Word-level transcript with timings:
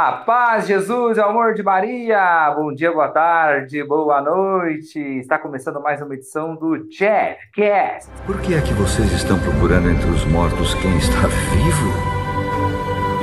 A 0.00 0.12
paz, 0.12 0.68
Jesus, 0.68 1.18
o 1.18 1.22
amor 1.22 1.54
de 1.54 1.62
Maria. 1.64 2.54
Bom 2.54 2.72
dia, 2.72 2.92
boa 2.92 3.08
tarde, 3.08 3.82
boa 3.82 4.22
noite. 4.22 4.96
Está 5.18 5.36
começando 5.40 5.82
mais 5.82 6.00
uma 6.00 6.14
edição 6.14 6.54
do 6.54 6.88
Jeffcast. 6.88 8.08
Por 8.24 8.40
que 8.40 8.54
é 8.54 8.60
que 8.60 8.72
vocês 8.74 9.10
estão 9.10 9.36
procurando 9.40 9.90
entre 9.90 10.08
os 10.08 10.24
mortos 10.26 10.72
quem 10.74 10.96
está 10.98 11.26
vivo? 11.26 11.90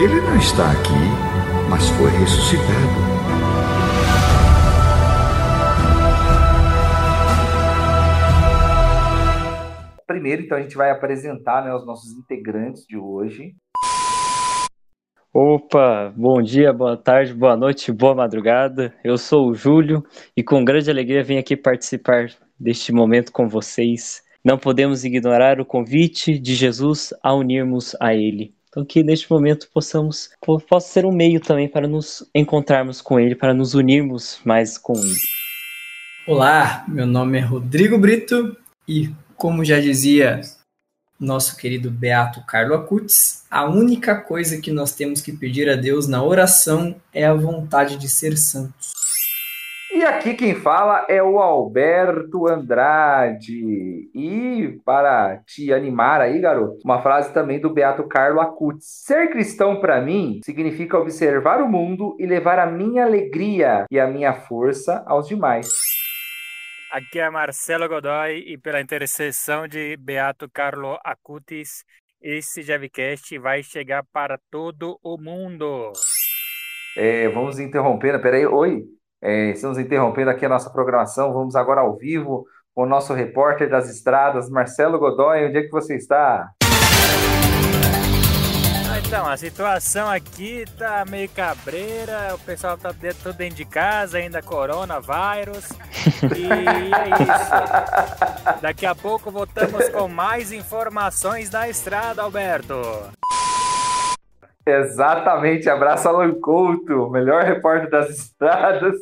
Ele 0.03 0.19
não 0.19 0.35
está 0.35 0.69
aqui, 0.69 1.69
mas 1.69 1.87
foi 1.91 2.11
ressuscitado. 2.11 2.65
Primeiro, 10.05 10.41
então, 10.41 10.57
a 10.57 10.61
gente 10.61 10.75
vai 10.75 10.91
apresentar 10.91 11.63
né, 11.63 11.73
os 11.73 11.85
nossos 11.85 12.11
integrantes 12.11 12.85
de 12.85 12.97
hoje. 12.97 13.55
Opa, 15.37 16.13
bom 16.15 16.41
dia, 16.41 16.71
boa 16.71 16.95
tarde, 16.95 17.33
boa 17.33 17.57
noite, 17.57 17.91
boa 17.91 18.15
madrugada. 18.15 18.93
Eu 19.03 19.17
sou 19.17 19.49
o 19.49 19.53
Júlio 19.53 20.01
e 20.33 20.41
com 20.41 20.63
grande 20.63 20.89
alegria 20.89 21.25
vim 21.25 21.35
aqui 21.37 21.57
participar 21.57 22.31
deste 22.57 22.93
momento 22.93 23.33
com 23.33 23.49
vocês. 23.49 24.23
Não 24.41 24.57
podemos 24.57 25.03
ignorar 25.03 25.59
o 25.59 25.65
convite 25.65 26.39
de 26.39 26.55
Jesus 26.55 27.13
a 27.21 27.33
unirmos 27.33 27.97
a 27.99 28.13
Ele. 28.13 28.53
Então 28.69 28.85
que 28.85 29.03
neste 29.03 29.29
momento 29.29 29.67
possamos 29.73 30.29
possa 30.69 30.87
ser 30.87 31.05
um 31.05 31.11
meio 31.11 31.41
também 31.41 31.67
para 31.67 31.85
nos 31.85 32.25
encontrarmos 32.33 33.01
com 33.01 33.19
Ele, 33.19 33.35
para 33.35 33.53
nos 33.53 33.73
unirmos 33.73 34.39
mais 34.45 34.77
com 34.77 34.93
Ele. 34.93 35.19
Olá, 36.25 36.85
meu 36.87 37.05
nome 37.05 37.39
é 37.39 37.41
Rodrigo 37.41 37.97
Brito 37.97 38.55
e 38.87 39.09
como 39.35 39.65
já 39.65 39.81
dizia 39.81 40.39
nosso 41.19 41.57
querido 41.57 41.89
Beato 41.89 42.45
Carlo 42.45 42.73
Acutis, 42.73 43.45
a 43.49 43.65
única 43.65 44.15
coisa 44.15 44.59
que 44.59 44.71
nós 44.71 44.93
temos 44.93 45.21
que 45.21 45.31
pedir 45.31 45.69
a 45.69 45.75
Deus 45.75 46.07
na 46.07 46.23
oração 46.23 46.95
é 47.13 47.25
a 47.25 47.33
vontade 47.33 47.97
de 47.97 48.09
ser 48.09 48.37
santos. 48.37 48.93
E 49.95 50.03
aqui 50.03 50.33
quem 50.33 50.53
fala 50.53 51.05
é 51.07 51.23
o 51.23 51.39
Alberto 51.39 52.49
Andrade. 52.49 54.09
E 54.13 54.77
para 54.83 55.37
te 55.47 55.71
animar 55.71 56.19
aí, 56.19 56.37
garoto, 56.41 56.81
uma 56.83 57.01
frase 57.01 57.33
também 57.33 57.61
do 57.61 57.69
Beato 57.69 58.03
Carlo 58.03 58.41
Acutis. 58.41 58.85
Ser 59.05 59.29
cristão 59.29 59.79
para 59.79 60.01
mim 60.01 60.41
significa 60.43 60.97
observar 60.97 61.61
o 61.61 61.71
mundo 61.71 62.17
e 62.19 62.25
levar 62.25 62.59
a 62.59 62.65
minha 62.65 63.05
alegria 63.05 63.85
e 63.89 63.97
a 63.97 64.05
minha 64.05 64.33
força 64.33 65.01
aos 65.07 65.29
demais. 65.29 65.69
Aqui 66.95 67.19
é 67.19 67.29
Marcelo 67.29 67.89
Godoy 67.89 68.37
e 68.47 68.57
pela 68.57 68.79
intercessão 68.79 69.67
de 69.67 69.97
Beato 69.97 70.49
Carlo 70.49 70.97
Acutis, 71.03 71.83
esse 72.21 72.61
Javcast 72.61 73.37
vai 73.37 73.61
chegar 73.61 74.01
para 74.13 74.39
todo 74.49 74.97
o 75.03 75.17
mundo. 75.17 75.91
É, 76.95 77.27
vamos 77.27 77.59
interrompendo, 77.59 78.21
peraí, 78.21 78.45
oi, 78.45 78.85
é, 79.21 79.49
estamos 79.49 79.77
interrompendo 79.77 80.29
aqui 80.29 80.45
a 80.45 80.49
nossa 80.49 80.69
programação, 80.69 81.33
vamos 81.33 81.57
agora 81.57 81.81
ao 81.81 81.97
vivo 81.97 82.45
com 82.73 82.83
o 82.83 82.87
nosso 82.87 83.13
repórter 83.13 83.69
das 83.69 83.89
estradas, 83.89 84.49
Marcelo 84.49 84.97
Godoy, 84.97 85.47
onde 85.47 85.57
é 85.57 85.63
que 85.63 85.71
você 85.71 85.97
está? 85.97 86.49
Então, 89.07 89.27
a 89.27 89.37
situação 89.37 90.09
aqui 90.09 90.65
tá 90.77 91.05
meio 91.07 91.29
cabreira, 91.29 92.33
o 92.33 92.39
pessoal 92.39 92.75
tá 92.75 92.91
dentro, 92.91 93.19
tudo 93.23 93.37
dentro 93.37 93.55
de 93.55 93.65
casa, 93.65 94.17
ainda 94.17 94.41
coronavírus. 94.41 95.69
E 96.35 96.45
é 96.47 97.09
isso. 97.23 98.61
Daqui 98.61 98.85
a 98.85 98.95
pouco 98.95 99.29
voltamos 99.29 99.89
com 99.89 100.07
mais 100.07 100.51
informações 100.51 101.49
da 101.49 101.69
estrada, 101.69 102.23
Alberto. 102.23 102.75
Exatamente, 104.65 105.69
abraço 105.69 106.09
Alan 106.09 106.33
Couto, 106.41 107.07
melhor 107.11 107.43
repórter 107.43 107.87
das 107.87 108.09
estradas 108.09 108.95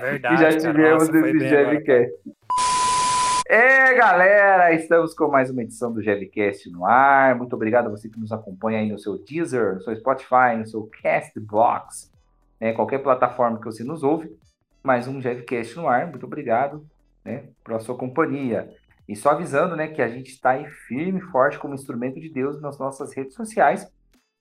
Verdade, 0.00 0.36
que 0.36 0.42
já 0.42 0.58
tivemos 0.58 1.10
nesse 1.10 1.38
GMCast. 1.38 2.14
É, 3.46 3.92
galera, 3.92 4.72
estamos 4.72 5.12
com 5.12 5.28
mais 5.28 5.50
uma 5.50 5.62
edição 5.62 5.92
do 5.92 6.02
GevCast 6.02 6.70
no 6.70 6.86
ar. 6.86 7.34
Muito 7.34 7.54
obrigado 7.54 7.86
a 7.86 7.90
você 7.90 8.08
que 8.08 8.18
nos 8.18 8.32
acompanha 8.32 8.78
aí 8.78 8.90
no 8.90 8.98
seu 8.98 9.18
Deezer, 9.18 9.74
no 9.74 9.82
seu 9.82 9.94
Spotify, 9.96 10.56
no 10.56 10.66
seu 10.66 10.88
Castbox, 11.02 12.10
né, 12.58 12.72
qualquer 12.72 13.02
plataforma 13.02 13.58
que 13.58 13.66
você 13.66 13.84
nos 13.84 14.02
ouve. 14.02 14.34
Mais 14.82 15.06
um 15.06 15.20
GevCast 15.20 15.76
no 15.76 15.86
ar. 15.86 16.06
Muito 16.06 16.24
obrigado 16.24 16.86
né, 17.22 17.44
pela 17.62 17.80
sua 17.80 17.94
companhia. 17.94 18.74
E 19.06 19.14
só 19.14 19.32
avisando 19.32 19.76
né, 19.76 19.88
que 19.88 20.00
a 20.00 20.08
gente 20.08 20.30
está 20.30 20.52
aí 20.52 20.66
firme 20.88 21.18
e 21.18 21.30
forte 21.30 21.58
como 21.58 21.74
instrumento 21.74 22.18
de 22.18 22.30
Deus 22.30 22.62
nas 22.62 22.78
nossas 22.78 23.12
redes 23.12 23.34
sociais. 23.34 23.86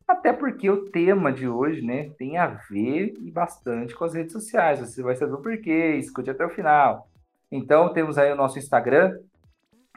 Até 0.07 0.31
porque 0.31 0.69
o 0.69 0.85
tema 0.85 1.29
de 1.29 1.45
hoje 1.45 1.81
né, 1.81 2.09
tem 2.17 2.37
a 2.37 2.47
ver 2.69 3.15
bastante 3.33 3.93
com 3.93 4.05
as 4.05 4.13
redes 4.13 4.31
sociais. 4.31 4.79
Você 4.79 5.03
vai 5.03 5.17
saber 5.17 5.33
o 5.33 5.41
porquê, 5.41 5.95
escute 5.97 6.29
até 6.29 6.45
o 6.45 6.49
final. 6.49 7.09
Então, 7.55 7.93
temos 7.93 8.17
aí 8.17 8.31
o 8.31 8.35
nosso 8.35 8.57
Instagram, 8.57 9.15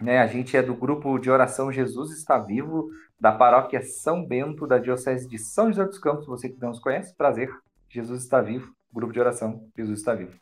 né? 0.02 0.18
A 0.18 0.26
gente 0.26 0.54
é 0.58 0.62
do 0.62 0.74
grupo 0.74 1.18
de 1.18 1.30
oração 1.30 1.72
Jesus 1.72 2.10
Está 2.10 2.36
Vivo, 2.36 2.90
da 3.18 3.32
paróquia 3.32 3.80
São 3.80 4.22
Bento, 4.22 4.66
da 4.66 4.76
Diocese 4.76 5.26
de 5.26 5.38
São 5.38 5.68
José 5.68 5.86
dos 5.86 5.98
Campos. 5.98 6.26
Você 6.26 6.50
que 6.50 6.60
não 6.60 6.68
nos 6.68 6.80
conhece, 6.80 7.16
prazer. 7.16 7.48
Jesus 7.88 8.24
está 8.24 8.42
vivo, 8.42 8.70
grupo 8.92 9.10
de 9.10 9.20
oração 9.20 9.58
Jesus 9.74 10.00
está 10.00 10.12
vivo. 10.12 10.34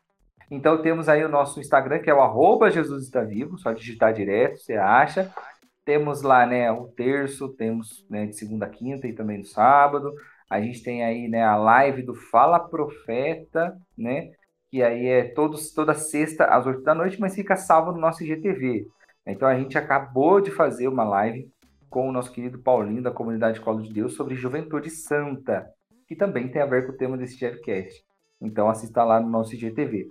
Então 0.50 0.82
temos 0.82 1.08
aí 1.08 1.24
o 1.24 1.28
nosso 1.28 1.60
Instagram, 1.60 2.00
que 2.00 2.10
é 2.10 2.14
o 2.14 2.68
Jesus 2.68 3.04
está 3.04 3.22
vivo, 3.22 3.56
só 3.58 3.72
digitar 3.72 4.12
direto, 4.12 4.58
você 4.58 4.74
acha. 4.74 5.32
Temos 5.84 6.22
lá, 6.22 6.44
né, 6.44 6.72
o 6.72 6.88
terço, 6.88 7.48
temos 7.50 8.04
né, 8.10 8.26
de 8.26 8.36
segunda 8.36 8.66
a 8.66 8.70
quinta 8.70 9.06
e 9.06 9.12
também 9.12 9.38
no 9.38 9.44
sábado. 9.44 10.12
A 10.50 10.60
gente 10.60 10.82
tem 10.82 11.04
aí, 11.04 11.28
né, 11.28 11.44
a 11.44 11.54
live 11.54 12.02
do 12.02 12.14
Fala 12.14 12.58
Profeta, 12.58 13.78
né, 13.96 14.32
que 14.74 14.82
aí 14.82 15.06
é 15.06 15.22
todos, 15.22 15.70
toda 15.70 15.94
sexta 15.94 16.46
às 16.46 16.66
8 16.66 16.82
da 16.82 16.96
noite, 16.96 17.20
mas 17.20 17.32
fica 17.32 17.54
salvo 17.54 17.92
no 17.92 18.00
nosso 18.00 18.24
IGTV. 18.24 18.88
Então 19.24 19.46
a 19.46 19.56
gente 19.56 19.78
acabou 19.78 20.40
de 20.40 20.50
fazer 20.50 20.88
uma 20.88 21.04
live 21.04 21.48
com 21.88 22.08
o 22.08 22.12
nosso 22.12 22.32
querido 22.32 22.58
Paulinho 22.58 23.00
da 23.00 23.12
comunidade 23.12 23.60
Colo 23.60 23.80
de 23.80 23.92
Deus 23.92 24.14
sobre 24.14 24.34
Juventude 24.34 24.90
Santa, 24.90 25.70
que 26.08 26.16
também 26.16 26.48
tem 26.48 26.60
a 26.60 26.66
ver 26.66 26.86
com 26.86 26.92
o 26.92 26.96
tema 26.96 27.16
desse 27.16 27.36
Jeffcast. 27.38 28.04
Então 28.40 28.68
assista 28.68 29.04
lá 29.04 29.20
no 29.20 29.30
nosso 29.30 29.54
IGTV. 29.54 30.10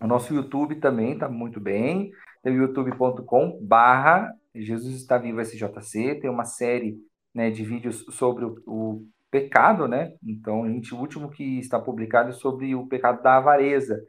O 0.00 0.06
nosso 0.06 0.32
YouTube 0.32 0.76
também 0.76 1.14
está 1.14 1.28
muito 1.28 1.58
bem. 1.58 2.12
Tem 2.44 2.54
youtube.com 2.54 3.58
barra 3.60 4.32
Jesus 4.54 4.94
está 4.94 5.18
vivo 5.18 5.40
SJC. 5.40 6.20
Tem 6.20 6.30
uma 6.30 6.44
série 6.44 6.96
né, 7.34 7.50
de 7.50 7.64
vídeos 7.64 8.06
sobre 8.10 8.44
o, 8.44 8.56
o 8.68 9.04
pecado, 9.34 9.88
né? 9.88 10.12
Então, 10.24 10.64
gente, 10.64 10.94
o 10.94 10.98
último 10.98 11.28
que 11.28 11.58
está 11.58 11.76
publicado 11.76 12.28
é 12.28 12.32
sobre 12.32 12.72
o 12.76 12.86
pecado 12.86 13.20
da 13.20 13.36
avareza. 13.38 14.00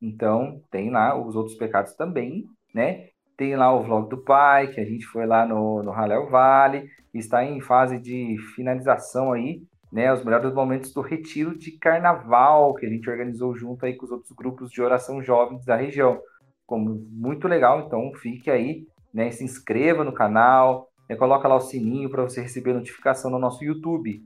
Então, 0.00 0.60
tem 0.70 0.90
lá 0.90 1.18
os 1.18 1.34
outros 1.34 1.56
pecados 1.56 1.94
também, 1.94 2.44
né? 2.74 3.06
Tem 3.34 3.56
lá 3.56 3.74
o 3.74 3.82
vlog 3.82 4.10
do 4.10 4.22
pai, 4.22 4.66
que 4.68 4.78
a 4.78 4.84
gente 4.84 5.06
foi 5.06 5.24
lá 5.24 5.46
no, 5.46 5.82
no 5.82 5.90
Halel 5.90 6.28
Vale, 6.28 6.86
está 7.14 7.42
em 7.42 7.62
fase 7.62 7.98
de 7.98 8.36
finalização 8.54 9.32
aí, 9.32 9.62
né? 9.90 10.12
Os 10.12 10.22
melhores 10.22 10.52
momentos 10.52 10.92
do 10.92 11.00
retiro 11.00 11.58
de 11.58 11.78
carnaval, 11.78 12.74
que 12.74 12.84
a 12.84 12.90
gente 12.90 13.08
organizou 13.08 13.56
junto 13.56 13.86
aí 13.86 13.96
com 13.96 14.04
os 14.04 14.12
outros 14.12 14.32
grupos 14.32 14.70
de 14.70 14.82
oração 14.82 15.22
jovens 15.22 15.64
da 15.64 15.76
região. 15.76 16.20
Como 16.66 16.94
muito 17.10 17.48
legal, 17.48 17.86
então 17.86 18.12
fique 18.16 18.50
aí, 18.50 18.86
né? 19.14 19.30
Se 19.30 19.42
inscreva 19.42 20.04
no 20.04 20.12
canal, 20.12 20.90
né? 21.08 21.16
coloca 21.16 21.48
lá 21.48 21.56
o 21.56 21.60
sininho 21.60 22.10
para 22.10 22.22
você 22.22 22.42
receber 22.42 22.74
notificação 22.74 23.30
no 23.30 23.38
nosso 23.38 23.64
YouTube. 23.64 24.22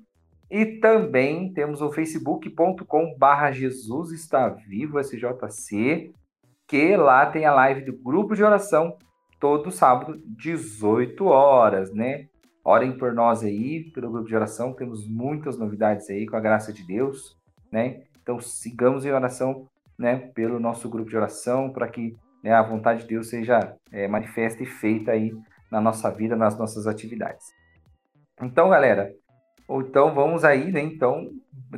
E 0.51 0.65
também 0.81 1.53
temos 1.53 1.83
o 1.83 1.93
facebook.com 1.93 3.15
barra 3.19 3.53
Jesus 3.53 4.13
está 4.13 4.49
vivo 4.49 4.99
SJC, 4.99 6.13
que 6.67 6.97
lá 6.97 7.27
tem 7.27 7.45
a 7.45 7.55
live 7.55 7.83
do 7.83 7.93
grupo 7.93 8.35
de 8.35 8.43
oração 8.43 8.97
todo 9.39 9.71
sábado, 9.71 10.21
18 10.27 11.25
horas, 11.27 11.93
né? 11.93 12.27
Orem 12.65 12.97
por 12.97 13.15
nós 13.15 13.43
aí, 13.43 13.91
pelo 13.93 14.11
grupo 14.11 14.29
de 14.29 14.35
oração, 14.35 14.73
temos 14.73 15.09
muitas 15.09 15.57
novidades 15.59 16.11
aí, 16.11 16.27
com 16.27 16.37
a 16.37 16.41
graça 16.41 16.73
de 16.73 16.85
Deus, 16.87 17.37
né? 17.71 18.03
Então 18.23 18.41
sigamos 18.41 19.07
em 19.07 19.13
oração, 19.13 19.67
né, 19.99 20.17
pelo 20.35 20.61
nosso 20.61 20.89
grupo 20.89 21.09
de 21.09 21.17
oração, 21.17 21.71
para 21.71 21.89
que 21.89 22.17
né, 22.43 22.53
a 22.53 22.63
vontade 22.63 23.03
de 23.03 23.09
Deus 23.09 23.29
seja 23.29 23.75
é, 23.91 24.07
manifesta 24.07 24.63
e 24.63 24.67
feita 24.67 25.13
aí 25.13 25.33
na 25.71 25.81
nossa 25.81 26.11
vida, 26.11 26.37
nas 26.37 26.59
nossas 26.59 26.87
atividades. 26.87 27.47
Então, 28.41 28.69
galera, 28.69 29.13
então 29.71 30.15
vamos 30.15 30.45
aí, 30.45 30.73
né? 30.73 30.81
Então, 30.81 31.31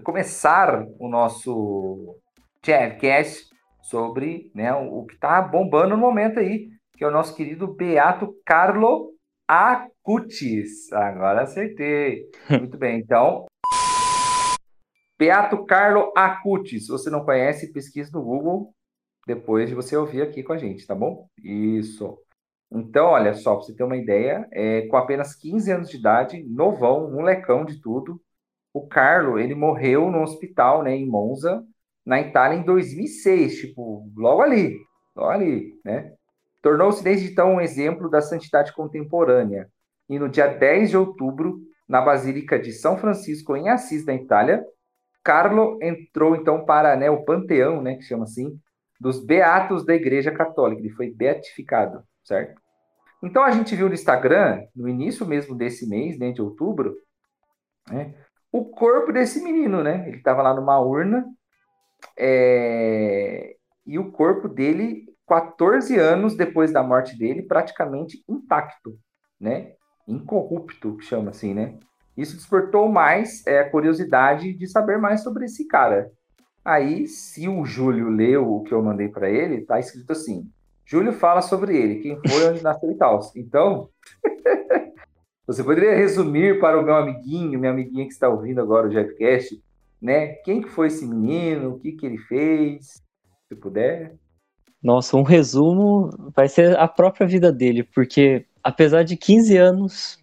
começar 0.04 0.86
o 0.98 1.08
nosso 1.08 2.16
Chavcast 2.64 3.48
sobre 3.82 4.50
né, 4.54 4.72
o, 4.72 5.04
que 5.04 5.14
está 5.14 5.42
bombando 5.42 5.96
no 5.96 5.96
momento 5.96 6.38
aí, 6.38 6.68
que 6.96 7.02
é 7.02 7.08
o 7.08 7.10
nosso 7.10 7.34
querido 7.34 7.74
Beato 7.74 8.32
Carlo 8.46 9.10
Acutis. 9.48 10.92
Agora 10.92 11.42
acertei. 11.42 12.26
Muito 12.48 12.78
bem, 12.78 13.00
então. 13.00 13.46
Beato 15.18 15.64
Carlo 15.64 16.12
Acutis. 16.16 16.86
Se 16.86 16.92
você 16.92 17.10
não 17.10 17.24
conhece, 17.24 17.72
pesquise 17.72 18.12
no 18.12 18.22
Google 18.22 18.72
depois 19.26 19.68
de 19.68 19.74
você 19.74 19.96
ouvir 19.96 20.22
aqui 20.22 20.42
com 20.42 20.52
a 20.52 20.56
gente, 20.56 20.86
tá 20.86 20.94
bom? 20.94 21.26
Isso. 21.42 22.16
Então, 22.72 23.06
olha 23.08 23.34
só, 23.34 23.56
para 23.56 23.64
você 23.64 23.74
ter 23.74 23.82
uma 23.82 23.96
ideia, 23.96 24.46
é, 24.52 24.86
com 24.86 24.96
apenas 24.96 25.34
15 25.34 25.72
anos 25.72 25.90
de 25.90 25.96
idade, 25.96 26.42
novão, 26.44 27.10
molecão 27.10 27.64
de 27.64 27.80
tudo, 27.80 28.20
o 28.72 28.86
Carlo, 28.86 29.38
ele 29.38 29.54
morreu 29.54 30.10
no 30.10 30.22
hospital, 30.22 30.82
né, 30.82 30.94
em 30.94 31.06
Monza, 31.06 31.64
na 32.06 32.20
Itália, 32.20 32.56
em 32.56 32.62
2006, 32.64 33.56
tipo, 33.56 34.08
logo 34.16 34.42
ali, 34.42 34.76
logo 35.16 35.30
ali, 35.30 35.74
né? 35.84 36.12
Tornou-se 36.62 37.02
desde 37.02 37.32
então 37.32 37.54
um 37.54 37.60
exemplo 37.60 38.08
da 38.08 38.20
santidade 38.20 38.72
contemporânea. 38.72 39.68
E 40.08 40.18
no 40.18 40.28
dia 40.28 40.46
10 40.46 40.90
de 40.90 40.96
outubro, 40.96 41.58
na 41.88 42.00
Basílica 42.00 42.58
de 42.58 42.72
São 42.72 42.96
Francisco, 42.96 43.56
em 43.56 43.68
Assis, 43.68 44.04
na 44.04 44.14
Itália, 44.14 44.64
Carlo 45.22 45.78
entrou 45.82 46.36
então 46.36 46.64
para 46.64 46.96
né, 46.96 47.10
o 47.10 47.24
panteão, 47.24 47.82
né, 47.82 47.96
que 47.96 48.02
chama 48.02 48.24
assim, 48.24 48.58
dos 49.00 49.24
beatos 49.24 49.84
da 49.84 49.94
Igreja 49.94 50.30
Católica. 50.30 50.82
Ele 50.82 50.90
foi 50.90 51.10
beatificado, 51.10 52.04
certo? 52.22 52.60
Então 53.22 53.42
a 53.42 53.50
gente 53.50 53.74
viu 53.74 53.88
no 53.88 53.94
Instagram, 53.94 54.62
no 54.76 54.88
início 54.88 55.26
mesmo 55.26 55.56
desse 55.56 55.88
mês, 55.88 56.18
né, 56.18 56.32
de 56.32 56.42
outubro, 56.42 56.94
né, 57.90 58.14
o 58.52 58.64
corpo 58.64 59.12
desse 59.12 59.42
menino, 59.42 59.82
né? 59.82 60.04
Ele 60.08 60.16
estava 60.16 60.42
lá 60.42 60.52
numa 60.52 60.80
urna 60.80 61.24
é... 62.18 63.56
e 63.86 63.98
o 63.98 64.10
corpo 64.10 64.48
dele, 64.48 65.04
14 65.26 65.96
anos 65.96 66.36
depois 66.36 66.72
da 66.72 66.82
morte 66.82 67.16
dele, 67.16 67.42
praticamente 67.42 68.24
intacto, 68.28 68.98
né? 69.40 69.74
Incorrupto, 70.08 71.00
chama 71.00 71.30
assim, 71.30 71.54
né? 71.54 71.78
Isso 72.16 72.36
despertou 72.36 72.88
mais 72.88 73.46
é, 73.46 73.60
a 73.60 73.70
curiosidade 73.70 74.52
de 74.52 74.66
saber 74.66 74.98
mais 74.98 75.22
sobre 75.22 75.44
esse 75.44 75.66
cara. 75.68 76.10
Aí, 76.64 77.06
se 77.06 77.48
o 77.48 77.64
Júlio 77.64 78.08
leu 78.10 78.52
o 78.52 78.62
que 78.62 78.72
eu 78.72 78.82
mandei 78.82 79.08
para 79.08 79.30
ele, 79.30 79.62
tá 79.62 79.78
escrito 79.78 80.12
assim: 80.12 80.48
Júlio 80.84 81.12
fala 81.12 81.40
sobre 81.40 81.76
ele, 81.76 82.00
quem 82.00 82.20
foi, 82.26 82.48
onde 82.50 82.62
nasceu 82.62 82.90
e 82.90 82.94
tal. 82.96 83.20
Então, 83.36 83.88
você 85.46 85.64
poderia 85.64 85.94
resumir 85.94 86.60
para 86.60 86.78
o 86.78 86.82
meu 86.84 86.94
amiguinho, 86.94 87.58
minha 87.58 87.72
amiguinha 87.72 88.06
que 88.06 88.12
está 88.12 88.28
ouvindo 88.28 88.60
agora 88.60 88.88
o 88.88 88.92
Jeffcast, 88.92 89.62
né? 90.00 90.28
Quem 90.44 90.60
que 90.60 90.68
foi 90.68 90.88
esse 90.88 91.06
menino, 91.06 91.70
o 91.70 91.78
que 91.78 91.92
que 91.92 92.04
ele 92.04 92.18
fez, 92.18 93.02
se 93.48 93.56
puder. 93.56 94.14
Nossa, 94.82 95.16
um 95.16 95.22
resumo 95.22 96.10
vai 96.34 96.48
ser 96.48 96.78
a 96.78 96.88
própria 96.88 97.26
vida 97.26 97.52
dele, 97.52 97.82
porque 97.82 98.46
apesar 98.62 99.02
de 99.02 99.16
15 99.16 99.56
anos, 99.56 100.18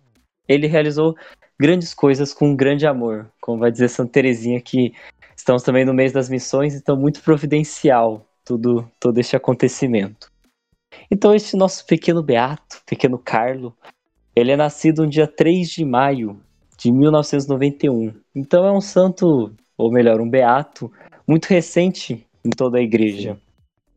ele 0.48 0.68
realizou 0.68 1.16
grandes 1.60 1.94
coisas 1.94 2.34
com 2.34 2.56
grande 2.56 2.86
amor, 2.86 3.32
como 3.42 3.60
vai 3.60 3.72
dizer 3.72 3.90
Santa 3.90 4.14
Terezinha 4.14 4.62
que 4.62 4.94
estamos 5.38 5.64
também 5.64 5.86
no 5.86 5.94
mês 5.94 6.12
das 6.12 6.30
missões, 6.30 6.76
então 6.76 6.98
muito 6.98 7.22
providencial 7.22 8.26
tudo 8.44 8.90
todo 9.00 9.18
este 9.20 9.36
acontecimento. 9.36 10.32
Então, 11.12 11.36
esse 11.36 11.56
nosso 11.56 11.86
pequeno 11.86 12.24
Beato, 12.24 12.82
pequeno 12.86 13.18
Carlo, 13.18 13.76
ele 14.36 14.52
é 14.52 14.56
nascido 14.56 15.04
no 15.04 15.10
dia 15.10 15.28
3 15.28 15.70
de 15.70 15.86
maio 15.86 16.40
de 16.78 16.92
1991. 16.92 18.14
Então, 18.36 18.66
é 18.66 18.72
um 18.72 18.82
santo, 18.82 19.54
ou 19.78 19.92
melhor, 19.92 20.20
um 20.20 20.30
Beato, 20.30 20.92
muito 21.28 21.46
recente 21.46 22.26
em 22.44 22.50
toda 22.50 22.78
a 22.78 22.82
igreja. 22.82 23.38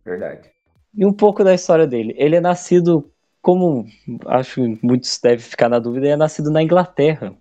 Verdade. 0.05 0.51
E 0.95 1.07
um 1.07 1.13
pouco 1.13 1.45
da 1.45 1.55
história 1.55 1.87
dele. 1.87 2.15
Ele 2.17 2.37
é 2.37 2.41
nascido, 2.41 3.09
como 3.41 3.87
acho 4.27 4.55
que 4.55 4.79
muitos 4.83 5.19
devem 5.21 5.39
ficar 5.39 5.69
na 5.69 5.79
dúvida, 5.79 6.07
ele 6.07 6.15
é 6.15 6.17
nascido 6.17 6.51
na 6.51 6.63
Inglaterra. 6.63 7.35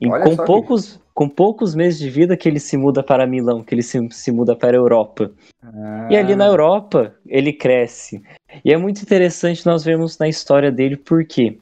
E 0.00 0.08
com 0.08 0.36
poucos, 0.44 1.00
com 1.18 1.28
poucos 1.28 1.74
meses 1.74 1.98
de 1.98 2.08
vida 2.08 2.36
que 2.36 2.48
ele 2.48 2.60
se 2.60 2.76
muda 2.76 3.02
para 3.02 3.26
Milão, 3.26 3.64
que 3.64 3.74
ele 3.74 3.82
se, 3.82 3.98
se 4.12 4.30
muda 4.30 4.54
para 4.54 4.76
a 4.76 4.80
Europa. 4.80 5.32
Ah. 5.60 6.06
E 6.08 6.16
ali 6.16 6.36
na 6.36 6.44
ah. 6.44 6.46
Europa, 6.46 7.12
ele 7.26 7.52
cresce. 7.52 8.22
E 8.64 8.72
é 8.72 8.76
muito 8.76 9.02
interessante 9.02 9.66
nós 9.66 9.82
vermos 9.82 10.16
na 10.16 10.28
história 10.28 10.70
dele 10.70 10.96
porque 10.96 11.58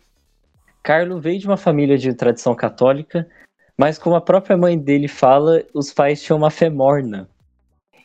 Carlo 0.82 1.18
veio 1.18 1.38
de 1.38 1.46
uma 1.46 1.56
família 1.56 1.96
de 1.96 2.12
tradição 2.12 2.54
católica, 2.54 3.26
mas 3.78 3.96
como 3.96 4.14
a 4.14 4.20
própria 4.20 4.58
mãe 4.58 4.78
dele 4.78 5.08
fala, 5.08 5.62
os 5.72 5.90
pais 5.90 6.22
tinham 6.22 6.36
uma 6.36 6.50
fé 6.50 6.68
morna. 6.68 7.26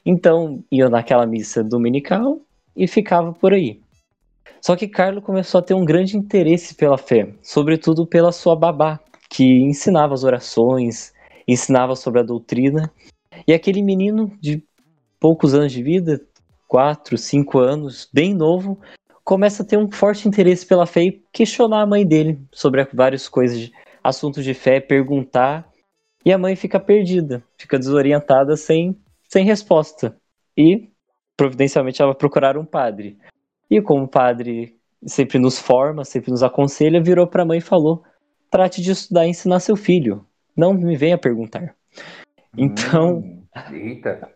Então, 0.05 0.63
iam 0.71 0.89
naquela 0.89 1.25
missa 1.25 1.61
dominical 1.61 2.39
e 2.77 2.87
ficava 2.87 3.33
por 3.33 3.51
aí. 3.51 3.81
Só 4.61 4.77
que 4.77 4.87
Carlo 4.87 5.21
começou 5.21 5.59
a 5.59 5.61
ter 5.61 5.73
um 5.73 5.83
grande 5.83 6.15
interesse 6.15 6.73
pela 6.75 6.97
fé, 6.97 7.27
sobretudo 7.41 8.07
pela 8.07 8.31
sua 8.31 8.55
babá, 8.55 9.01
que 9.29 9.43
ensinava 9.43 10.13
as 10.13 10.23
orações, 10.23 11.11
ensinava 11.47 11.95
sobre 11.95 12.19
a 12.19 12.23
doutrina. 12.23 12.91
E 13.47 13.53
aquele 13.53 13.81
menino 13.81 14.31
de 14.39 14.63
poucos 15.19 15.53
anos 15.53 15.71
de 15.71 15.81
vida, 15.83 16.21
quatro, 16.67 17.17
cinco 17.17 17.59
anos, 17.59 18.09
bem 18.13 18.33
novo, 18.33 18.79
começa 19.23 19.63
a 19.63 19.65
ter 19.65 19.77
um 19.77 19.91
forte 19.91 20.27
interesse 20.27 20.65
pela 20.65 20.85
fé 20.85 21.03
e 21.03 21.23
questionar 21.31 21.81
a 21.81 21.85
mãe 21.85 22.05
dele 22.05 22.41
sobre 22.51 22.87
várias 22.93 23.29
coisas, 23.29 23.71
assuntos 24.03 24.43
de 24.43 24.53
fé, 24.53 24.79
perguntar. 24.79 25.69
E 26.25 26.31
a 26.31 26.37
mãe 26.37 26.55
fica 26.55 26.79
perdida, 26.79 27.43
fica 27.57 27.79
desorientada, 27.79 28.55
sem, 28.55 28.97
sem 29.27 29.45
resposta. 29.45 30.15
E, 30.57 30.89
providencialmente, 31.35 32.01
ela 32.01 32.11
vai 32.11 32.17
procurar 32.17 32.57
um 32.57 32.65
padre. 32.65 33.17
E 33.69 33.81
como 33.81 34.03
o 34.03 34.07
padre 34.07 34.75
sempre 35.05 35.39
nos 35.39 35.57
forma, 35.57 36.05
sempre 36.05 36.29
nos 36.29 36.43
aconselha, 36.43 37.01
virou 37.01 37.25
para 37.25 37.43
a 37.43 37.45
mãe 37.45 37.57
e 37.57 37.61
falou: 37.61 38.03
trate 38.49 38.81
de 38.81 38.91
estudar 38.91 39.25
e 39.25 39.29
ensinar 39.29 39.59
seu 39.59 39.75
filho. 39.75 40.25
Não 40.61 40.75
me 40.75 40.95
venha 40.95 41.17
perguntar. 41.17 41.75
Então. 42.55 43.17
Hum, 43.17 43.43
eita. 43.71 44.29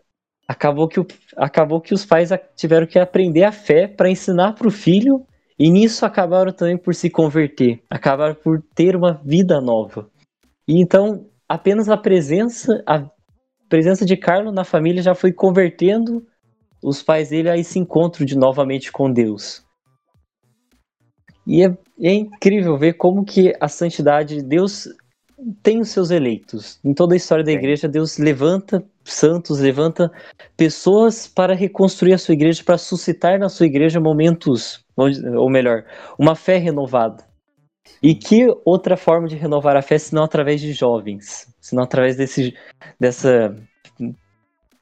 Acabou 0.48 0.88
que, 0.88 0.98
o, 0.98 1.06
acabou 1.36 1.80
que 1.80 1.94
os 1.94 2.04
pais 2.04 2.30
tiveram 2.56 2.84
que 2.84 2.98
aprender 2.98 3.44
a 3.44 3.52
fé 3.52 3.86
para 3.86 4.10
ensinar 4.10 4.54
para 4.54 4.66
o 4.66 4.72
filho, 4.72 5.24
e 5.56 5.70
nisso 5.70 6.04
acabaram 6.04 6.52
também 6.52 6.76
por 6.76 6.96
se 6.96 7.08
converter, 7.08 7.80
acabaram 7.88 8.34
por 8.34 8.60
ter 8.74 8.96
uma 8.96 9.12
vida 9.12 9.60
nova. 9.60 10.10
E 10.66 10.80
então, 10.80 11.28
apenas 11.48 11.88
a 11.88 11.96
presença, 11.96 12.82
a 12.84 13.08
presença 13.68 14.04
de 14.04 14.16
Carlos 14.16 14.52
na 14.52 14.64
família 14.64 15.02
já 15.02 15.14
foi 15.14 15.32
convertendo 15.32 16.26
os 16.82 17.02
pais 17.04 17.28
dele 17.30 17.50
a 17.50 17.56
esse 17.56 17.78
encontro 17.78 18.24
de 18.24 18.36
novamente 18.36 18.90
com 18.90 19.12
Deus. 19.12 19.64
E 21.46 21.64
é, 21.64 21.76
é 22.00 22.12
incrível 22.12 22.76
ver 22.76 22.94
como 22.94 23.24
que 23.24 23.54
a 23.60 23.68
santidade, 23.68 24.42
Deus 24.42 24.88
tem 25.62 25.80
os 25.80 25.90
seus 25.90 26.10
eleitos. 26.10 26.78
Em 26.84 26.94
toda 26.94 27.14
a 27.14 27.16
história 27.16 27.44
da 27.44 27.52
igreja, 27.52 27.88
Deus 27.88 28.18
levanta 28.18 28.84
santos, 29.04 29.60
levanta 29.60 30.10
pessoas 30.56 31.28
para 31.28 31.54
reconstruir 31.54 32.14
a 32.14 32.18
sua 32.18 32.34
igreja, 32.34 32.62
para 32.64 32.78
suscitar 32.78 33.38
na 33.38 33.48
sua 33.48 33.66
igreja 33.66 34.00
momentos, 34.00 34.84
ou 34.96 35.50
melhor, 35.50 35.84
uma 36.18 36.34
fé 36.34 36.56
renovada. 36.56 37.24
E 38.02 38.14
que 38.14 38.46
outra 38.64 38.96
forma 38.96 39.28
de 39.28 39.36
renovar 39.36 39.76
a 39.76 39.82
fé 39.82 39.98
senão 39.98 40.24
através 40.24 40.60
de 40.60 40.72
jovens, 40.72 41.46
senão 41.60 41.84
através 41.84 42.16
desse, 42.16 42.54
dessa, 42.98 43.54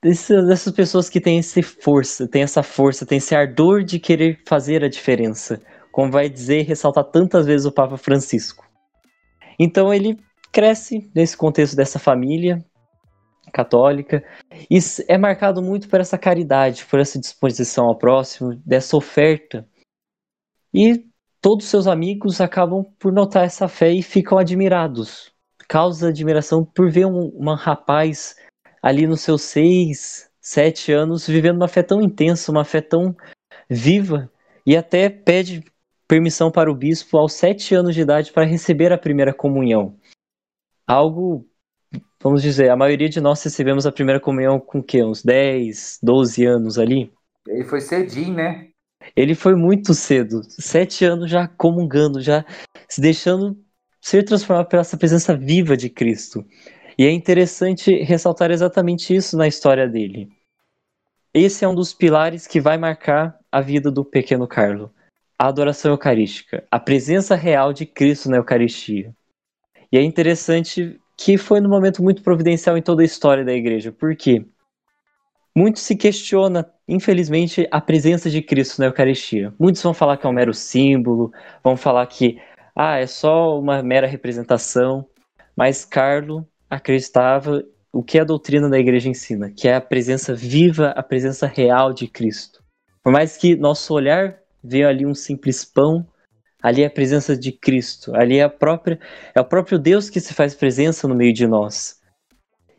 desse, 0.02 0.34
dessas 0.46 0.72
pessoas 0.72 1.10
que 1.10 1.20
têm 1.20 1.38
essa 1.38 1.62
força, 1.62 2.26
têm 2.26 2.42
essa 2.42 2.62
força, 2.62 3.04
têm 3.04 3.18
esse 3.18 3.34
ardor 3.34 3.82
de 3.82 3.98
querer 3.98 4.40
fazer 4.46 4.82
a 4.82 4.88
diferença, 4.88 5.60
como 5.92 6.10
vai 6.10 6.28
dizer 6.28 6.60
e 6.60 6.64
ressaltar 6.64 7.04
tantas 7.04 7.44
vezes 7.44 7.66
o 7.66 7.72
Papa 7.72 7.96
Francisco. 7.96 8.64
Então 9.58 9.92
ele 9.92 10.18
cresce 10.54 11.10
nesse 11.12 11.36
contexto 11.36 11.74
dessa 11.74 11.98
família 11.98 12.64
católica 13.52 14.24
e 14.70 14.78
é 15.08 15.18
marcado 15.18 15.60
muito 15.60 15.88
por 15.88 16.00
essa 16.00 16.16
caridade, 16.16 16.86
por 16.86 17.00
essa 17.00 17.18
disposição 17.18 17.86
ao 17.86 17.98
próximo, 17.98 18.54
dessa 18.64 18.96
oferta. 18.96 19.68
E 20.72 21.04
todos 21.40 21.66
seus 21.66 21.88
amigos 21.88 22.40
acabam 22.40 22.84
por 23.00 23.12
notar 23.12 23.44
essa 23.44 23.66
fé 23.66 23.90
e 23.90 24.00
ficam 24.00 24.38
admirados. 24.38 25.32
Causa 25.68 26.08
admiração 26.08 26.64
por 26.64 26.88
ver 26.88 27.06
um, 27.06 27.32
um 27.34 27.54
rapaz 27.54 28.36
ali 28.80 29.06
nos 29.08 29.22
seus 29.22 29.42
seis, 29.42 30.30
sete 30.40 30.92
anos 30.92 31.26
vivendo 31.26 31.56
uma 31.56 31.68
fé 31.68 31.82
tão 31.82 32.00
intensa, 32.00 32.52
uma 32.52 32.64
fé 32.64 32.80
tão 32.80 33.16
viva 33.68 34.30
e 34.64 34.76
até 34.76 35.08
pede 35.08 35.64
permissão 36.06 36.50
para 36.50 36.70
o 36.70 36.74
bispo 36.74 37.18
aos 37.18 37.32
sete 37.32 37.74
anos 37.74 37.94
de 37.94 38.02
idade 38.02 38.32
para 38.32 38.44
receber 38.44 38.92
a 38.92 38.98
primeira 38.98 39.32
comunhão 39.32 39.96
algo, 40.86 41.46
vamos 42.22 42.42
dizer, 42.42 42.70
a 42.70 42.76
maioria 42.76 43.08
de 43.08 43.20
nós 43.20 43.42
recebemos 43.42 43.86
a 43.86 43.92
primeira 43.92 44.20
comunhão 44.20 44.58
com 44.58 44.82
que 44.82 45.02
uns 45.02 45.22
10, 45.22 45.98
12 46.02 46.44
anos 46.44 46.78
ali. 46.78 47.12
Ele 47.46 47.64
foi 47.64 47.80
cedinho, 47.80 48.34
né? 48.34 48.68
Ele 49.14 49.34
foi 49.34 49.54
muito 49.54 49.92
cedo, 49.92 50.42
sete 50.48 51.04
anos 51.04 51.30
já 51.30 51.46
comungando, 51.46 52.20
já 52.20 52.44
se 52.88 53.00
deixando 53.00 53.56
ser 54.00 54.22
transformado 54.22 54.68
pela 54.68 54.82
essa 54.82 54.96
presença 54.96 55.36
viva 55.36 55.76
de 55.76 55.88
Cristo. 55.88 56.44
E 56.98 57.04
é 57.04 57.10
interessante 57.10 57.90
ressaltar 58.02 58.50
exatamente 58.50 59.14
isso 59.14 59.36
na 59.36 59.48
história 59.48 59.88
dele. 59.88 60.28
Esse 61.32 61.64
é 61.64 61.68
um 61.68 61.74
dos 61.74 61.92
pilares 61.92 62.46
que 62.46 62.60
vai 62.60 62.78
marcar 62.78 63.36
a 63.50 63.60
vida 63.60 63.90
do 63.90 64.04
pequeno 64.04 64.46
Carlo. 64.46 64.92
A 65.38 65.48
adoração 65.48 65.90
eucarística, 65.90 66.64
a 66.70 66.78
presença 66.78 67.34
real 67.34 67.72
de 67.72 67.84
Cristo 67.84 68.30
na 68.30 68.36
Eucaristia. 68.36 69.12
E 69.94 69.96
é 69.96 70.02
interessante 70.02 71.00
que 71.16 71.38
foi 71.38 71.60
num 71.60 71.68
momento 71.68 72.02
muito 72.02 72.20
providencial 72.20 72.76
em 72.76 72.82
toda 72.82 73.02
a 73.02 73.04
história 73.04 73.44
da 73.44 73.52
igreja, 73.52 73.92
porque 73.92 74.44
muito 75.54 75.78
se 75.78 75.94
questiona, 75.94 76.68
infelizmente, 76.88 77.68
a 77.70 77.80
presença 77.80 78.28
de 78.28 78.42
Cristo 78.42 78.80
na 78.80 78.86
Eucaristia. 78.86 79.54
Muitos 79.56 79.80
vão 79.80 79.94
falar 79.94 80.16
que 80.16 80.26
é 80.26 80.28
um 80.28 80.32
mero 80.32 80.52
símbolo, 80.52 81.30
vão 81.62 81.76
falar 81.76 82.04
que 82.08 82.40
ah, 82.74 82.98
é 82.98 83.06
só 83.06 83.56
uma 83.56 83.84
mera 83.84 84.08
representação, 84.08 85.06
mas 85.56 85.84
Carlo 85.84 86.44
acreditava 86.68 87.62
o 87.92 88.02
que 88.02 88.18
a 88.18 88.24
doutrina 88.24 88.68
da 88.68 88.80
igreja 88.80 89.08
ensina, 89.08 89.48
que 89.48 89.68
é 89.68 89.76
a 89.76 89.80
presença 89.80 90.34
viva, 90.34 90.88
a 90.88 91.04
presença 91.04 91.46
real 91.46 91.92
de 91.92 92.08
Cristo. 92.08 92.64
Por 93.00 93.12
mais 93.12 93.36
que 93.36 93.54
nosso 93.54 93.94
olhar 93.94 94.40
veja 94.60 94.88
ali 94.88 95.06
um 95.06 95.14
simples 95.14 95.64
pão, 95.64 96.04
ali 96.64 96.82
é 96.82 96.86
a 96.86 96.90
presença 96.90 97.36
de 97.36 97.52
Cristo, 97.52 98.16
ali 98.16 98.38
é 98.38 98.42
a 98.42 98.48
própria 98.48 98.98
é 99.34 99.40
o 99.40 99.44
próprio 99.44 99.78
Deus 99.78 100.08
que 100.08 100.18
se 100.18 100.32
faz 100.32 100.54
presença 100.54 101.06
no 101.06 101.14
meio 101.14 101.34
de 101.34 101.46
nós. 101.46 102.00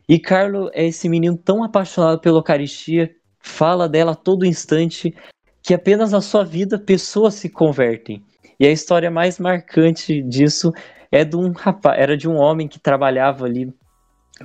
E 0.08 0.18
Carlo 0.18 0.68
é 0.72 0.84
esse 0.84 1.08
menino 1.08 1.36
tão 1.36 1.62
apaixonado 1.62 2.20
pela 2.20 2.38
Eucaristia, 2.38 3.14
fala 3.38 3.88
dela 3.88 4.10
a 4.10 4.16
todo 4.16 4.44
instante, 4.44 5.14
que 5.62 5.72
apenas 5.72 6.10
na 6.10 6.20
sua 6.20 6.44
vida 6.44 6.80
pessoas 6.80 7.34
se 7.34 7.48
convertem. 7.48 8.24
E 8.58 8.66
a 8.66 8.72
história 8.72 9.10
mais 9.10 9.38
marcante 9.38 10.20
disso 10.20 10.72
é 11.12 11.24
de 11.24 11.36
um 11.36 11.52
rapaz, 11.52 11.96
era 12.00 12.16
de 12.16 12.28
um 12.28 12.36
homem 12.36 12.66
que 12.66 12.80
trabalhava 12.80 13.44
ali 13.44 13.72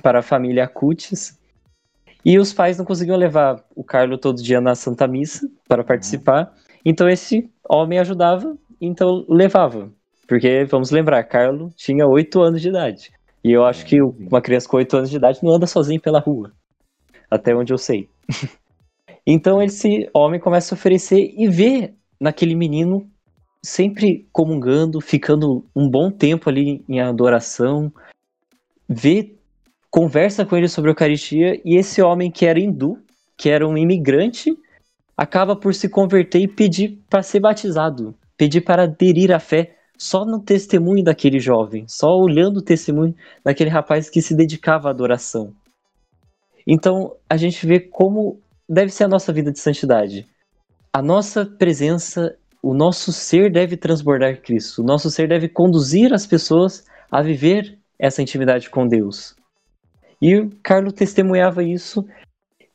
para 0.02 0.20
a 0.20 0.22
família 0.22 0.64
Acutis. 0.64 1.36
E 2.24 2.38
os 2.38 2.52
pais 2.52 2.78
não 2.78 2.84
conseguiam 2.84 3.16
levar 3.16 3.64
o 3.74 3.82
Carlo 3.82 4.16
todo 4.16 4.40
dia 4.40 4.60
na 4.60 4.76
Santa 4.76 5.08
Missa 5.08 5.48
para 5.66 5.82
participar. 5.82 6.54
Então 6.84 7.08
esse 7.08 7.50
homem 7.68 7.98
ajudava, 7.98 8.56
então 8.86 9.24
levava. 9.28 9.90
Porque, 10.26 10.64
vamos 10.64 10.90
lembrar, 10.90 11.22
Carlo 11.24 11.70
tinha 11.76 12.06
oito 12.06 12.40
anos 12.40 12.60
de 12.60 12.68
idade. 12.68 13.12
E 13.44 13.52
eu 13.52 13.64
acho 13.64 13.84
que 13.86 14.00
uma 14.00 14.40
criança 14.40 14.68
com 14.68 14.76
oito 14.76 14.96
anos 14.96 15.10
de 15.10 15.16
idade 15.16 15.40
não 15.42 15.52
anda 15.52 15.66
sozinho 15.66 16.00
pela 16.00 16.20
rua. 16.20 16.52
Até 17.30 17.54
onde 17.54 17.72
eu 17.72 17.78
sei. 17.78 18.08
então 19.26 19.62
esse 19.62 20.08
homem 20.14 20.40
começa 20.40 20.74
a 20.74 20.76
oferecer 20.76 21.32
e 21.36 21.48
vê 21.48 21.94
naquele 22.20 22.54
menino 22.54 23.08
sempre 23.64 24.28
comungando, 24.32 25.00
ficando 25.00 25.64
um 25.74 25.88
bom 25.88 26.10
tempo 26.10 26.48
ali 26.48 26.84
em 26.88 27.00
adoração, 27.00 27.92
vê, 28.88 29.34
conversa 29.90 30.44
com 30.44 30.56
ele 30.56 30.68
sobre 30.68 30.90
a 30.90 30.92
Eucaristia 30.92 31.60
e 31.64 31.76
esse 31.76 32.02
homem 32.02 32.30
que 32.30 32.46
era 32.46 32.58
hindu, 32.58 32.98
que 33.36 33.48
era 33.48 33.66
um 33.66 33.76
imigrante, 33.76 34.50
acaba 35.16 35.54
por 35.54 35.74
se 35.74 35.88
converter 35.88 36.40
e 36.40 36.48
pedir 36.48 36.98
para 37.08 37.22
ser 37.22 37.40
batizado, 37.40 38.14
pedir 38.36 38.62
para 38.62 38.84
aderir 38.84 39.32
à 39.32 39.38
fé 39.38 39.76
só 39.98 40.24
no 40.24 40.40
testemunho 40.40 41.04
daquele 41.04 41.38
jovem, 41.38 41.84
só 41.86 42.08
olhando 42.08 42.58
o 42.58 42.62
testemunho 42.62 43.14
daquele 43.44 43.70
rapaz 43.70 44.10
que 44.10 44.20
se 44.20 44.34
dedicava 44.34 44.88
à 44.88 44.90
adoração. 44.90 45.52
Então 46.66 47.14
a 47.28 47.36
gente 47.36 47.66
vê 47.66 47.78
como 47.80 48.40
deve 48.68 48.90
ser 48.90 49.04
a 49.04 49.08
nossa 49.08 49.32
vida 49.32 49.52
de 49.52 49.60
santidade. 49.60 50.26
A 50.92 51.00
nossa 51.02 51.46
presença 51.46 52.36
o 52.62 52.72
nosso 52.72 53.12
ser 53.12 53.50
deve 53.50 53.76
transbordar 53.76 54.40
Cristo, 54.40 54.82
o 54.82 54.84
nosso 54.84 55.10
ser 55.10 55.28
deve 55.28 55.48
conduzir 55.48 56.14
as 56.14 56.24
pessoas 56.24 56.84
a 57.10 57.20
viver 57.20 57.76
essa 57.98 58.22
intimidade 58.22 58.70
com 58.70 58.86
Deus. 58.86 59.34
E 60.20 60.48
Carlos 60.62 60.92
testemunhava 60.92 61.64
isso 61.64 62.06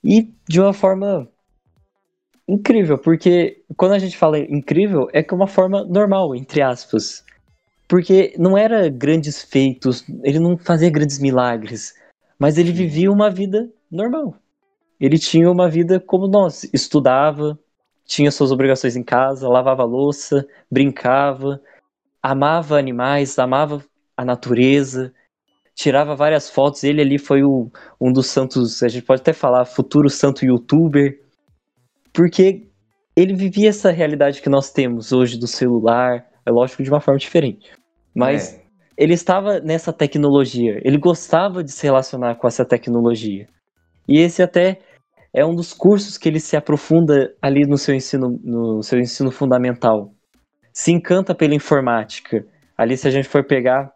e 0.04 0.30
de 0.48 0.60
uma 0.60 0.74
forma 0.74 1.28
incrível, 2.48 2.98
porque 2.98 3.62
quando 3.76 3.94
a 3.94 4.00
gente 4.00 4.18
fala 4.18 4.40
incrível, 4.40 5.08
é 5.12 5.22
que 5.22 5.34
é 5.34 5.38
uma 5.38 5.48
forma 5.48 5.84
normal, 5.84 6.36
entre 6.36 6.62
aspas. 6.62 7.24
Porque 7.88 8.34
não 8.38 8.58
era 8.58 8.90
grandes 8.90 9.44
feitos, 9.44 10.06
ele 10.24 10.40
não 10.40 10.58
fazia 10.58 10.90
grandes 10.90 11.20
milagres, 11.20 11.94
mas 12.40 12.58
ele 12.58 12.72
vivia 12.72 13.12
uma 13.12 13.30
vida 13.30 13.70
normal. 13.92 14.36
Ele 15.00 15.18
tinha 15.18 15.50
uma 15.50 15.70
vida 15.70 16.00
como 16.00 16.28
nós, 16.28 16.70
estudava, 16.74 17.58
tinha 18.06 18.32
suas 18.32 18.52
obrigações 18.52 18.96
em 18.96 19.04
casa, 19.04 19.48
lavava 19.48 19.84
louça, 19.84 20.46
brincava, 20.72 21.62
amava 22.22 22.78
animais, 22.78 23.38
amava 23.38 23.84
a 24.16 24.26
natureza, 24.26 25.14
tirava 25.76 26.16
várias 26.16 26.50
fotos. 26.50 26.84
Ele 26.84 27.02
ali 27.02 27.18
foi 27.18 27.44
o, 27.44 27.70
um 28.02 28.12
dos 28.12 28.28
santos, 28.28 28.82
a 28.82 28.88
gente 28.88 29.06
pode 29.06 29.22
até 29.22 29.34
falar, 29.34 29.66
futuro 29.66 30.10
santo 30.10 30.46
youtuber, 30.46 31.22
porque 32.18 32.68
ele 33.16 33.36
vivia 33.36 33.70
essa 33.70 33.92
realidade 33.92 34.42
que 34.42 34.50
nós 34.50 34.72
temos 34.72 35.12
hoje 35.14 35.38
do 35.38 35.46
celular, 35.46 36.26
é 36.44 36.50
lógico 36.50 36.82
de 36.82 36.90
uma 36.90 37.00
forma 37.00 37.20
diferente, 37.20 37.72
mas 38.16 38.56
é. 38.56 38.62
ele 38.98 39.14
estava 39.14 39.60
nessa 39.60 39.94
tecnologia, 39.94 40.82
ele 40.84 40.98
gostava 40.98 41.64
de 41.64 41.72
se 41.72 41.86
relacionar 41.86 42.34
com 42.38 42.48
essa 42.48 42.66
tecnologia. 42.66 43.46
E 44.08 44.20
esse 44.20 44.42
até 44.42 44.80
é 45.32 45.46
um 45.46 45.54
dos 45.54 45.74
cursos 45.74 46.18
que 46.18 46.28
ele 46.28 46.40
se 46.40 46.58
aprofunda 46.58 47.36
ali 47.40 47.68
no 47.68 47.78
seu 47.78 47.94
ensino, 47.94 48.40
no 48.44 48.82
seu 48.82 48.98
ensino 48.98 49.30
fundamental. 49.30 50.12
Se 50.74 50.92
encanta 50.92 51.36
pela 51.36 51.54
informática. 51.54 52.44
Ali, 52.76 52.98
se 52.98 53.08
a 53.08 53.12
gente 53.12 53.28
for 53.28 53.46
pegar, 53.46 53.92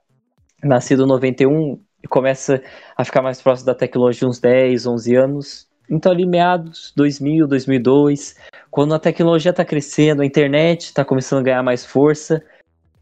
nascido 0.63 1.05
em 1.05 1.07
91, 1.07 1.79
e 2.03 2.07
começa 2.07 2.61
a 2.95 3.03
ficar 3.03 3.23
mais 3.23 3.41
próximo 3.41 3.67
da 3.67 3.75
tecnologia 3.75 4.27
uns 4.27 4.39
10, 4.39 4.85
11 4.85 5.15
anos. 5.15 5.70
Então, 5.91 6.09
ali 6.09 6.25
meados 6.25 6.93
2000, 6.95 7.45
2002, 7.47 8.37
quando 8.69 8.93
a 8.93 8.99
tecnologia 8.99 9.51
está 9.51 9.65
crescendo, 9.65 10.21
a 10.21 10.25
internet 10.25 10.85
está 10.85 11.03
começando 11.03 11.39
a 11.41 11.43
ganhar 11.43 11.63
mais 11.63 11.85
força, 11.85 12.41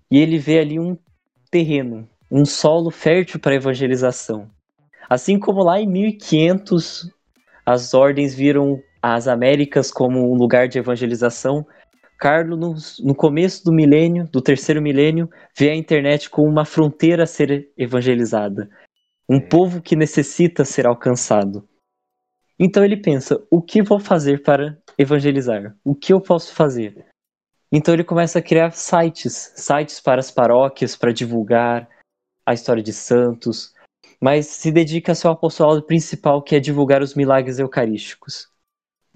e 0.10 0.18
ele 0.18 0.40
vê 0.40 0.58
ali 0.58 0.80
um 0.80 0.98
terreno, 1.52 2.10
um 2.32 2.44
solo 2.44 2.90
fértil 2.90 3.40
para 3.40 3.54
evangelização. 3.54 4.50
Assim 5.08 5.38
como 5.38 5.64
lá 5.64 5.80
em 5.80 5.88
1500, 5.88 7.12
as 7.64 7.94
ordens 7.94 8.34
viram 8.34 8.82
as 9.00 9.28
Américas 9.28 9.92
como 9.92 10.32
um 10.32 10.36
lugar 10.36 10.68
de 10.68 10.80
evangelização. 10.80 11.64
Carlo, 12.18 12.58
no, 12.58 12.76
no, 13.04 13.14
começo 13.14 13.64
do 13.64 13.72
milênio, 13.72 14.28
do 14.32 14.42
terceiro 14.42 14.82
milênio, 14.82 15.30
vê 15.56 15.70
a 15.70 15.76
internet 15.76 16.28
como 16.28 16.50
uma 16.50 16.66
fronteira 16.66 17.24
a 17.24 17.28
ser 17.28 17.70
evangelizada, 17.78 18.68
um 19.30 19.40
povo 19.40 19.80
que 19.80 19.96
necessita 19.96 20.66
ser 20.66 20.88
alcançado. 20.88 21.64
Então 22.60 22.84
ele 22.84 22.98
pensa: 22.98 23.42
o 23.50 23.62
que 23.62 23.82
vou 23.82 24.00
fazer 24.00 24.44
para 24.44 24.78
evangelizar? 24.98 25.76
O 25.84 25.96
que 25.96 26.12
eu 26.12 26.20
posso 26.20 26.54
fazer? 26.54 27.06
Então 27.72 27.94
ele 27.94 28.04
começa 28.04 28.40
a 28.40 28.42
criar 28.42 28.72
sites, 28.72 29.54
sites 29.56 30.00
para 30.00 30.20
as 30.20 30.30
paróquias, 30.30 30.96
para 30.96 31.14
divulgar 31.14 31.88
a 32.46 32.54
história 32.54 32.82
de 32.82 32.92
santos, 32.92 33.74
mas 34.20 34.48
se 34.48 34.72
dedica 34.72 35.12
ao 35.12 35.16
seu 35.16 35.32
apostolado 35.32 35.84
principal, 35.84 36.42
que 36.42 36.56
é 36.56 36.60
divulgar 36.60 37.02
os 37.02 37.14
milagres 37.14 37.60
eucarísticos. 37.60 38.50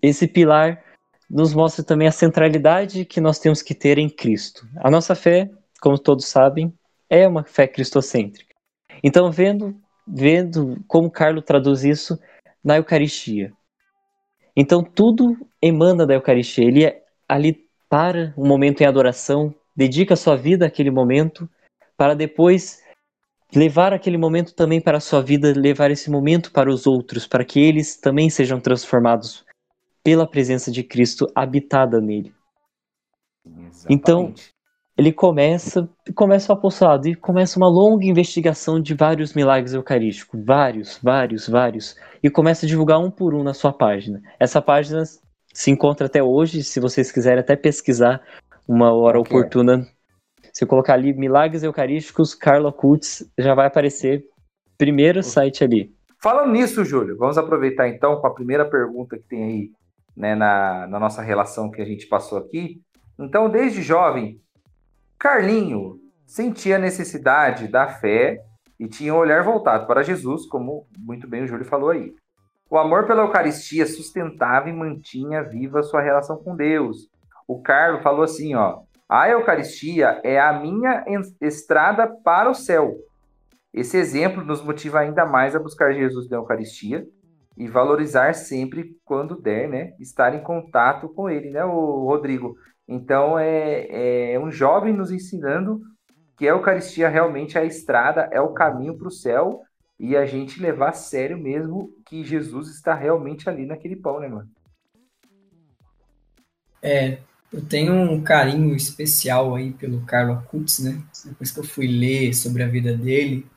Esse 0.01 0.27
pilar 0.27 0.83
nos 1.29 1.53
mostra 1.53 1.83
também 1.83 2.07
a 2.07 2.11
centralidade 2.11 3.05
que 3.05 3.19
nós 3.19 3.39
temos 3.39 3.61
que 3.61 3.73
ter 3.73 3.97
em 3.97 4.07
Cristo. 4.07 4.67
A 4.77 4.91
nossa 4.91 5.15
fé, 5.15 5.49
como 5.81 5.97
todos 5.97 6.25
sabem, 6.25 6.71
é 7.09 7.27
uma 7.27 7.43
fé 7.43 7.67
cristocêntrica. 7.67 8.53
Então, 9.03 9.31
vendo, 9.31 9.75
vendo 10.07 10.83
como 10.87 11.09
Carlos 11.09 11.43
traduz 11.43 11.83
isso 11.83 12.19
na 12.63 12.77
Eucaristia. 12.77 13.53
Então, 14.55 14.83
tudo 14.83 15.35
emana 15.61 16.05
da 16.05 16.13
Eucaristia. 16.13 16.65
Ele 16.65 16.85
é 16.85 17.03
ali 17.27 17.67
para 17.89 18.33
um 18.37 18.47
momento 18.47 18.81
em 18.81 18.85
adoração, 18.85 19.53
dedica 19.75 20.15
sua 20.15 20.35
vida 20.35 20.65
àquele 20.65 20.91
momento, 20.91 21.49
para 21.97 22.15
depois 22.15 22.81
levar 23.53 23.93
aquele 23.93 24.17
momento 24.17 24.53
também 24.53 24.81
para 24.81 24.97
a 24.97 25.01
sua 25.01 25.21
vida, 25.21 25.53
levar 25.55 25.91
esse 25.91 26.09
momento 26.09 26.51
para 26.51 26.69
os 26.69 26.87
outros, 26.87 27.27
para 27.27 27.45
que 27.45 27.59
eles 27.59 27.97
também 27.97 28.29
sejam 28.29 28.59
transformados 28.59 29.45
pela 30.03 30.27
presença 30.27 30.71
de 30.71 30.83
Cristo 30.83 31.31
habitada 31.35 32.01
nele. 32.01 32.33
Exatamente. 33.45 33.87
Então, 33.89 34.33
ele 34.97 35.11
começa, 35.11 35.89
começa 36.13 36.51
o 36.51 36.55
apostolado 36.55 37.07
e 37.07 37.15
começa 37.15 37.57
uma 37.57 37.67
longa 37.67 38.05
investigação 38.05 38.79
de 38.79 38.93
vários 38.93 39.33
milagres 39.33 39.73
eucarísticos, 39.73 40.39
vários, 40.43 40.99
vários, 41.01 41.47
vários, 41.47 41.95
e 42.21 42.29
começa 42.29 42.65
a 42.65 42.69
divulgar 42.69 42.99
um 42.99 43.09
por 43.09 43.33
um 43.33 43.43
na 43.43 43.53
sua 43.53 43.73
página. 43.73 44.21
Essa 44.39 44.61
página 44.61 45.03
se 45.53 45.71
encontra 45.71 46.05
até 46.05 46.21
hoje, 46.21 46.63
se 46.63 46.79
vocês 46.79 47.11
quiserem 47.11 47.39
até 47.39 47.55
pesquisar 47.55 48.21
uma 48.67 48.93
hora 48.93 49.19
okay. 49.19 49.37
oportuna 49.37 49.87
se 50.53 50.67
colocar 50.67 50.93
ali 50.93 51.13
Milagres 51.13 51.63
Eucarísticos, 51.63 52.35
Carla 52.35 52.71
Kutz, 52.71 53.27
já 53.39 53.55
vai 53.55 53.65
aparecer 53.65 54.23
primeiro 54.77 55.23
site 55.23 55.63
ali. 55.63 55.91
Falando 56.21 56.51
nisso, 56.51 56.85
Júlio, 56.85 57.17
vamos 57.17 57.39
aproveitar 57.39 57.89
então 57.89 58.17
com 58.17 58.27
a 58.27 58.33
primeira 58.33 58.63
pergunta 58.63 59.17
que 59.17 59.23
tem 59.23 59.43
aí 59.43 59.71
né, 60.15 60.35
na, 60.35 60.87
na 60.87 60.99
nossa 60.99 61.23
relação 61.23 61.71
que 61.71 61.81
a 61.81 61.85
gente 61.85 62.05
passou 62.05 62.37
aqui. 62.37 62.79
Então, 63.19 63.49
desde 63.49 63.81
jovem, 63.81 64.39
Carlinho 65.23 66.01
sentia 66.27 66.75
a 66.75 66.79
necessidade 66.79 67.69
da 67.69 67.87
fé 67.87 68.43
e 68.77 68.89
tinha 68.89 69.13
o 69.13 69.15
um 69.15 69.19
olhar 69.21 69.41
voltado 69.41 69.87
para 69.87 70.03
Jesus, 70.03 70.45
como 70.45 70.85
muito 70.99 71.29
bem 71.29 71.43
o 71.43 71.47
Júlio 71.47 71.63
falou 71.63 71.91
aí. 71.91 72.13
O 72.69 72.77
amor 72.77 73.07
pela 73.07 73.21
Eucaristia 73.21 73.85
sustentava 73.85 74.67
e 74.67 74.73
mantinha 74.73 75.41
viva 75.41 75.81
sua 75.81 76.01
relação 76.01 76.35
com 76.43 76.57
Deus. 76.57 77.07
O 77.47 77.61
Carlos 77.61 78.03
falou 78.03 78.23
assim, 78.23 78.53
ó, 78.53 78.81
a 79.07 79.29
Eucaristia 79.29 80.19
é 80.25 80.37
a 80.37 80.59
minha 80.59 81.05
estrada 81.39 82.05
para 82.05 82.49
o 82.49 82.53
céu. 82.53 82.93
Esse 83.73 83.95
exemplo 83.95 84.43
nos 84.43 84.61
motiva 84.61 84.99
ainda 84.99 85.25
mais 85.25 85.55
a 85.55 85.59
buscar 85.59 85.93
Jesus 85.93 86.29
na 86.29 86.35
Eucaristia 86.35 87.07
e 87.55 87.65
valorizar 87.65 88.33
sempre, 88.35 88.97
quando 89.05 89.39
der, 89.39 89.69
né, 89.69 89.93
estar 90.01 90.35
em 90.35 90.43
contato 90.43 91.07
com 91.07 91.29
Ele, 91.29 91.49
né, 91.49 91.63
o 91.63 92.07
Rodrigo? 92.07 92.57
Então, 92.87 93.39
é, 93.39 94.33
é 94.33 94.39
um 94.39 94.51
jovem 94.51 94.93
nos 94.93 95.11
ensinando 95.11 95.81
que 96.37 96.47
a 96.47 96.51
Eucaristia 96.51 97.09
realmente 97.09 97.57
é 97.57 97.61
a 97.61 97.65
estrada, 97.65 98.29
é 98.31 98.41
o 98.41 98.53
caminho 98.53 98.97
para 98.97 99.07
o 99.07 99.11
céu 99.11 99.61
e 99.99 100.17
a 100.17 100.25
gente 100.25 100.59
levar 100.59 100.89
a 100.89 100.93
sério 100.93 101.37
mesmo 101.37 101.93
que 102.05 102.23
Jesus 102.23 102.69
está 102.69 102.93
realmente 102.93 103.47
ali 103.49 103.65
naquele 103.65 103.95
pão, 103.95 104.19
né, 104.19 104.27
mano? 104.27 104.49
É, 106.81 107.19
eu 107.51 107.63
tenho 107.63 107.93
um 107.93 108.21
carinho 108.21 108.75
especial 108.75 109.55
aí 109.55 109.71
pelo 109.71 110.05
Carlo 110.05 110.33
Acutis, 110.33 110.79
né? 110.79 111.01
Depois 111.23 111.51
que 111.51 111.59
eu 111.59 111.63
fui 111.63 111.87
ler 111.87 112.33
sobre 112.33 112.63
a 112.63 112.67
vida 112.67 112.97
dele, 112.97 113.47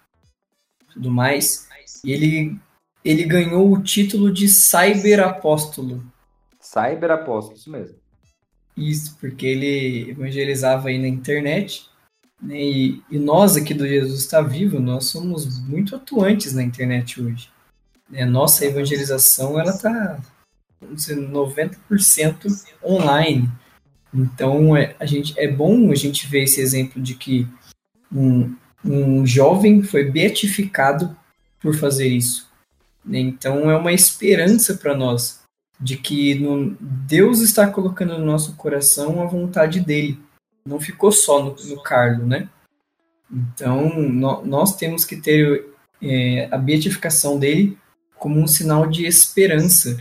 tudo 0.93 1.11
mais, 1.11 1.69
e 2.05 2.13
ele 2.13 2.61
ele 3.05 3.25
ganhou 3.25 3.73
o 3.73 3.81
título 3.81 4.33
de 4.33 4.49
Cyber 4.49 5.21
Apóstolo. 5.21 6.05
Cyber 6.61 7.13
Apóstolo, 7.13 7.57
isso 7.57 7.71
mesmo. 7.71 7.97
Isso, 8.77 9.17
porque 9.19 9.47
ele 9.47 10.11
evangelizava 10.11 10.89
aí 10.89 10.99
na 10.99 11.09
internet, 11.09 11.89
né? 12.41 12.61
E, 12.61 13.03
e 13.11 13.19
nós 13.19 13.57
aqui 13.57 13.73
do 13.73 13.87
Jesus 13.87 14.21
está 14.21 14.43
vivo, 14.43 14.79
nós 14.79 15.07
somos 15.07 15.59
muito 15.61 15.97
atuantes 15.97 16.53
na 16.53 16.63
internet 16.63 17.21
hoje. 17.21 17.51
Né? 18.09 18.25
Nossa 18.25 18.67
evangelização 18.67 19.59
ela 19.59 19.71
está 19.71 20.21
90% 20.83 22.65
online. 22.85 23.51
Então 24.13 24.77
é, 24.77 24.95
a 24.99 25.07
gente, 25.07 25.39
é 25.39 25.49
bom 25.49 25.91
a 25.91 25.95
gente 25.95 26.27
ver 26.27 26.45
esse 26.45 26.61
exemplo 26.61 27.03
de 27.03 27.15
que 27.15 27.49
um, 28.13 28.55
um 28.85 29.27
jovem 29.27 29.83
foi 29.83 30.05
beatificado 30.11 31.17
por 31.61 31.75
fazer 31.75 32.09
isso. 32.09 32.49
Né? 33.05 33.19
Então 33.19 33.71
é 33.71 33.77
uma 33.77 33.93
esperança 33.93 34.75
para 34.75 34.95
nós 34.95 35.46
de 35.79 35.97
que 35.97 36.35
no, 36.37 36.77
Deus 36.81 37.41
está 37.41 37.67
colocando 37.69 38.19
no 38.19 38.25
nosso 38.25 38.57
coração 38.57 39.23
a 39.23 39.27
vontade 39.27 39.81
dele. 39.81 40.19
Não 40.65 40.81
ficou 40.81 41.13
só 41.13 41.43
no, 41.43 41.55
no 41.55 42.27
né? 42.27 42.49
Então 43.31 43.89
no, 43.99 44.45
nós 44.45 44.77
temos 44.77 45.05
que 45.05 45.17
ter 45.17 45.67
é, 46.03 46.49
a 46.51 46.59
beatificação 46.59 47.39
dele 47.39 47.79
como 48.19 48.41
um 48.41 48.47
sinal 48.47 48.87
de 48.87 49.07
esperança, 49.07 50.01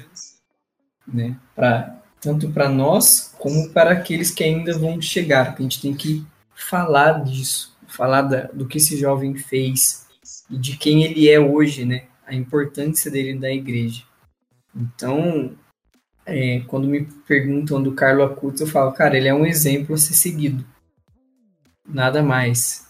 né? 1.08 1.36
Pra, 1.54 2.02
tanto 2.22 2.50
para 2.52 2.70
nós 2.70 3.36
como 3.38 3.70
para 3.70 3.92
aqueles 3.92 4.32
que 4.32 4.44
ainda 4.44 4.78
vão 4.78 5.02
chegar. 5.02 5.56
A 5.58 5.62
gente 5.62 5.82
tem 5.82 5.94
que 5.94 6.26
falar 6.56 7.24
disso, 7.24 7.78
falar 7.88 8.24
da, 8.24 8.42
do 8.44 8.68
que 8.68 8.78
esse 8.78 8.98
jovem 8.98 9.36
fez 9.36 10.08
e 10.50 10.58
de 10.58 10.78
quem 10.78 11.04
ele 11.04 11.30
é 11.30 11.40
hoje, 11.40 11.86
né? 11.86 12.06
A 12.26 12.34
importância 12.34 13.12
dele 13.12 13.38
da 13.38 13.52
igreja. 13.52 14.04
Então, 14.76 15.56
é, 16.26 16.62
quando 16.68 16.88
me 16.88 17.06
perguntam 17.28 17.82
do 17.82 17.94
Carlo 17.94 18.24
Acutis, 18.24 18.62
eu 18.62 18.68
falo, 18.68 18.92
cara, 18.92 19.16
ele 19.16 19.28
é 19.28 19.34
um 19.34 19.46
exemplo 19.46 19.94
a 19.94 19.98
ser 19.98 20.14
seguido. 20.14 20.66
Nada 21.88 22.24
mais. 22.24 22.88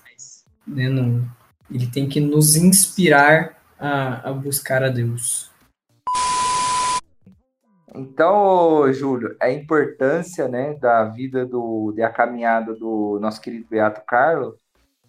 Né? 0.65 0.87
Não, 0.87 1.27
ele 1.69 1.87
tem 1.87 2.07
que 2.07 2.21
nos 2.21 2.55
inspirar 2.55 3.57
a, 3.77 4.29
a 4.29 4.33
buscar 4.33 4.83
a 4.83 4.89
Deus. 4.89 5.51
Então, 7.93 8.91
Júlio, 8.91 9.35
a 9.39 9.49
importância 9.49 10.47
né, 10.47 10.73
da 10.73 11.05
vida 11.05 11.45
do, 11.45 11.93
da 11.95 12.09
caminhada 12.09 12.73
do 12.73 13.19
nosso 13.21 13.39
querido 13.41 13.67
Beato 13.69 14.01
Carlos 14.05 14.55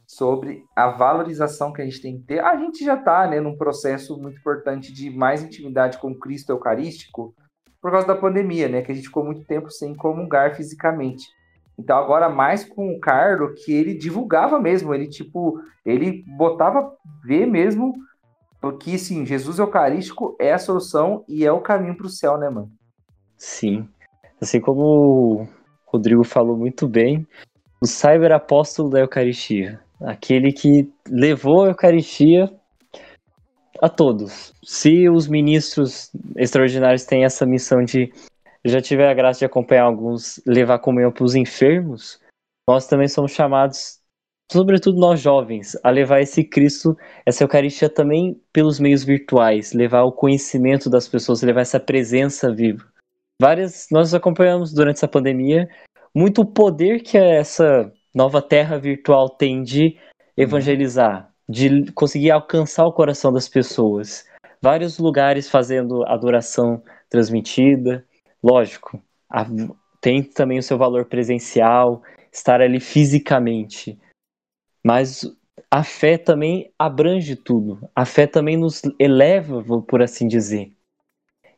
sobre 0.07 0.65
a 0.75 0.89
valorização 0.89 1.73
que 1.73 1.83
a 1.83 1.85
gente 1.85 2.01
tem 2.01 2.17
que 2.17 2.25
ter. 2.25 2.39
A 2.39 2.57
gente 2.57 2.85
já 2.85 2.95
está 2.95 3.27
né, 3.27 3.41
num 3.41 3.57
processo 3.57 4.17
muito 4.17 4.39
importante 4.39 4.93
de 4.93 5.11
mais 5.11 5.43
intimidade 5.43 5.99
com 5.99 6.15
Cristo 6.15 6.51
Eucarístico 6.51 7.35
por 7.81 7.91
causa 7.91 8.07
da 8.07 8.15
pandemia, 8.15 8.69
né? 8.69 8.83
Que 8.83 8.93
a 8.93 8.95
gente 8.95 9.09
ficou 9.09 9.25
muito 9.25 9.45
tempo 9.45 9.71
sem 9.71 9.95
comungar 9.95 10.57
fisicamente. 10.57 11.27
Então 11.79 11.97
agora 11.99 12.29
mais 12.29 12.65
com 12.65 12.95
o 12.95 13.01
Carlos, 13.01 13.63
que 13.65 13.73
ele 13.73 13.95
divulgava 13.95 14.59
mesmo, 14.59 14.95
ele 14.95 15.09
tipo, 15.09 15.61
ele 15.85 16.25
botava 16.27 16.93
ver 17.25 17.47
mesmo 17.47 17.95
porque, 18.61 18.99
sim, 18.99 19.25
Jesus 19.25 19.61
Eucarístico 19.61 20.35
é 20.41 20.53
a 20.53 20.59
solução 20.59 21.25
e 21.29 21.45
é 21.45 21.53
o 21.53 21.61
caminho 21.61 21.97
para 21.97 22.07
o 22.07 22.11
céu, 22.11 22.37
né, 22.37 22.49
mano? 22.49 22.69
Sim. 23.37 23.89
Assim 24.41 24.61
como 24.61 24.83
o 24.83 25.49
Rodrigo 25.87 26.25
falou 26.25 26.57
muito 26.57 26.89
bem, 26.89 27.25
o 27.81 27.87
cyber 27.87 28.33
apóstolo 28.33 28.91
da 28.91 28.99
Eucaristia. 28.99 29.81
Aquele 30.01 30.53
que 30.53 30.91
levou 31.09 31.63
a 31.65 31.69
Eucaristia 31.69 32.53
a 33.81 33.89
todos. 33.89 34.53
Se 34.63 35.09
os 35.09 35.29
ministros 35.29 36.11
extraordinários 36.37 37.05
têm 37.05 37.25
essa 37.25 37.47
missão 37.47 37.85
de 37.85 38.13
já 38.65 38.81
tiver 38.81 39.09
a 39.09 39.15
graça 39.15 39.41
de 39.41 39.45
acompanhar 39.45 39.85
alguns, 39.85 40.41
levar 40.47 40.79
comunhão 40.79 41.13
para 41.13 41.25
os 41.25 41.35
enfermos, 41.35 42.21
nós 42.69 42.87
também 42.87 43.09
somos 43.09 43.33
chamados 43.33 44.01
sobretudo 44.51 44.99
nós 44.99 45.21
jovens, 45.21 45.77
a 45.83 45.91
levar 45.91 46.21
esse 46.21 46.45
Cristo, 46.45 46.97
essa 47.25 47.45
Eucaristia 47.45 47.89
também 47.89 48.41
pelos 48.53 48.79
meios 48.79 49.05
virtuais, 49.05 49.73
levar 49.73 50.05
o 50.05 50.13
conhecimento 50.13 50.89
das 50.89 51.09
pessoas, 51.09 51.43
levar 51.43 51.63
essa 51.63 51.81
presença 51.81 52.53
viva. 52.53 52.85
Várias, 53.41 53.89
nós 53.91 54.15
acompanhamos 54.15 54.73
durante 54.73 54.97
essa 54.97 55.09
pandemia 55.09 55.69
muito 56.15 56.43
o 56.43 56.47
poder 56.47 57.03
que 57.03 57.19
essa 57.19 57.93
nova 58.15 58.41
terra 58.41 58.79
virtual 58.79 59.29
tem 59.29 59.63
de 59.63 59.99
evangelizar, 60.37 61.31
de 61.49 61.91
conseguir 61.93 62.31
alcançar 62.31 62.87
o 62.87 62.93
coração 62.93 63.33
das 63.33 63.49
pessoas. 63.49 64.27
Vários 64.61 64.99
lugares 64.99 65.49
fazendo 65.49 66.05
adoração 66.07 66.83
transmitida, 67.09 68.05
lógico, 68.43 69.01
tem 70.01 70.23
também 70.23 70.59
o 70.59 70.63
seu 70.63 70.77
valor 70.77 71.05
presencial, 71.05 72.03
estar 72.33 72.61
ali 72.61 72.81
fisicamente 72.81 73.99
mas 74.87 75.29
a 75.69 75.83
fé 75.83 76.17
também 76.17 76.73
abrange 76.79 77.35
tudo. 77.35 77.91
A 77.93 78.05
fé 78.05 78.25
também 78.25 78.57
nos 78.57 78.83
eleva, 79.01 79.65
por 79.83 80.01
assim 80.01 80.29
dizer. 80.29 80.73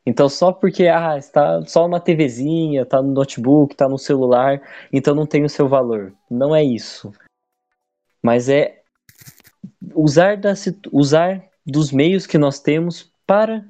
Então, 0.03 0.27
só 0.27 0.51
porque 0.51 0.87
ah, 0.87 1.15
está 1.15 1.63
só 1.67 1.85
uma 1.85 1.99
TVzinha, 1.99 2.81
está 2.81 3.03
no 3.03 3.13
notebook, 3.13 3.75
está 3.75 3.87
no 3.87 3.99
celular, 3.99 4.59
então 4.91 5.13
não 5.13 5.27
tem 5.27 5.43
o 5.43 5.49
seu 5.49 5.67
valor. 5.67 6.11
Não 6.27 6.55
é 6.55 6.63
isso. 6.63 7.11
Mas 8.19 8.49
é 8.49 8.78
usar, 9.93 10.37
da, 10.37 10.53
usar 10.91 11.43
dos 11.65 11.91
meios 11.91 12.25
que 12.25 12.37
nós 12.37 12.59
temos 12.59 13.11
para 13.25 13.63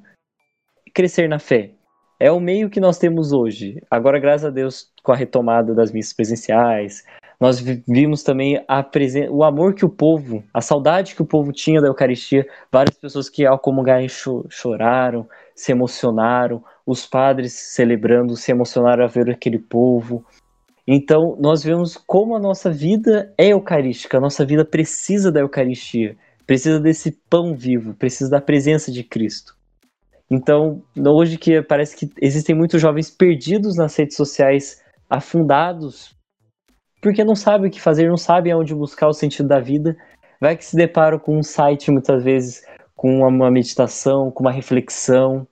crescer 0.94 1.28
na 1.28 1.40
fé. 1.40 1.72
É 2.20 2.32
o 2.32 2.40
meio 2.40 2.70
que 2.70 2.80
nós 2.80 2.98
temos 2.98 3.32
hoje. 3.32 3.82
Agora, 3.90 4.20
graças 4.20 4.46
a 4.46 4.50
Deus, 4.50 4.92
com 5.04 5.12
a 5.12 5.16
retomada 5.16 5.74
das 5.74 5.92
missas 5.92 6.14
presenciais, 6.14 7.06
nós 7.40 7.62
vimos 7.62 8.22
também 8.22 8.62
o 9.30 9.44
amor 9.46 9.74
que 9.74 9.86
o 9.86 9.90
povo, 9.90 10.44
a 10.54 10.60
saudade 10.60 11.16
que 11.16 11.22
o 11.22 11.26
povo 11.26 11.54
tinha 11.54 11.80
da 11.80 11.88
Eucaristia. 11.88 12.46
Várias 12.70 12.98
pessoas 12.98 13.30
que 13.30 13.46
ao 13.46 13.58
comungar 13.58 14.06
cho 14.10 14.46
choraram, 14.50 15.26
se 15.56 15.72
emocionaram, 15.72 16.62
os 16.86 17.06
padres 17.06 17.54
celebrando 17.54 18.36
se 18.36 18.52
emocionaram 18.52 19.06
a 19.06 19.08
ver 19.08 19.30
aquele 19.30 19.58
povo. 19.58 20.26
Então, 20.92 21.38
nós 21.40 21.64
vemos 21.64 21.96
como 21.96 22.36
a 22.36 22.40
nossa 22.40 22.72
vida 22.72 23.32
é 23.38 23.50
eucarística, 23.50 24.18
a 24.18 24.20
nossa 24.20 24.44
vida 24.44 24.66
precisa 24.66 25.32
da 25.32 25.40
Eucaristia, 25.40 26.18
precisa 26.48 26.80
desse 26.80 27.12
pão 27.30 27.56
vivo, 27.56 27.94
precisa 27.94 28.28
da 28.28 28.42
presença 28.42 28.92
de 28.92 29.04
Cristo. 29.04 29.54
Então, 30.32 30.82
hoje 30.98 31.38
que 31.38 31.62
parece 31.62 31.96
que 31.96 32.12
existem 32.20 32.56
muitos 32.56 32.82
jovens 32.82 33.12
perdidos 33.12 33.76
nas 33.78 33.96
redes 33.96 34.16
sociais, 34.18 34.82
afundados 35.08 36.18
porque 37.00 37.24
não 37.24 37.36
sabe 37.36 37.68
o 37.68 37.72
que 37.72 37.80
fazer, 37.80 38.10
não 38.10 38.18
sabe 38.18 38.50
aonde 38.50 38.74
buscar 38.74 39.10
o 39.10 39.14
sentido 39.14 39.48
da 39.48 39.60
vida. 39.60 39.96
Vai 40.42 40.58
que 40.58 40.66
se 40.66 40.76
deparam 40.76 41.20
com 41.20 41.38
um 41.38 41.44
site 41.44 41.92
muitas 41.92 42.24
vezes 42.24 42.64
com 42.96 43.20
uma 43.20 43.52
meditação, 43.52 44.32
com 44.32 44.44
uma 44.44 44.52
reflexão, 44.52 45.48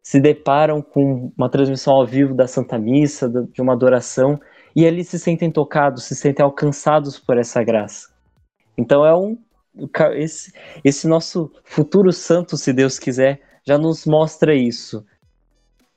se 0.00 0.20
deparam 0.20 0.80
com 0.80 1.32
uma 1.36 1.50
transmissão 1.50 1.92
ao 1.94 2.06
vivo 2.06 2.36
da 2.36 2.46
Santa 2.46 2.78
Missa, 2.78 3.28
de 3.28 3.60
uma 3.60 3.72
adoração, 3.72 4.38
e 4.76 4.86
ali 4.86 5.02
se 5.02 5.18
sentem 5.18 5.50
tocados, 5.50 6.04
se 6.04 6.14
sentem 6.14 6.44
alcançados 6.44 7.18
por 7.18 7.38
essa 7.38 7.64
graça. 7.64 8.14
Então 8.76 9.06
é 9.06 9.16
um 9.16 9.38
esse, 10.14 10.52
esse 10.84 11.08
nosso 11.08 11.50
futuro 11.64 12.12
santo, 12.12 12.56
se 12.56 12.72
Deus 12.72 12.98
quiser, 12.98 13.40
já 13.66 13.78
nos 13.78 14.06
mostra 14.06 14.54
isso. 14.54 15.04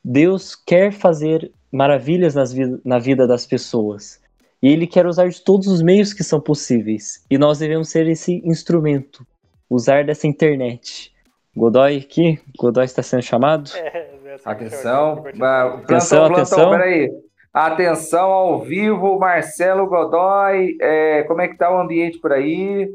Deus 0.03 0.55
quer 0.55 0.91
fazer 0.91 1.51
maravilhas 1.71 2.35
nas, 2.35 2.53
na 2.83 2.99
vida 2.99 3.27
das 3.27 3.45
pessoas. 3.45 4.21
E 4.61 4.67
ele 4.67 4.87
quer 4.87 5.05
usar 5.05 5.27
de 5.29 5.41
todos 5.41 5.67
os 5.67 5.81
meios 5.81 6.13
que 6.13 6.23
são 6.23 6.41
possíveis. 6.41 7.23
E 7.29 7.37
nós 7.37 7.59
devemos 7.59 7.89
ser 7.89 8.07
esse 8.07 8.41
instrumento, 8.45 9.25
usar 9.69 10.05
dessa 10.05 10.27
internet. 10.27 11.13
Godoy 11.55 11.97
aqui, 11.97 12.39
Godoy 12.57 12.85
está 12.85 13.01
sendo 13.01 13.23
chamado. 13.23 13.71
É, 13.75 14.37
atenção, 14.43 15.21
plantão, 15.21 15.73
atenção, 15.77 16.27
plantão, 16.27 16.33
atenção. 16.33 16.69
Peraí. 16.71 17.28
Atenção 17.51 18.31
ao 18.31 18.61
vivo, 18.61 19.17
Marcelo 19.17 19.87
Godoy. 19.87 20.77
É, 20.79 21.23
como 21.23 21.41
é 21.41 21.47
que 21.47 21.57
tá 21.57 21.71
o 21.71 21.79
ambiente 21.79 22.19
por 22.19 22.31
aí? 22.31 22.87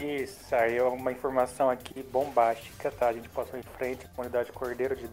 Isso 0.00 0.54
aí 0.56 0.76
é 0.76 0.82
uma 0.82 1.12
informação 1.12 1.70
aqui 1.70 2.02
bombástica, 2.02 2.90
tá? 2.90 3.08
A 3.08 3.12
gente 3.12 3.28
passou 3.28 3.56
em 3.56 3.62
frente 3.62 4.04
à 4.04 4.08
comunidade 4.08 4.50
Cordeiro 4.50 4.96
de 4.96 5.08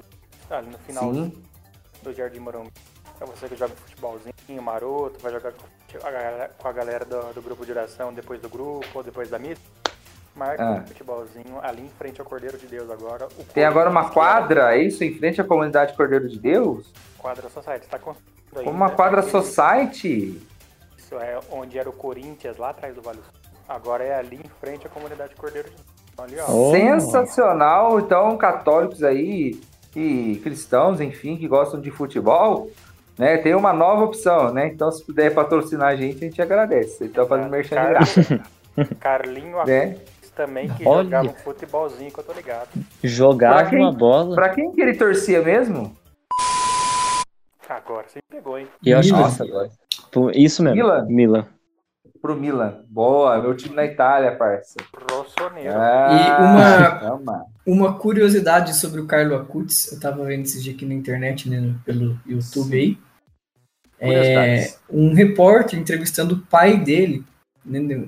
tá 0.49 0.57
ali 0.57 0.69
no 0.69 0.79
final 0.79 1.13
Sim. 1.13 1.33
do 2.01 2.11
Jardim 2.11 2.39
Morumbi. 2.39 2.71
É 3.21 3.25
você 3.25 3.47
que 3.47 3.55
joga 3.55 3.75
futebolzinho 3.75 4.61
maroto, 4.61 5.19
vai 5.19 5.31
jogar 5.31 5.51
com 5.51 6.07
a 6.07 6.11
galera, 6.11 6.51
com 6.57 6.67
a 6.67 6.71
galera 6.71 7.05
do, 7.05 7.33
do, 7.33 7.41
grupo 7.43 7.63
de 7.63 7.71
oração 7.71 8.11
depois 8.11 8.41
do 8.41 8.49
grupo 8.49 8.87
ou 8.95 9.03
depois 9.03 9.29
da 9.29 9.37
missa. 9.37 9.61
Marca 10.35 10.63
ah. 10.63 10.71
um 10.73 10.87
futebolzinho 10.87 11.59
ali 11.61 11.83
em 11.83 11.89
frente 11.89 12.19
ao 12.19 12.27
Cordeiro 12.27 12.57
de 12.57 12.67
Deus 12.67 12.89
agora. 12.91 13.27
Tem 13.53 13.63
agora 13.63 13.89
uma 13.89 14.09
quadra, 14.09 14.75
é 14.75 14.83
isso? 14.83 15.03
Em 15.03 15.17
frente 15.17 15.39
à 15.39 15.43
comunidade 15.43 15.93
Cordeiro 15.95 16.27
de 16.27 16.37
Deus? 16.37 16.91
Quadra 17.17 17.49
Society, 17.49 17.87
tá 17.87 17.97
com 17.97 18.13
Uma 18.65 18.89
quadra 18.89 19.21
Society? 19.21 20.41
Isso 20.97 21.15
é 21.17 21.39
onde 21.49 21.79
era 21.79 21.89
o 21.89 21.93
Corinthians, 21.93 22.57
lá 22.57 22.71
atrás 22.71 22.93
do 22.93 23.01
Vale 23.01 23.19
Agora 23.67 24.03
é 24.03 24.13
ali 24.13 24.35
em 24.35 24.49
frente 24.59 24.85
à 24.85 24.89
comunidade 24.89 25.35
Cordeiro 25.35 25.69
de 25.69 25.75
Deus. 25.75 25.95
Ali, 26.17 26.35
ó. 26.39 26.71
Sensacional! 26.71 27.99
Então, 27.99 28.37
católicos 28.37 29.03
aí 29.03 29.59
e 29.95 30.39
cristãos, 30.43 30.99
enfim, 30.99 31.37
que 31.37 31.47
gostam 31.47 31.79
de 31.79 31.89
futebol, 31.91 32.69
né? 33.17 33.37
Tem 33.37 33.55
uma 33.55 33.73
nova 33.73 34.03
opção, 34.03 34.53
né? 34.53 34.67
Então, 34.67 34.91
se 34.91 35.03
puder 35.03 35.33
patrocinar 35.33 35.89
a 35.89 35.95
gente, 35.95 36.17
a 36.17 36.27
gente 36.27 36.41
agradece. 36.41 37.05
Então, 37.05 37.25
fazendo 37.25 37.49
merchan 37.49 37.75
graça. 37.75 38.41
Carlinho 38.99 39.63
né? 39.65 39.97
Também, 40.35 40.69
que 40.69 40.87
Olha. 40.87 41.03
jogava 41.03 41.29
um 41.29 41.33
futebolzinho, 41.33 42.11
que 42.11 42.19
eu 42.19 42.23
tô 42.23 42.33
ligado. 42.33 42.69
Jogava 43.03 43.69
quem, 43.69 43.79
uma 43.79 43.91
bola. 43.91 44.35
Pra 44.35 44.49
quem 44.49 44.71
que 44.71 44.81
ele 44.81 44.95
torcia 44.95 45.41
mesmo? 45.41 45.95
Agora 47.67 48.05
você 48.07 48.19
pegou, 48.29 48.59
hein? 48.59 48.67
E 48.83 48.91
eu 48.91 48.99
acho 48.99 49.11
Nossa, 49.11 49.43
agora. 49.43 49.69
Isso 50.33 50.61
mesmo. 50.61 50.75
Milan. 50.75 51.05
Milan. 51.07 51.47
Pro 52.21 52.35
Milan. 52.35 52.83
Boa, 52.87 53.41
meu 53.41 53.55
time 53.55 53.75
na 53.75 53.85
Itália, 53.85 54.35
parça. 54.35 54.75
Rossoneiro. 55.11 55.73
Ah, 55.75 56.99
e 57.07 57.13
uma, 57.13 57.45
uma 57.65 57.99
curiosidade 57.99 58.75
sobre 58.75 58.99
o 58.99 59.07
Carlo 59.07 59.35
Acutis, 59.35 59.91
eu 59.91 59.99
tava 59.99 60.23
vendo 60.23 60.43
esse 60.43 60.61
dia 60.61 60.73
aqui 60.73 60.85
na 60.85 60.93
internet, 60.93 61.49
né, 61.49 61.75
pelo 61.85 62.19
YouTube 62.25 62.77
aí. 62.77 62.97
É, 63.99 64.73
um 64.89 65.13
repórter 65.13 65.79
entrevistando 65.79 66.35
o 66.35 66.41
pai 66.47 66.77
dele, 66.77 67.23
né, 67.63 68.07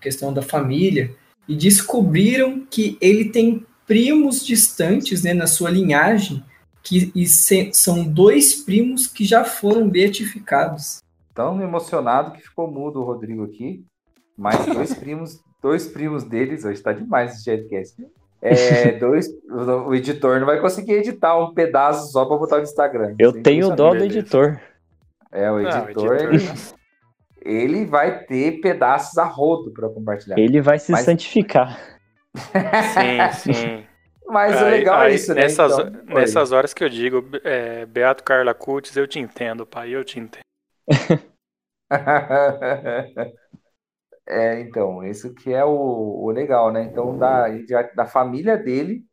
questão 0.00 0.32
da 0.32 0.42
família, 0.42 1.14
e 1.48 1.54
descobriram 1.54 2.64
que 2.70 2.96
ele 3.00 3.26
tem 3.26 3.64
primos 3.86 4.44
distantes 4.44 5.22
né, 5.22 5.34
na 5.34 5.46
sua 5.46 5.70
linhagem, 5.70 6.42
que 6.82 7.12
e 7.14 7.26
se, 7.26 7.70
são 7.72 8.04
dois 8.04 8.54
primos 8.54 9.06
que 9.06 9.24
já 9.24 9.44
foram 9.44 9.88
beatificados. 9.88 11.02
Tão 11.34 11.60
emocionado 11.60 12.32
que 12.32 12.42
ficou 12.42 12.70
mudo 12.70 13.00
o 13.00 13.04
Rodrigo 13.04 13.44
aqui, 13.44 13.84
mas 14.36 14.64
dois 14.66 14.92
primos, 14.94 15.40
dois 15.62 15.86
primos 15.86 16.24
deles, 16.24 16.64
hoje 16.64 16.74
está 16.74 16.92
demais 16.92 17.34
esse 17.34 17.44
podcast. 17.44 18.06
É, 18.40 18.92
dois, 18.98 19.28
o 19.48 19.94
editor 19.94 20.38
não 20.38 20.46
vai 20.46 20.60
conseguir 20.60 20.94
editar 20.94 21.38
um 21.38 21.54
pedaço 21.54 22.10
só 22.12 22.24
para 22.24 22.36
botar 22.36 22.56
no 22.58 22.62
Instagram. 22.62 23.14
Eu 23.18 23.42
tenho 23.42 23.74
dó 23.74 23.94
do 23.94 24.04
editor. 24.04 24.60
É, 25.32 25.50
o 25.50 25.60
editor, 25.60 25.94
não, 25.94 26.10
o 26.10 26.14
editor... 26.14 26.34
Ele, 26.34 26.44
ele 27.44 27.84
vai 27.84 28.24
ter 28.24 28.60
pedaços 28.60 29.18
a 29.18 29.24
rodo 29.24 29.72
para 29.72 29.88
compartilhar. 29.88 30.38
Ele 30.38 30.60
vai 30.60 30.78
se 30.78 30.90
Mas... 30.90 31.04
santificar. 31.04 31.78
Sim, 32.34 33.52
sim. 33.52 33.84
Mas 34.26 34.56
é 34.56 34.70
legal 34.70 35.00
aí, 35.00 35.14
isso, 35.14 35.34
né? 35.34 35.42
Nessas, 35.42 35.78
então, 35.78 36.02
nessas 36.06 36.50
horas 36.50 36.72
que 36.72 36.82
eu 36.82 36.88
digo, 36.88 37.22
é, 37.44 37.84
Beato 37.84 38.24
Carla 38.24 38.54
Cutis, 38.54 38.96
eu 38.96 39.06
te 39.06 39.18
entendo, 39.18 39.66
pai, 39.66 39.90
eu 39.90 40.02
te 40.02 40.18
entendo. 40.18 40.42
é, 44.26 44.60
então, 44.60 45.04
isso 45.04 45.34
que 45.34 45.52
é 45.52 45.62
o, 45.62 46.24
o 46.24 46.30
legal, 46.30 46.72
né? 46.72 46.84
Então, 46.84 47.18
da, 47.18 47.46
da 47.94 48.06
família 48.06 48.56
dele 48.56 49.04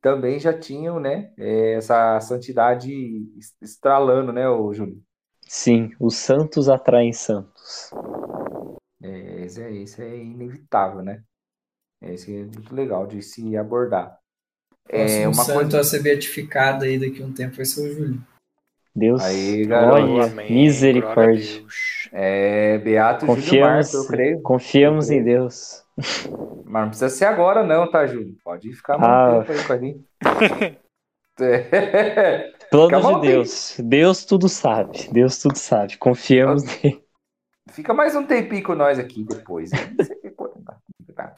também 0.00 0.38
já 0.38 0.58
tinham, 0.58 0.98
né, 1.00 1.32
é, 1.38 1.74
essa 1.74 2.20
santidade 2.20 2.90
estralando, 3.62 4.32
né, 4.32 4.48
o 4.48 4.72
Júlio? 4.72 5.00
Sim, 5.54 5.92
os 6.00 6.16
santos 6.16 6.68
atraem 6.68 7.12
santos. 7.12 7.88
É, 9.00 9.44
isso, 9.46 9.60
é, 9.60 9.70
isso 9.70 10.02
é 10.02 10.16
inevitável, 10.16 11.00
né? 11.00 11.22
Isso 12.02 12.28
é 12.28 12.42
muito 12.42 12.74
legal 12.74 13.06
de 13.06 13.22
se 13.22 13.56
abordar. 13.56 14.18
É, 14.88 15.28
uma 15.28 15.44
santo 15.44 15.60
coisa... 15.60 15.80
a 15.80 15.84
ser 15.84 16.02
beatificado 16.02 16.84
aí 16.84 16.98
daqui 16.98 17.22
a 17.22 17.26
um 17.26 17.32
tempo 17.32 17.54
vai 17.54 17.64
ser 17.64 17.88
o 17.88 17.94
Júlio. 17.94 18.20
Deus, 18.96 19.22
aí, 19.22 19.64
olha, 19.70 20.26
misericórdia. 20.50 21.64
É, 22.10 22.78
Beato 22.78 23.24
confiamos, 23.24 23.46
Júlio 23.46 23.64
Marco, 23.64 23.96
eu 23.96 24.06
creio. 24.08 24.42
Confiamos 24.42 25.08
em 25.08 25.22
Deus. 25.22 25.84
Mas 26.66 26.82
não 26.82 26.88
precisa 26.88 27.10
ser 27.10 27.26
agora 27.26 27.62
não, 27.62 27.88
tá, 27.88 28.04
Júlio? 28.06 28.36
Pode 28.42 28.72
ficar 28.74 28.98
muito 28.98 29.08
ah. 29.08 29.44
tempo 29.46 29.52
aí 29.52 29.64
com 29.64 29.72
a 29.72 29.78
gente. 29.78 30.04
Plano 32.74 33.20
de 33.20 33.28
Deus. 33.28 33.76
Deus 33.78 34.24
tudo 34.24 34.48
sabe. 34.48 35.08
Deus 35.12 35.38
tudo 35.38 35.56
sabe. 35.56 35.96
Confiamos 35.96 36.64
nele. 36.64 37.00
Fica 37.70 37.94
mais 37.94 38.16
um 38.16 38.24
tempinho 38.24 38.64
com 38.64 38.74
nós 38.74 38.98
aqui 38.98 39.24
depois. 39.24 39.70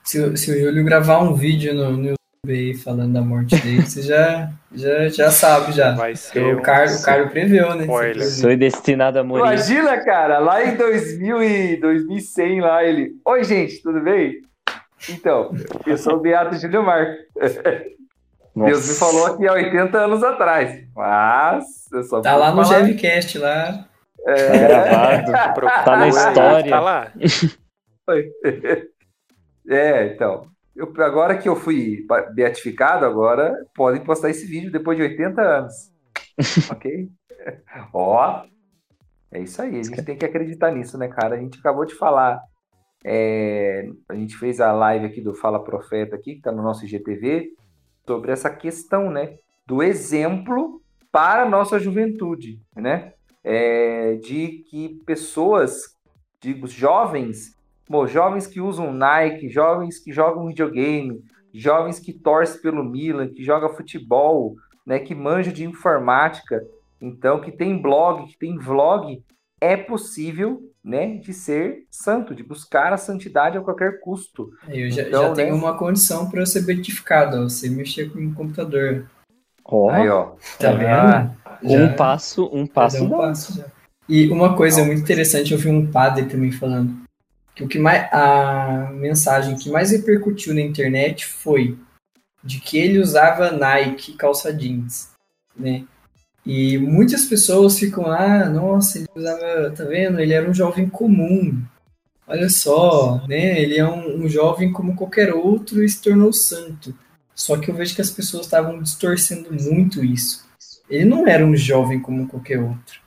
se, 0.02 0.36
se 0.36 0.50
o 0.50 0.58
Júlio 0.58 0.84
gravar 0.84 1.20
um 1.20 1.34
vídeo 1.34 1.74
no, 1.74 1.92
no 1.92 2.08
YouTube 2.08 2.48
aí 2.48 2.74
falando 2.74 3.12
da 3.12 3.20
morte 3.20 3.54
dele, 3.56 3.82
você 3.82 4.00
já, 4.00 4.50
já, 4.72 5.08
já 5.08 5.30
sabe 5.30 5.72
já. 5.72 5.94
Vai 5.94 6.16
ser 6.16 6.56
o, 6.56 6.62
Carlos, 6.62 7.02
o 7.02 7.04
Carlos 7.04 7.30
preveu, 7.30 7.74
né? 7.74 7.86
Sou 8.22 8.56
destinado 8.56 9.18
a 9.18 9.24
morrer. 9.24 9.42
Imagina, 9.42 10.02
cara, 10.02 10.38
lá 10.38 10.64
em 10.64 10.74
2000 10.74 11.42
e 11.42 11.76
2100, 11.76 12.60
lá 12.62 12.82
ele... 12.82 13.12
Oi, 13.26 13.44
gente, 13.44 13.82
tudo 13.82 14.00
bem? 14.00 14.40
Então, 15.10 15.50
eu 15.86 15.98
sou 15.98 16.14
o 16.14 16.20
Beato 16.20 16.56
Júlio 16.56 16.82
Marco. 16.82 17.12
Nossa. 18.56 18.70
Deus 18.70 18.88
me 18.88 18.94
falou 18.94 19.26
aqui 19.26 19.46
há 19.46 19.52
80 19.52 19.98
anos 19.98 20.24
atrás. 20.24 20.88
Mas 20.96 21.92
eu 21.92 22.02
só 22.04 22.22
Tá 22.22 22.34
lá 22.36 22.54
no 22.54 22.64
Gemcast 22.64 23.38
lá. 23.38 23.86
É... 24.26 24.48
Tá 24.48 24.56
gravado. 24.56 25.32
tá 25.84 25.96
na 25.98 26.08
história. 26.08 26.70
Tá 26.70 26.80
lá. 26.80 27.12
É, 29.68 30.06
então. 30.06 30.46
Eu, 30.74 30.92
agora 31.02 31.36
que 31.36 31.48
eu 31.48 31.54
fui 31.54 32.06
beatificado, 32.34 33.04
agora 33.04 33.54
podem 33.74 34.02
postar 34.02 34.30
esse 34.30 34.46
vídeo 34.46 34.72
depois 34.72 34.96
de 34.96 35.02
80 35.02 35.40
anos. 35.42 35.74
ok? 36.70 37.08
Ó. 37.92 38.42
É 39.32 39.40
isso 39.40 39.60
aí, 39.60 39.80
a 39.80 39.82
gente 39.82 40.02
tem 40.02 40.16
que 40.16 40.24
acreditar 40.24 40.70
nisso, 40.70 40.96
né, 40.96 41.08
cara? 41.08 41.34
A 41.34 41.38
gente 41.38 41.58
acabou 41.58 41.84
de 41.84 41.94
falar. 41.94 42.40
É, 43.04 43.86
a 44.08 44.14
gente 44.14 44.36
fez 44.36 44.60
a 44.60 44.72
live 44.72 45.06
aqui 45.06 45.20
do 45.20 45.34
Fala 45.34 45.62
Profeta 45.62 46.14
aqui, 46.16 46.36
que 46.36 46.40
tá 46.40 46.52
no 46.52 46.62
nosso 46.62 46.84
IGTV 46.86 47.50
sobre 48.06 48.32
essa 48.32 48.48
questão, 48.48 49.10
né, 49.10 49.36
do 49.66 49.82
exemplo 49.82 50.80
para 51.10 51.42
a 51.42 51.48
nossa 51.48 51.78
juventude, 51.78 52.60
né, 52.74 53.12
é, 53.42 54.14
de 54.16 54.64
que 54.68 55.00
pessoas, 55.04 55.96
digo, 56.40 56.66
jovens, 56.66 57.56
bom, 57.88 58.06
jovens 58.06 58.46
que 58.46 58.60
usam 58.60 58.92
Nike, 58.92 59.48
jovens 59.48 59.98
que 59.98 60.12
jogam 60.12 60.46
videogame, 60.46 61.22
jovens 61.52 61.98
que 61.98 62.12
torcem 62.12 62.60
pelo 62.60 62.84
Milan, 62.84 63.28
que 63.28 63.42
joga 63.42 63.68
futebol, 63.68 64.54
né, 64.86 64.98
que 64.98 65.14
manja 65.14 65.52
de 65.52 65.64
informática, 65.64 66.62
então 67.00 67.40
que 67.40 67.50
tem 67.50 67.80
blog, 67.80 68.26
que 68.26 68.38
tem 68.38 68.58
vlog, 68.58 69.22
é 69.60 69.76
possível 69.76 70.60
né, 70.86 71.16
de 71.16 71.34
ser 71.34 71.84
santo, 71.90 72.32
de 72.32 72.44
buscar 72.44 72.92
a 72.92 72.96
santidade 72.96 73.58
a 73.58 73.60
qualquer 73.60 73.98
custo. 73.98 74.52
Eu 74.68 74.88
já, 74.88 75.02
então, 75.02 75.22
já 75.24 75.32
tenho 75.34 75.56
né? 75.56 75.60
uma 75.60 75.76
condição 75.76 76.30
para 76.30 76.46
ser 76.46 76.62
beatificado, 76.62 77.42
você 77.42 77.68
mexer 77.68 78.12
com 78.12 78.24
o 78.24 78.32
computador. 78.32 79.10
Oh, 79.64 79.90
Aí, 79.90 80.08
ó. 80.08 80.34
Tá 80.60 80.70
vendo? 80.70 81.36
Um 81.64 81.92
passo, 81.94 82.48
um 82.52 82.66
passo. 82.68 83.04
Um 83.04 83.10
passo 83.10 83.64
e 84.08 84.28
uma 84.28 84.56
coisa 84.56 84.84
muito 84.84 85.02
interessante, 85.02 85.52
eu 85.52 85.58
vi 85.58 85.68
um 85.68 85.90
padre 85.90 86.26
também 86.26 86.52
falando 86.52 87.04
que 87.54 87.64
o 87.64 87.68
que 87.68 87.78
mais 87.78 88.08
a 88.12 88.90
mensagem 88.92 89.56
que 89.56 89.68
mais 89.68 89.90
repercutiu 89.90 90.54
na 90.54 90.60
internet 90.60 91.26
foi 91.26 91.76
de 92.44 92.60
que 92.60 92.78
ele 92.78 93.00
usava 93.00 93.50
Nike 93.50 94.12
calça 94.12 94.52
jeans, 94.52 95.10
né? 95.56 95.84
E 96.46 96.78
muitas 96.78 97.24
pessoas 97.24 97.76
ficam 97.76 98.06
ah, 98.06 98.48
nossa, 98.48 98.98
ele 98.98 99.08
usava, 99.16 99.72
tá 99.76 99.84
vendo? 99.84 100.20
Ele 100.20 100.32
era 100.32 100.48
um 100.48 100.54
jovem 100.54 100.88
comum. 100.88 101.60
Olha 102.24 102.48
só, 102.48 103.26
né? 103.26 103.60
Ele 103.60 103.76
é 103.76 103.84
um, 103.84 104.24
um 104.24 104.28
jovem 104.28 104.72
como 104.72 104.94
qualquer 104.94 105.34
outro 105.34 105.82
e 105.82 105.88
se 105.88 106.00
tornou 106.00 106.32
santo. 106.32 106.94
Só 107.34 107.56
que 107.58 107.68
eu 107.68 107.74
vejo 107.74 107.96
que 107.96 108.00
as 108.00 108.10
pessoas 108.10 108.46
estavam 108.46 108.80
distorcendo 108.80 109.52
muito 109.52 110.04
isso. 110.04 110.46
Ele 110.88 111.04
não 111.04 111.26
era 111.26 111.44
um 111.44 111.56
jovem 111.56 112.00
como 112.00 112.28
qualquer 112.28 112.60
outro. 112.60 113.00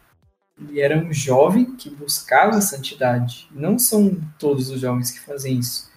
Ele 0.60 0.82
era 0.82 0.98
um 0.98 1.14
jovem 1.14 1.78
que 1.78 1.90
buscava 1.90 2.58
a 2.58 2.62
santidade. 2.62 3.48
Não 3.52 3.80
são 3.80 4.20
todos 4.38 4.70
os 4.70 4.82
jovens 4.82 5.12
que 5.12 5.22
fazem 5.22 5.60
isso. 5.60 5.90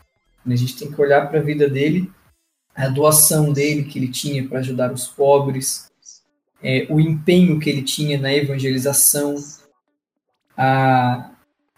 A 0.47 0.55
gente 0.55 0.77
tem 0.77 0.91
que 0.91 1.01
olhar 1.01 1.29
para 1.29 1.41
a 1.41 1.43
vida 1.43 1.69
dele, 1.69 2.11
a 2.75 2.89
doação 2.89 3.53
dele 3.53 3.85
que 3.85 3.99
ele 3.99 4.09
tinha 4.09 4.47
para 4.49 4.61
ajudar 4.61 4.93
os 4.93 5.09
pobres, 5.09 5.92
é, 6.63 6.87
o 6.89 7.01
empenho 7.01 7.59
que 7.59 7.69
ele 7.69 7.83
tinha 7.83 8.19
na 8.19 8.33
evangelização, 8.33 9.35
a, 10.57 11.31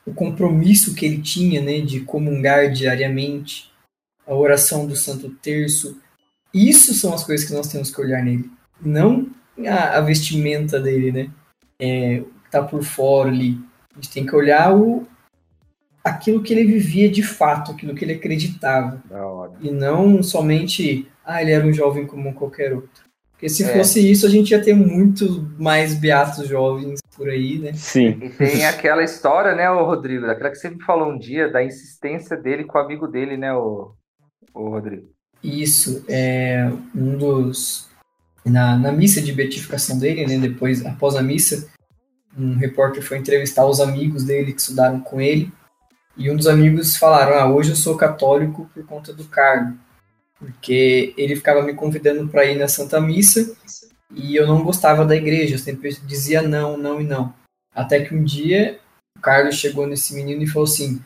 o 0.07 0.13
compromisso 0.13 0.95
que 0.95 1.07
ele 1.07 1.23
tinha 1.23 1.61
né, 1.63 1.81
de 1.81 2.01
comungar 2.01 2.71
diariamente, 2.71 3.73
a 4.27 4.35
oração 4.35 4.87
do 4.87 4.95
Santo 4.95 5.31
Terço. 5.31 6.01
Isso 6.53 6.95
são 6.95 7.15
as 7.15 7.25
coisas 7.25 7.47
que 7.47 7.55
nós 7.55 7.69
temos 7.69 7.91
que 7.91 8.01
olhar 8.01 8.23
nele, 8.23 8.51
não 8.81 9.29
a, 9.67 9.99
a 9.99 10.01
vestimenta 10.01 10.81
dele, 10.81 11.13
né? 11.13 11.31
É, 11.79 12.23
tá 12.51 12.63
por 12.63 12.83
fora 12.83 13.31
ali. 13.31 13.59
A 13.93 13.97
gente 13.97 14.11
tem 14.11 14.27
que 14.27 14.35
olhar 14.35 14.75
o, 14.77 15.07
aquilo 16.03 16.43
que 16.43 16.53
ele 16.53 16.65
vivia 16.65 17.11
de 17.11 17.23
fato, 17.23 17.73
aquilo 17.73 17.95
que 17.95 18.05
ele 18.05 18.15
acreditava. 18.15 19.03
E 19.61 19.71
não 19.71 20.23
somente, 20.23 21.09
ah, 21.25 21.41
ele 21.41 21.53
era 21.53 21.67
um 21.67 21.73
jovem 21.73 22.07
como 22.07 22.35
qualquer 22.35 22.73
outro. 22.75 23.04
Porque 23.35 23.49
se 23.49 23.65
é. 23.65 23.69
fosse 23.69 24.01
isso, 24.01 24.27
a 24.27 24.31
gente 24.31 24.53
ia 24.53 24.63
ter 24.63 24.75
muito 24.75 25.51
mais 25.59 25.95
beatos 25.95 26.49
jovens 26.49 27.01
por 27.17 27.29
aí, 27.29 27.59
né? 27.59 27.73
Sim. 27.75 28.19
E 28.23 28.31
tem 28.31 28.65
aquela 28.65 29.03
história, 29.03 29.55
né, 29.55 29.69
o 29.69 29.85
Rodrigo, 29.85 30.27
daquela 30.27 30.51
que 30.51 30.57
você 30.57 30.71
me 30.71 30.83
falou 30.83 31.11
um 31.11 31.19
dia, 31.19 31.51
da 31.51 31.63
insistência 31.63 32.37
dele 32.37 32.65
com 32.65 32.79
o 32.79 32.81
amigo 32.81 33.07
dele, 33.07 33.37
né, 33.37 33.53
o, 33.53 33.93
o 34.55 34.69
Rodrigo. 34.71 35.09
Isso, 35.43 36.05
é 36.09 36.71
um 36.95 37.19
dos... 37.19 37.91
Na, 38.47 38.77
na 38.77 38.93
missa 38.93 39.21
de 39.21 39.33
beatificação 39.33 39.99
dele, 39.99 40.27
né, 40.27 40.39
depois, 40.39 40.85
após 40.87 41.17
a 41.17 41.23
missa, 41.23 41.69
um 42.39 42.55
repórter 42.57 43.03
foi 43.03 43.19
entrevistar 43.19 43.67
os 43.67 43.81
amigos 43.81 44.25
dele 44.25 44.53
que 44.53 44.61
estudaram 44.61 45.01
com 45.01 45.21
ele, 45.21 45.53
e 46.17 46.31
um 46.31 46.37
dos 46.37 46.47
amigos 46.47 46.97
falaram, 46.97 47.37
ah, 47.37 47.53
hoje 47.53 47.71
eu 47.71 47.77
sou 47.77 47.97
católico 47.97 48.71
por 48.73 48.87
conta 48.87 49.13
do 49.13 49.25
cargo 49.25 49.77
porque 50.45 51.15
ele 51.17 51.37
ficava 51.37 51.63
me 51.63 51.73
convidando 51.73 52.29
para 52.29 52.45
ir 52.45 52.59
na 52.59 52.69
Santa 52.69 53.01
Missa 53.01 53.57
e 54.13 54.37
eu 54.37 54.47
não 54.47 54.63
gostava 54.63 55.05
da 55.05 55.17
igreja, 55.17 55.55
eu 55.55 55.59
sempre 55.59 55.91
dizia 56.07 56.43
não, 56.43 56.77
não 56.77 57.01
e 57.01 57.05
não. 57.05 57.35
Até 57.75 58.05
que 58.05 58.15
um 58.15 58.23
dia 58.23 58.79
o 59.17 59.21
Carlos 59.21 59.57
chegou 59.57 59.87
nesse 59.87 60.15
menino 60.15 60.43
e 60.43 60.47
falou 60.47 60.69
assim: 60.69 61.03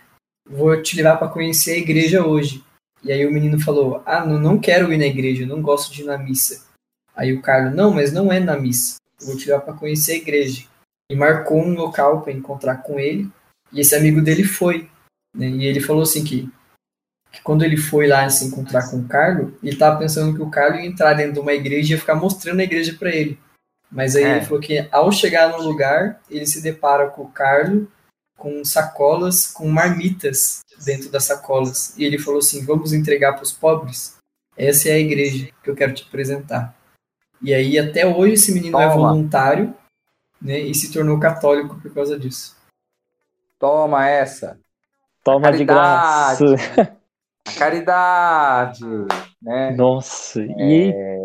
Vou 0.49 0.83
te 0.83 0.97
levar 0.97 1.17
para 1.17 1.29
conhecer 1.29 1.75
a 1.75 1.79
igreja 1.79 2.27
hoje. 2.27 2.65
E 3.05 3.13
aí 3.13 3.25
o 3.25 3.33
menino 3.33 3.61
falou: 3.61 4.03
Ah, 4.05 4.27
não, 4.27 4.39
não 4.39 4.59
quero 4.59 4.93
ir 4.93 4.99
na 4.99 5.07
igreja, 5.07 5.47
não 5.47 5.63
gosto 5.63 5.93
de 5.93 6.03
ir 6.03 6.07
na 6.07 6.19
missa. 6.19 6.67
Aí 7.15 7.33
o 7.33 7.41
Carlos: 7.41 7.75
Não, 7.75 7.93
mas 7.93 8.13
não 8.13 8.33
é 8.33 8.41
na 8.41 8.59
missa, 8.59 8.97
vou 9.21 9.37
te 9.37 9.47
levar 9.49 9.63
para 9.63 9.75
conhecer 9.75 10.13
a 10.13 10.17
igreja. 10.17 10.67
E 11.11 11.17
marcou 11.17 11.63
um 11.63 11.75
local 11.75 12.21
para 12.21 12.33
encontrar 12.33 12.79
com 12.79 12.99
ele. 12.99 13.31
E 13.73 13.81
esse 13.81 13.95
amigo 13.95 14.21
dele 14.21 14.45
foi. 14.45 14.89
Né? 15.35 15.49
E 15.49 15.65
ele 15.65 15.81
falou 15.81 16.03
assim 16.03 16.25
que 16.25 16.51
que 17.39 17.43
quando 17.43 17.65
ele 17.65 17.77
foi 17.77 18.07
lá 18.07 18.29
se 18.29 18.45
encontrar 18.45 18.91
com 18.91 18.99
o 18.99 19.09
Carlo, 19.09 19.57
ele 19.63 19.73
estava 19.73 19.99
pensando 19.99 20.35
que 20.35 20.43
o 20.43 20.51
Carlo 20.51 20.77
ia 20.77 20.87
entrar 20.87 21.15
dentro 21.15 21.35
de 21.35 21.41
uma 21.41 21.53
igreja 21.53 21.89
e 21.89 21.91
ia 21.93 21.99
ficar 21.99 22.15
mostrando 22.15 22.61
a 22.61 22.65
igreja 22.65 22.95
para 22.99 23.11
ele. 23.11 23.39
Mas 23.91 24.17
aí 24.17 24.25
é. 24.25 24.37
ele 24.37 24.45
falou 24.45 24.61
que 24.61 24.87
ao 24.91 25.11
chegar 25.11 25.49
no 25.51 25.63
lugar, 25.63 26.21
ele 26.29 26.47
se 26.47 26.61
depara 26.61 27.09
com 27.09 27.23
o 27.23 27.31
Carlo 27.31 27.91
com 28.37 28.65
sacolas 28.65 29.49
com 29.49 29.67
marmitas 29.69 30.61
dentro 30.85 31.11
das 31.11 31.25
sacolas. 31.25 31.97
E 31.97 32.05
ele 32.05 32.19
falou 32.19 32.41
assim: 32.41 32.65
"Vamos 32.65 32.93
entregar 32.93 33.33
para 33.33 33.43
os 33.43 33.53
pobres? 33.53 34.17
Essa 34.57 34.91
é 34.91 34.93
a 34.93 34.99
igreja 34.99 35.49
que 35.63 35.71
eu 35.71 35.75
quero 35.75 35.95
te 35.95 36.05
apresentar". 36.05 36.77
E 37.41 37.55
aí 37.55 37.79
até 37.79 38.07
hoje 38.07 38.35
esse 38.35 38.53
menino 38.53 38.79
é 38.79 38.89
Toma. 38.89 38.93
é 38.93 38.97
voluntário, 38.97 39.75
né, 40.41 40.59
e 40.61 40.75
se 40.75 40.93
tornou 40.93 41.19
católico 41.19 41.81
por 41.81 41.93
causa 41.95 42.19
disso. 42.19 42.57
Toma 43.59 44.09
essa. 44.09 44.59
Toma 45.25 45.51
de 45.53 45.65
graça. 45.65 46.45
A 47.49 47.59
caridade, 47.59 48.85
né? 49.43 49.75
Nossa, 49.77 50.43
e... 50.43 50.93
É, 50.95 51.19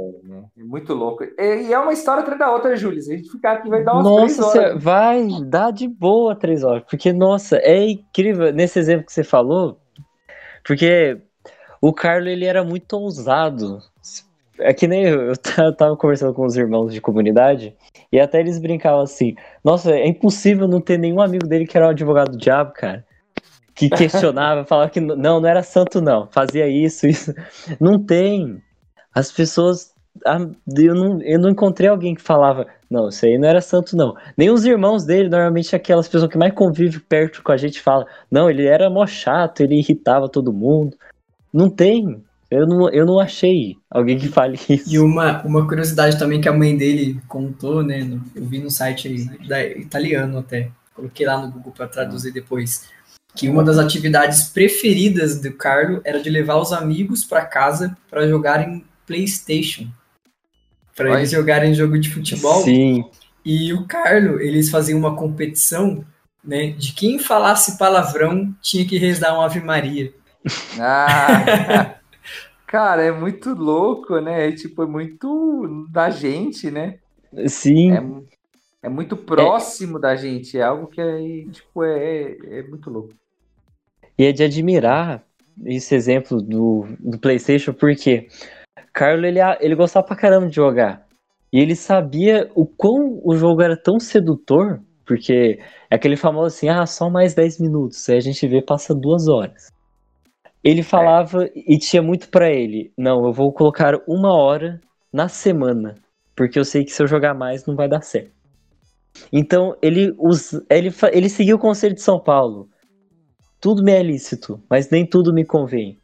é 0.58 0.64
muito 0.64 0.94
louco. 0.94 1.24
E, 1.24 1.68
e, 1.68 1.74
é 1.74 1.80
uma 1.80 1.94
história 1.94 2.22
atrás 2.22 2.40
da 2.40 2.52
outra, 2.52 2.76
Júlia. 2.76 3.02
Se 3.02 3.14
a 3.14 3.18
gente 3.18 3.30
ficar 3.30 3.54
aqui, 3.54 3.70
vai 3.70 3.84
dar 3.84 3.94
umas 3.94 4.06
nossa, 4.06 4.52
três 4.52 4.66
horas. 4.66 4.84
Vai 4.84 5.28
dar 5.46 5.72
de 5.72 5.88
boa 5.88 6.36
três 6.36 6.64
horas. 6.64 6.84
Porque, 6.90 7.12
nossa, 7.12 7.58
é 7.58 7.90
incrível. 7.90 8.54
Nesse 8.54 8.80
exemplo 8.80 9.06
que 9.06 9.14
você 9.14 9.24
falou, 9.24 9.80
porque 10.66 11.18
o 11.82 11.92
Carlos, 11.92 12.32
ele 12.32 12.46
era 12.46 12.64
muito 12.64 12.94
ousado. 12.94 13.80
É 14.60 14.74
que 14.74 14.88
nem 14.88 15.06
eu, 15.06 15.34
eu 15.58 15.76
tava 15.76 15.98
conversando 15.98 16.34
com 16.34 16.46
os 16.46 16.56
irmãos 16.56 16.94
de 16.94 17.02
comunidade, 17.02 17.76
e 18.12 18.20
até 18.20 18.40
eles 18.40 18.60
brincavam 18.60 19.02
assim, 19.02 19.36
nossa, 19.64 19.92
é 19.92 20.08
impossível 20.08 20.68
não 20.68 20.80
ter 20.80 20.98
nenhum 20.98 21.20
amigo 21.20 21.48
dele 21.48 21.66
que 21.66 21.76
era 21.76 21.88
um 21.88 21.90
advogado 21.90 22.32
do 22.32 22.38
diabo, 22.38 22.72
cara 22.72 23.04
que 23.74 23.90
questionava, 23.90 24.64
falava 24.66 24.90
que 24.90 25.00
não, 25.00 25.42
não 25.42 25.48
era 25.48 25.64
santo, 25.64 26.02
não, 26.02 26.28
fazia 26.32 26.68
isso, 26.68 27.06
isso. 27.08 27.34
Não 27.80 28.04
tem. 28.04 28.62
As 29.14 29.32
pessoas. 29.32 29.94
Eu 30.78 30.94
não, 30.94 31.22
eu 31.22 31.40
não 31.40 31.50
encontrei 31.50 31.90
alguém 31.90 32.14
que 32.14 32.22
falava, 32.22 32.68
não, 32.90 33.10
isso 33.10 33.26
aí 33.26 33.38
não 33.38 33.48
era 33.48 33.62
santo, 33.62 33.98
não. 33.98 34.16
Nem 34.38 34.52
os 34.52 34.64
irmãos 34.64 35.04
dele, 35.04 35.28
normalmente 35.28 35.76
aquelas 35.76 36.08
pessoas 36.08 36.32
que 36.32 36.38
mais 36.38 36.54
convivem 36.54 37.00
perto 37.00 37.42
com 37.42 37.52
a 37.52 37.58
gente, 37.58 37.82
fala, 37.82 38.06
não, 38.30 38.48
ele 38.48 38.66
era 38.68 38.92
mó 38.92 39.08
chato, 39.08 39.62
ele 39.62 39.80
irritava 39.80 40.30
todo 40.30 40.54
mundo. 40.54 40.96
Não 41.52 41.70
tem. 41.70 42.24
Eu 42.50 42.68
não, 42.68 42.88
eu 42.90 43.04
não 43.04 43.20
achei 43.20 43.76
alguém 43.90 44.20
que 44.20 44.28
fale 44.28 44.60
isso. 44.70 44.94
E 44.94 45.00
uma, 45.00 45.42
uma 45.42 45.68
curiosidade 45.68 46.20
também 46.20 46.40
que 46.40 46.48
a 46.48 46.54
mãe 46.54 46.78
dele 46.78 47.20
contou, 47.28 47.82
né? 47.82 48.08
eu 48.36 48.46
vi 48.46 48.60
no 48.60 48.70
site 48.70 49.08
aí, 49.08 49.48
da, 49.48 49.66
italiano 49.66 50.38
até. 50.38 50.70
Coloquei 50.94 51.26
lá 51.26 51.42
no 51.42 51.52
Google 51.52 51.74
para 51.76 51.88
traduzir 51.88 52.32
depois 52.32 52.88
que 53.36 53.50
uma 53.50 53.64
das 53.64 53.78
atividades 53.78 54.44
preferidas 54.44 55.40
do 55.42 55.52
Carlo 55.54 56.02
era 56.04 56.22
de 56.22 56.30
levar 56.30 56.58
os 56.58 56.72
amigos 56.72 57.24
para 57.24 57.46
casa 57.46 57.98
para 58.10 58.28
jogarem 58.28 58.86
PlayStation. 59.08 59.88
Para 60.96 61.18
eles 61.18 61.32
jogarem 61.32 61.74
jogo 61.74 61.98
de 61.98 62.12
futebol. 62.12 62.64
Sim. 62.64 63.04
E 63.44 63.74
o 63.74 63.86
Carlo, 63.86 64.40
eles 64.40 64.70
faziam 64.70 65.00
uma 65.00 65.16
competição, 65.16 66.06
né, 66.44 66.68
de 66.72 66.94
quem 66.94 67.18
falasse 67.18 67.78
palavrão 67.78 68.54
tinha 68.62 68.86
que 68.86 68.98
rezar 68.98 69.34
uma 69.34 69.46
Ave 69.46 69.60
Maria. 69.60 70.14
Ah, 70.80 71.96
cara, 72.68 73.04
é 73.04 73.12
muito 73.12 73.54
louco, 73.54 74.20
né? 74.20 74.50
É, 74.50 74.52
tipo, 74.52 74.84
é 74.84 74.86
muito 74.86 75.88
da 75.90 76.10
gente, 76.10 76.70
né? 76.70 77.00
Sim. 77.48 77.92
É, 77.92 78.88
é 78.88 78.90
muito 78.90 79.18
próximo 79.18 79.98
é. 79.98 80.02
da 80.02 80.16
gente, 80.16 80.58
é 80.58 80.62
algo 80.62 80.88
que 80.88 81.02
é, 81.02 81.46
tipo, 81.52 81.84
é, 81.84 82.38
é 82.60 82.64
muito 82.64 82.90
louco. 82.90 83.14
E 84.18 84.26
é 84.26 84.32
de 84.32 84.44
admirar 84.44 85.24
esse 85.66 85.96
exemplo 85.96 86.42
do, 86.42 86.86
do 87.00 87.20
PlayStation, 87.20 87.74
porque 87.74 88.28
Carlos 88.94 89.26
ele, 89.26 89.40
ele 89.60 89.76
gostava 89.76 90.06
pra 90.06 90.16
caramba 90.16 90.48
de 90.48 90.56
jogar. 90.56 91.06
E 91.52 91.60
ele 91.60 91.76
sabia 91.76 92.50
o 92.56 92.66
quão 92.66 93.22
o 93.24 93.36
jogo 93.36 93.62
era 93.62 93.78
tão 93.78 94.00
sedutor, 94.00 94.80
porque 95.06 95.60
é 95.90 95.96
aquele 95.96 96.16
famoso 96.16 96.48
assim, 96.48 96.70
ah, 96.70 96.86
só 96.86 97.10
mais 97.10 97.34
10 97.36 97.60
minutos. 97.60 98.10
Aí 98.10 98.18
a 98.18 98.22
gente 98.22 98.48
vê, 98.48 98.62
passa 98.62 98.96
duas 98.96 99.28
horas. 99.28 99.72
Ele 100.64 100.80
é. 100.80 100.84
falava 100.84 101.46
é. 101.46 101.52
e 101.56 101.78
tinha 101.78 102.02
muito 102.02 102.30
para 102.30 102.52
ele, 102.52 102.92
não, 102.98 103.26
eu 103.26 103.34
vou 103.34 103.52
colocar 103.52 103.94
uma 104.08 104.34
hora 104.34 104.80
na 105.12 105.28
semana, 105.28 105.96
porque 106.36 106.58
eu 106.58 106.66
sei 106.66 106.84
que 106.84 106.92
se 106.92 107.04
eu 107.04 107.08
jogar 107.08 107.36
mais 107.36 107.66
não 107.66 107.76
vai 107.76 107.88
dar 107.88 108.02
certo. 108.02 108.32
Então 109.32 109.76
ele, 109.82 110.16
usa, 110.18 110.66
ele, 110.70 110.92
ele 111.12 111.30
seguiu 111.30 111.58
o 111.58 111.60
conselho 111.60 111.94
de 111.94 112.02
São 112.02 112.20
Paulo 112.20 112.68
tudo 113.64 113.82
me 113.82 113.94
é 113.94 114.04
lícito, 114.04 114.62
mas 114.70 114.90
nem 114.90 115.06
tudo 115.06 115.34
me 115.34 115.46
convém. 115.46 115.98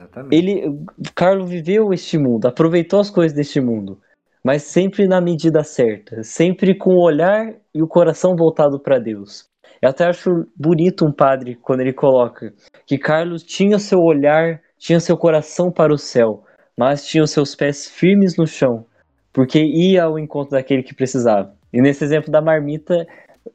Exatamente. 0.00 0.34
Ele, 0.34 0.84
Carlos 1.14 1.50
viveu 1.50 1.92
este 1.92 2.16
mundo, 2.16 2.46
aproveitou 2.46 2.98
as 2.98 3.10
coisas 3.10 3.36
deste 3.36 3.60
mundo, 3.60 4.00
mas 4.42 4.62
sempre 4.62 5.06
na 5.06 5.20
medida 5.20 5.62
certa, 5.62 6.24
sempre 6.24 6.74
com 6.74 6.94
o 6.94 7.02
olhar 7.02 7.52
e 7.74 7.82
o 7.82 7.86
coração 7.86 8.34
voltado 8.34 8.80
para 8.80 8.98
Deus. 8.98 9.44
Eu 9.82 9.90
até 9.90 10.06
acho 10.06 10.46
bonito 10.56 11.04
um 11.04 11.12
padre 11.12 11.56
quando 11.56 11.80
ele 11.80 11.92
coloca 11.92 12.54
que 12.86 12.96
Carlos 12.96 13.42
tinha 13.42 13.78
seu 13.78 14.00
olhar, 14.00 14.58
tinha 14.78 14.98
seu 14.98 15.18
coração 15.18 15.70
para 15.70 15.92
o 15.92 15.98
céu, 15.98 16.42
mas 16.74 17.04
tinha 17.06 17.22
os 17.22 17.32
seus 17.32 17.54
pés 17.54 17.86
firmes 17.86 18.34
no 18.34 18.46
chão, 18.46 18.86
porque 19.30 19.62
ia 19.62 20.04
ao 20.04 20.18
encontro 20.18 20.52
daquele 20.52 20.82
que 20.82 20.94
precisava. 20.94 21.54
E 21.70 21.82
nesse 21.82 22.02
exemplo 22.02 22.32
da 22.32 22.40
marmita 22.40 23.06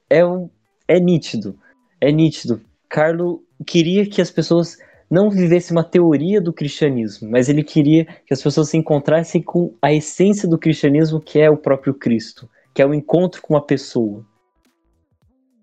é, 0.08 0.24
um, 0.24 0.48
é 0.88 1.00
nítido, 1.00 1.58
é 2.00 2.12
nítido. 2.12 2.62
Carlo 2.90 3.44
queria 3.66 4.10
que 4.10 4.22
as 4.22 4.32
pessoas 4.32 4.78
não 5.10 5.30
vivessem 5.30 5.76
uma 5.76 5.84
teoria 5.84 6.42
do 6.42 6.54
cristianismo, 6.54 7.30
mas 7.30 7.48
ele 7.48 7.64
queria 7.64 8.06
que 8.06 8.34
as 8.34 8.42
pessoas 8.42 8.70
se 8.70 8.78
encontrassem 8.78 9.42
com 9.42 9.76
a 9.82 9.94
essência 9.94 10.48
do 10.48 10.58
cristianismo, 10.58 11.22
que 11.22 11.40
é 11.40 11.50
o 11.50 11.58
próprio 11.58 11.94
Cristo, 11.94 12.50
que 12.74 12.82
é 12.82 12.86
o 12.86 12.94
encontro 12.94 13.42
com 13.42 13.54
uma 13.54 13.66
pessoa. 13.66 14.26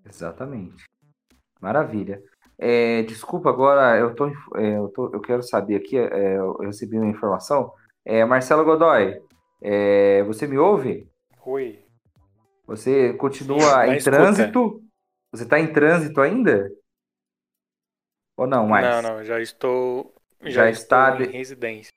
Exatamente. 0.06 0.84
Maravilha. 1.60 2.22
É, 2.58 3.02
desculpa, 3.02 3.50
agora 3.50 3.98
eu, 3.98 4.14
tô, 4.14 4.28
é, 4.56 4.78
eu, 4.78 4.88
tô, 4.88 5.10
eu 5.12 5.20
quero 5.20 5.42
saber 5.42 5.76
aqui, 5.76 5.98
é, 5.98 6.36
eu 6.36 6.56
recebi 6.58 6.96
uma 6.96 7.10
informação. 7.10 7.72
É, 8.04 8.24
Marcelo 8.24 8.64
Godoy, 8.64 9.20
é, 9.60 10.22
você 10.24 10.46
me 10.46 10.56
ouve? 10.56 11.08
Oi. 11.44 11.80
Você 12.66 13.12
continua 13.14 13.88
em 13.88 13.98
trânsito? 13.98 14.82
Você 15.32 15.44
está 15.44 15.58
em 15.58 15.72
trânsito 15.72 16.20
ainda? 16.20 16.70
Ou 18.36 18.46
não 18.46 18.66
mais? 18.66 18.84
Não, 18.84 19.02
não, 19.02 19.24
já 19.24 19.40
estou. 19.40 20.12
Já, 20.42 20.50
já 20.50 20.70
está 20.70 21.10
de... 21.10 21.24
em 21.24 21.30
residência. 21.30 21.92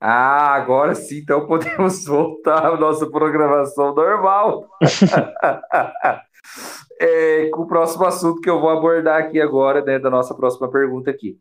Ah, 0.00 0.54
agora 0.54 0.94
sim, 0.94 1.18
então 1.18 1.46
podemos 1.46 2.04
voltar 2.06 2.66
à 2.66 2.76
nossa 2.76 3.08
programação 3.10 3.94
normal. 3.94 4.68
é, 6.98 7.50
com 7.50 7.62
o 7.62 7.66
próximo 7.66 8.06
assunto 8.06 8.40
que 8.40 8.48
eu 8.48 8.60
vou 8.60 8.70
abordar 8.70 9.20
aqui 9.20 9.40
agora, 9.40 9.84
né, 9.84 9.98
da 9.98 10.08
nossa 10.08 10.34
próxima 10.34 10.70
pergunta 10.70 11.10
aqui. 11.10 11.38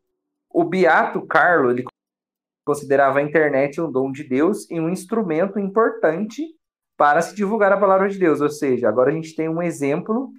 O 0.49 0.65
Beato 0.65 1.25
Carlo, 1.25 1.71
ele 1.71 1.85
considerava 2.65 3.19
a 3.19 3.23
internet 3.23 3.79
um 3.79 3.91
dom 3.91 4.11
de 4.11 4.23
Deus 4.23 4.69
e 4.69 4.79
um 4.79 4.89
instrumento 4.89 5.57
importante 5.57 6.43
para 6.97 7.21
se 7.21 7.33
divulgar 7.33 7.71
a 7.71 7.79
palavra 7.79 8.09
de 8.09 8.19
Deus. 8.19 8.41
Ou 8.41 8.49
seja, 8.49 8.89
agora 8.89 9.09
a 9.09 9.13
gente 9.13 9.35
tem 9.35 9.47
um 9.47 9.61
exemplo, 9.61 10.31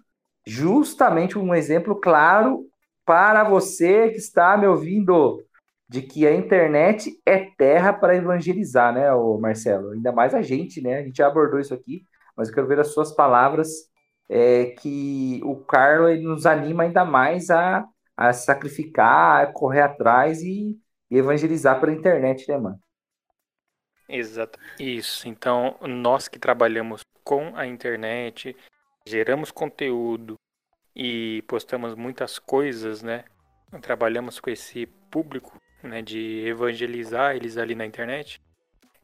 justamente 0.46 1.38
um 1.38 1.54
exemplo 1.54 1.96
claro 1.96 2.69
para 3.10 3.42
você 3.42 4.08
que 4.10 4.18
está 4.18 4.56
me 4.56 4.68
ouvindo 4.68 5.44
de 5.88 6.00
que 6.00 6.28
a 6.28 6.32
internet 6.32 7.20
é 7.26 7.50
terra 7.58 7.92
para 7.92 8.14
evangelizar, 8.14 8.94
né, 8.94 9.12
o 9.12 9.36
Marcelo? 9.36 9.90
Ainda 9.90 10.12
mais 10.12 10.32
a 10.32 10.42
gente, 10.42 10.80
né? 10.80 10.98
A 10.98 11.02
gente 11.02 11.16
já 11.16 11.26
abordou 11.26 11.58
isso 11.58 11.74
aqui, 11.74 12.06
mas 12.36 12.46
eu 12.46 12.54
quero 12.54 12.68
ver 12.68 12.78
as 12.78 12.94
suas 12.94 13.10
palavras 13.12 13.68
é, 14.28 14.66
que 14.66 15.40
o 15.42 15.56
Carlos 15.56 16.12
ele 16.12 16.22
nos 16.22 16.46
anima 16.46 16.84
ainda 16.84 17.04
mais 17.04 17.50
a, 17.50 17.84
a 18.16 18.32
sacrificar, 18.32 19.42
a 19.42 19.52
correr 19.52 19.80
atrás 19.80 20.40
e, 20.40 20.78
e 21.10 21.18
evangelizar 21.18 21.80
pela 21.80 21.92
internet, 21.92 22.46
né, 22.48 22.58
mano? 22.58 22.78
Exato. 24.08 24.56
Isso. 24.78 25.26
Então, 25.26 25.74
nós 25.80 26.28
que 26.28 26.38
trabalhamos 26.38 27.02
com 27.24 27.56
a 27.56 27.66
internet, 27.66 28.56
geramos 29.04 29.50
conteúdo 29.50 30.36
e 31.00 31.42
postamos 31.48 31.94
muitas 31.94 32.38
coisas, 32.38 33.02
né? 33.02 33.24
Trabalhamos 33.80 34.38
com 34.38 34.50
esse 34.50 34.84
público, 35.10 35.58
né? 35.82 36.02
De 36.02 36.44
evangelizar 36.46 37.34
eles 37.34 37.56
ali 37.56 37.74
na 37.74 37.86
internet. 37.86 38.38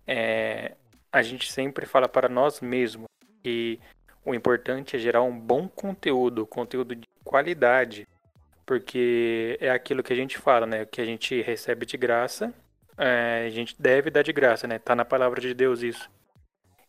É, 0.06 0.76
a 1.11 1.22
gente 1.22 1.50
sempre 1.50 1.87
fala 1.87 2.06
para 2.06 2.28
nós 2.28 2.61
mesmos 2.61 3.06
que 3.42 3.80
o 4.22 4.35
importante 4.35 4.96
é 4.96 4.98
gerar 4.98 5.22
um 5.22 5.38
bom 5.38 5.66
conteúdo, 5.66 6.46
conteúdo 6.46 6.94
de 6.94 7.06
qualidade, 7.24 8.06
porque 8.66 9.56
é 9.59 9.70
aquilo 9.70 10.02
que 10.02 10.12
a 10.12 10.16
gente 10.16 10.37
fala, 10.37 10.66
né? 10.66 10.85
Que 10.85 11.00
a 11.00 11.04
gente 11.06 11.40
recebe 11.40 11.87
de 11.87 11.96
graça 11.96 12.52
é, 12.98 13.44
a 13.46 13.50
gente 13.50 13.76
deve 13.78 14.11
dar 14.11 14.22
de 14.22 14.32
graça, 14.32 14.66
né? 14.66 14.78
Tá 14.78 14.94
na 14.94 15.04
palavra 15.04 15.40
de 15.40 15.52
Deus 15.52 15.82
isso. 15.82 16.11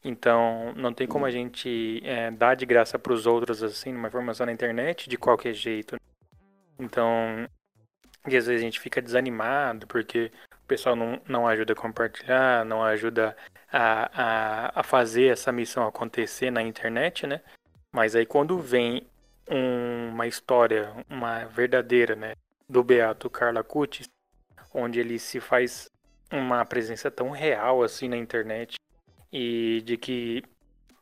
Então, 0.03 0.73
não 0.75 0.93
tem 0.93 1.07
como 1.07 1.25
a 1.25 1.31
gente 1.31 2.01
é, 2.03 2.31
dar 2.31 2.55
de 2.55 2.65
graça 2.65 2.97
para 2.97 3.13
os 3.13 3.25
outros, 3.25 3.63
assim, 3.63 3.93
uma 3.93 4.07
informação 4.07 4.45
na 4.45 4.51
internet 4.51 5.09
de 5.09 5.17
qualquer 5.17 5.53
jeito. 5.53 5.97
Então, 6.79 7.47
às 8.23 8.31
vezes 8.33 8.49
a 8.49 8.57
gente 8.57 8.79
fica 8.79 9.01
desanimado 9.01 9.87
porque 9.87 10.31
o 10.63 10.67
pessoal 10.67 10.95
não, 10.95 11.19
não 11.27 11.47
ajuda 11.47 11.73
a 11.73 11.75
compartilhar, 11.75 12.65
não 12.65 12.83
ajuda 12.83 13.35
a, 13.71 14.11
a, 14.13 14.79
a 14.79 14.83
fazer 14.83 15.31
essa 15.31 15.51
missão 15.51 15.87
acontecer 15.87 16.51
na 16.51 16.61
internet, 16.61 17.25
né? 17.25 17.41
Mas 17.91 18.15
aí 18.15 18.25
quando 18.25 18.59
vem 18.59 19.07
um, 19.49 20.09
uma 20.09 20.27
história, 20.27 20.93
uma 21.09 21.45
verdadeira, 21.45 22.15
né, 22.15 22.33
do 22.69 22.83
Beato 22.83 23.29
Carla 23.29 23.63
Cutis, 23.63 24.07
onde 24.73 24.99
ele 24.99 25.17
se 25.17 25.39
faz 25.39 25.89
uma 26.31 26.65
presença 26.65 27.09
tão 27.09 27.29
real 27.31 27.81
assim 27.81 28.09
na 28.09 28.17
internet 28.17 28.75
e 29.31 29.81
de 29.85 29.97
que 29.97 30.43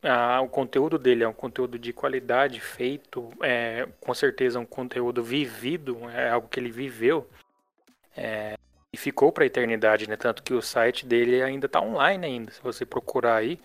ah, 0.03 0.41
o 0.41 0.47
conteúdo 0.47 0.97
dele 0.97 1.23
é 1.23 1.27
um 1.27 1.33
conteúdo 1.33 1.79
de 1.79 1.91
qualidade 1.91 2.59
feito, 2.59 3.31
é, 3.41 3.88
com 3.99 4.13
certeza 4.13 4.59
um 4.59 4.65
conteúdo 4.65 5.23
vivido, 5.23 6.09
é 6.09 6.29
algo 6.29 6.47
que 6.47 6.59
ele 6.59 6.71
viveu 6.71 7.27
é, 8.15 8.55
e 8.93 8.97
ficou 8.97 9.31
para 9.31 9.43
a 9.43 9.47
eternidade, 9.47 10.07
né? 10.07 10.15
Tanto 10.15 10.43
que 10.43 10.53
o 10.53 10.61
site 10.61 11.05
dele 11.05 11.41
ainda 11.41 11.65
está 11.65 11.81
online 11.81 12.25
ainda. 12.25 12.51
Se 12.51 12.61
você 12.61 12.85
procurar 12.85 13.38
aí, 13.38 13.59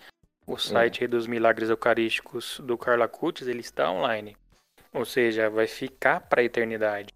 o 0.45 0.57
site 0.57 1.07
dos 1.07 1.27
Milagres 1.27 1.69
Eucarísticos 1.69 2.59
do 2.63 2.77
Carla 2.77 3.07
Cutis, 3.07 3.47
ele 3.47 3.61
está 3.61 3.89
online. 3.89 4.35
Ou 4.93 5.05
seja, 5.05 5.49
vai 5.49 5.67
ficar 5.67 6.19
para 6.21 6.41
a 6.41 6.43
eternidade. 6.43 7.13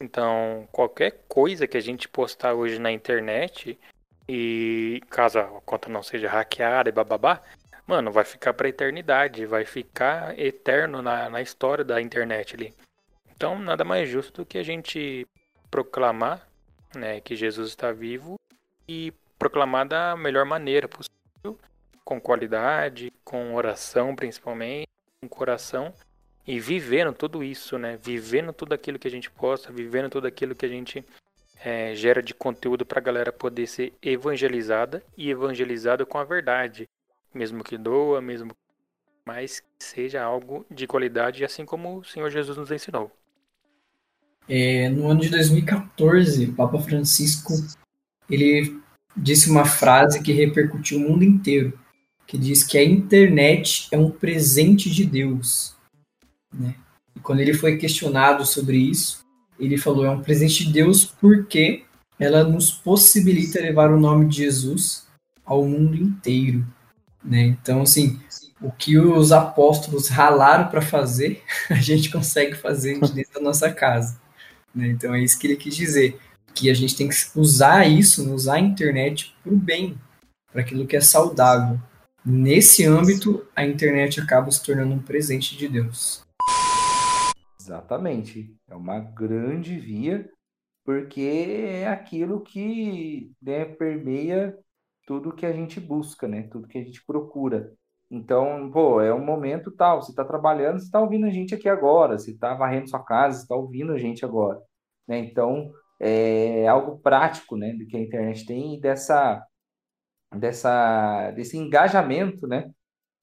Então, 0.00 0.68
qualquer 0.70 1.24
coisa 1.26 1.66
que 1.66 1.76
a 1.76 1.80
gente 1.80 2.08
postar 2.08 2.54
hoje 2.54 2.78
na 2.78 2.92
internet, 2.92 3.76
e 4.28 5.02
caso 5.08 5.38
a 5.38 5.44
conta 5.62 5.88
não 5.88 6.02
seja 6.02 6.28
hackeada 6.28 6.88
e 6.88 6.92
bababá, 6.92 7.40
mano, 7.86 8.12
vai 8.12 8.24
ficar 8.24 8.52
pra 8.52 8.68
eternidade, 8.68 9.46
vai 9.46 9.64
ficar 9.64 10.38
eterno 10.38 11.00
na, 11.00 11.30
na 11.30 11.40
história 11.40 11.84
da 11.84 12.00
internet 12.00 12.54
ali. 12.54 12.74
Então, 13.34 13.58
nada 13.58 13.84
mais 13.84 14.08
justo 14.08 14.42
do 14.42 14.46
que 14.46 14.58
a 14.58 14.62
gente 14.62 15.26
proclamar 15.70 16.46
né, 16.94 17.20
que 17.20 17.36
Jesus 17.36 17.68
está 17.68 17.92
vivo 17.92 18.36
e 18.86 19.12
proclamar 19.38 19.86
da 19.86 20.16
melhor 20.16 20.44
maneira 20.44 20.88
possível, 20.88 21.58
com 22.04 22.20
qualidade, 22.20 23.12
com 23.24 23.54
oração 23.54 24.14
principalmente, 24.16 24.88
com 25.20 25.28
coração 25.28 25.92
e 26.46 26.58
vivendo 26.58 27.12
tudo 27.12 27.44
isso, 27.44 27.78
né? 27.78 27.98
Vivendo 28.02 28.52
tudo 28.52 28.72
aquilo 28.72 28.98
que 28.98 29.06
a 29.06 29.10
gente 29.10 29.30
posta, 29.30 29.70
vivendo 29.70 30.08
tudo 30.08 30.26
aquilo 30.26 30.54
que 30.54 30.64
a 30.64 30.68
gente 30.68 31.04
é, 31.64 31.94
gera 31.94 32.22
de 32.22 32.34
conteúdo 32.34 32.86
para 32.86 32.98
a 32.98 33.02
galera 33.02 33.32
poder 33.32 33.66
ser 33.66 33.92
evangelizada 34.02 35.02
e 35.16 35.30
evangelizada 35.30 36.04
com 36.06 36.18
a 36.18 36.24
verdade, 36.24 36.88
mesmo 37.34 37.64
que 37.64 37.76
doa, 37.76 38.20
mesmo 38.20 38.52
mas 39.26 39.60
que 39.60 39.84
seja 39.84 40.22
algo 40.22 40.64
de 40.70 40.86
qualidade, 40.86 41.44
assim 41.44 41.66
como 41.66 41.98
o 41.98 42.04
Senhor 42.04 42.30
Jesus 42.30 42.56
nos 42.56 42.70
ensinou. 42.70 43.12
É, 44.48 44.88
no 44.88 45.06
ano 45.08 45.20
de 45.20 45.28
2014, 45.28 46.46
o 46.46 46.54
Papa 46.54 46.78
Francisco 46.78 47.52
ele 48.30 48.80
disse 49.14 49.50
uma 49.50 49.66
frase 49.66 50.22
que 50.22 50.32
repercutiu 50.32 50.98
o 50.98 51.02
mundo 51.02 51.24
inteiro, 51.24 51.78
que 52.26 52.38
diz 52.38 52.64
que 52.64 52.78
a 52.78 52.84
internet 52.84 53.88
é 53.92 53.98
um 53.98 54.10
presente 54.10 54.88
de 54.88 55.04
Deus 55.04 55.78
né? 56.52 56.74
E 57.14 57.20
quando 57.20 57.40
ele 57.40 57.54
foi 57.54 57.76
questionado 57.76 58.44
sobre 58.46 58.76
isso, 58.76 59.24
ele 59.58 59.76
falou: 59.76 60.04
é 60.04 60.10
um 60.10 60.22
presente 60.22 60.64
de 60.66 60.72
Deus 60.72 61.04
porque 61.04 61.84
ela 62.18 62.44
nos 62.44 62.70
possibilita 62.70 63.60
levar 63.60 63.90
o 63.90 64.00
nome 64.00 64.26
de 64.26 64.38
Jesus 64.38 65.06
ao 65.44 65.64
mundo 65.64 65.96
inteiro. 65.96 66.66
Né? 67.24 67.42
Então, 67.42 67.82
assim, 67.82 68.20
o 68.60 68.70
que 68.70 68.98
os 68.98 69.32
apóstolos 69.32 70.08
ralaram 70.08 70.68
para 70.68 70.82
fazer, 70.82 71.42
a 71.70 71.74
gente 71.74 72.10
consegue 72.10 72.54
fazer 72.54 72.98
dentro 73.14 73.34
da 73.34 73.40
nossa 73.40 73.70
casa. 73.72 74.20
Né? 74.74 74.88
Então, 74.88 75.14
é 75.14 75.20
isso 75.20 75.38
que 75.38 75.46
ele 75.46 75.56
quis 75.56 75.76
dizer. 75.76 76.18
Que 76.54 76.70
a 76.70 76.74
gente 76.74 76.96
tem 76.96 77.08
que 77.08 77.16
usar 77.36 77.86
isso, 77.86 78.32
usar 78.34 78.54
a 78.54 78.60
internet 78.60 79.34
para 79.42 79.52
o 79.52 79.56
bem, 79.56 79.96
para 80.50 80.62
aquilo 80.62 80.86
que 80.86 80.96
é 80.96 81.00
saudável. 81.00 81.80
Nesse 82.24 82.84
âmbito, 82.84 83.46
a 83.54 83.64
internet 83.64 84.20
acaba 84.20 84.50
se 84.50 84.62
tornando 84.62 84.92
um 84.92 84.98
presente 84.98 85.56
de 85.56 85.68
Deus. 85.68 86.22
Exatamente. 87.68 88.56
É 88.66 88.74
uma 88.74 88.98
grande 88.98 89.78
via, 89.78 90.28
porque 90.84 91.20
é 91.20 91.86
aquilo 91.88 92.42
que 92.42 93.32
né, 93.42 93.66
permeia 93.66 94.56
tudo 95.06 95.34
que 95.34 95.44
a 95.44 95.52
gente 95.52 95.78
busca, 95.78 96.26
né? 96.26 96.44
Tudo 96.50 96.66
que 96.66 96.78
a 96.78 96.82
gente 96.82 97.04
procura. 97.04 97.70
Então, 98.10 98.70
pô, 98.70 99.02
é 99.02 99.12
um 99.12 99.22
momento 99.24 99.70
tal, 99.70 100.02
você 100.02 100.12
está 100.12 100.24
trabalhando, 100.24 100.78
você 100.78 100.86
está 100.86 101.00
ouvindo 101.00 101.26
a 101.26 101.30
gente 101.30 101.54
aqui 101.54 101.68
agora, 101.68 102.18
você 102.18 102.30
está 102.30 102.54
varrendo 102.54 102.88
sua 102.88 103.04
casa, 103.04 103.36
você 103.36 103.42
está 103.42 103.54
ouvindo 103.54 103.92
a 103.92 103.98
gente 103.98 104.24
agora. 104.24 104.60
Né? 105.06 105.18
Então, 105.18 105.70
é 106.00 106.66
algo 106.68 106.98
prático, 107.00 107.56
né, 107.56 107.74
do 107.74 107.86
que 107.86 107.96
a 107.96 108.00
internet 108.00 108.46
tem 108.46 108.76
e 108.76 108.80
dessa, 108.80 109.44
dessa, 110.36 111.30
desse 111.32 111.58
engajamento, 111.58 112.46
né, 112.46 112.70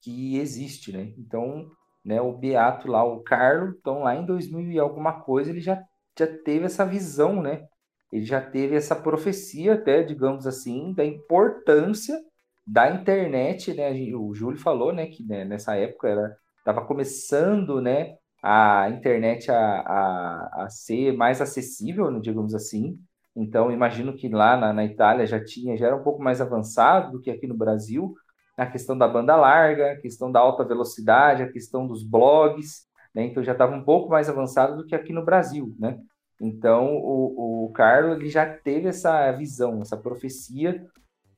que 0.02 0.38
existe, 0.38 0.92
né? 0.92 1.12
Então, 1.18 1.68
né, 2.06 2.20
o 2.20 2.32
Beato 2.32 2.88
lá, 2.88 3.04
o 3.04 3.20
Carlo, 3.20 3.74
então 3.76 4.04
lá 4.04 4.14
em 4.14 4.24
2000 4.24 4.70
e 4.70 4.78
alguma 4.78 5.20
coisa, 5.22 5.50
ele 5.50 5.60
já, 5.60 5.82
já 6.16 6.26
teve 6.26 6.66
essa 6.66 6.86
visão, 6.86 7.42
né? 7.42 7.66
Ele 8.12 8.24
já 8.24 8.40
teve 8.40 8.76
essa 8.76 8.94
profecia 8.94 9.74
até, 9.74 10.04
digamos 10.04 10.46
assim, 10.46 10.94
da 10.94 11.04
importância 11.04 12.16
da 12.64 12.88
internet, 12.90 13.74
né? 13.74 13.90
O 14.14 14.32
Júlio 14.34 14.56
falou, 14.58 14.92
né, 14.92 15.06
que 15.06 15.24
né, 15.24 15.44
nessa 15.44 15.74
época 15.76 16.08
era 16.08 16.36
estava 16.58 16.84
começando, 16.84 17.80
né, 17.80 18.16
a 18.42 18.88
internet 18.90 19.50
a, 19.50 19.56
a, 19.56 20.64
a 20.64 20.68
ser 20.68 21.12
mais 21.12 21.40
acessível, 21.40 22.10
né, 22.10 22.20
digamos 22.20 22.54
assim. 22.54 22.98
Então, 23.34 23.72
imagino 23.72 24.16
que 24.16 24.28
lá 24.28 24.56
na, 24.56 24.72
na 24.72 24.84
Itália 24.84 25.26
já 25.26 25.42
tinha, 25.42 25.76
já 25.76 25.86
era 25.88 25.96
um 25.96 26.02
pouco 26.02 26.22
mais 26.22 26.40
avançado 26.40 27.12
do 27.12 27.20
que 27.20 27.30
aqui 27.30 27.46
no 27.46 27.56
Brasil, 27.56 28.14
a 28.56 28.66
questão 28.66 28.96
da 28.96 29.06
banda 29.06 29.36
larga, 29.36 29.92
a 29.92 29.96
questão 29.96 30.32
da 30.32 30.40
alta 30.40 30.64
velocidade, 30.64 31.42
a 31.42 31.52
questão 31.52 31.86
dos 31.86 32.02
blogs, 32.02 32.86
né? 33.14 33.24
Então 33.24 33.42
já 33.42 33.52
estava 33.52 33.74
um 33.74 33.84
pouco 33.84 34.08
mais 34.10 34.28
avançado 34.28 34.76
do 34.76 34.86
que 34.86 34.94
aqui 34.94 35.12
no 35.12 35.24
Brasil, 35.24 35.74
né? 35.78 35.98
Então 36.40 36.96
o, 36.96 37.66
o 37.66 37.72
Carlos 37.72 38.18
ele 38.18 38.28
já 38.28 38.46
teve 38.46 38.88
essa 38.88 39.30
visão, 39.32 39.80
essa 39.80 39.96
profecia 39.96 40.86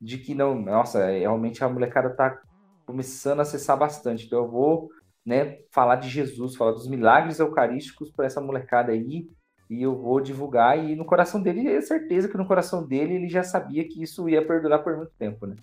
de 0.01 0.19
que 0.19 0.35
não, 0.35 0.61
nossa, 0.61 1.07
realmente 1.07 1.63
a 1.63 1.69
molecada 1.69 2.09
está 2.09 2.41
começando 2.87 3.41
a 3.41 3.43
acessar 3.43 3.77
bastante. 3.77 4.27
Então 4.27 4.41
eu 4.41 4.51
vou, 4.51 4.89
né, 5.25 5.59
falar 5.71 5.97
de 5.97 6.09
Jesus, 6.09 6.57
falar 6.57 6.73
dos 6.73 6.89
milagres 6.89 7.39
eucarísticos 7.39 8.11
para 8.11 8.27
essa 8.27 8.41
molecada 8.41 8.93
aí 8.93 9.29
e 9.69 9.83
eu 9.83 9.97
vou 9.97 10.21
divulgar 10.21 10.79
e 10.79 10.97
no 10.97 11.05
coração 11.05 11.43
dele, 11.43 11.69
é 11.69 11.81
certeza 11.81 12.29
que 12.29 12.39
no 12.39 12.47
coração 12.47 12.87
dele 12.87 13.15
ele 13.15 13.29
já 13.29 13.43
sabia 13.43 13.87
que 13.87 14.03
isso 14.03 14.29
ia 14.29 14.47
perdurar 14.47 14.83
por 14.83 14.97
muito 14.97 15.13
tempo, 15.19 15.47
né? 15.47 15.57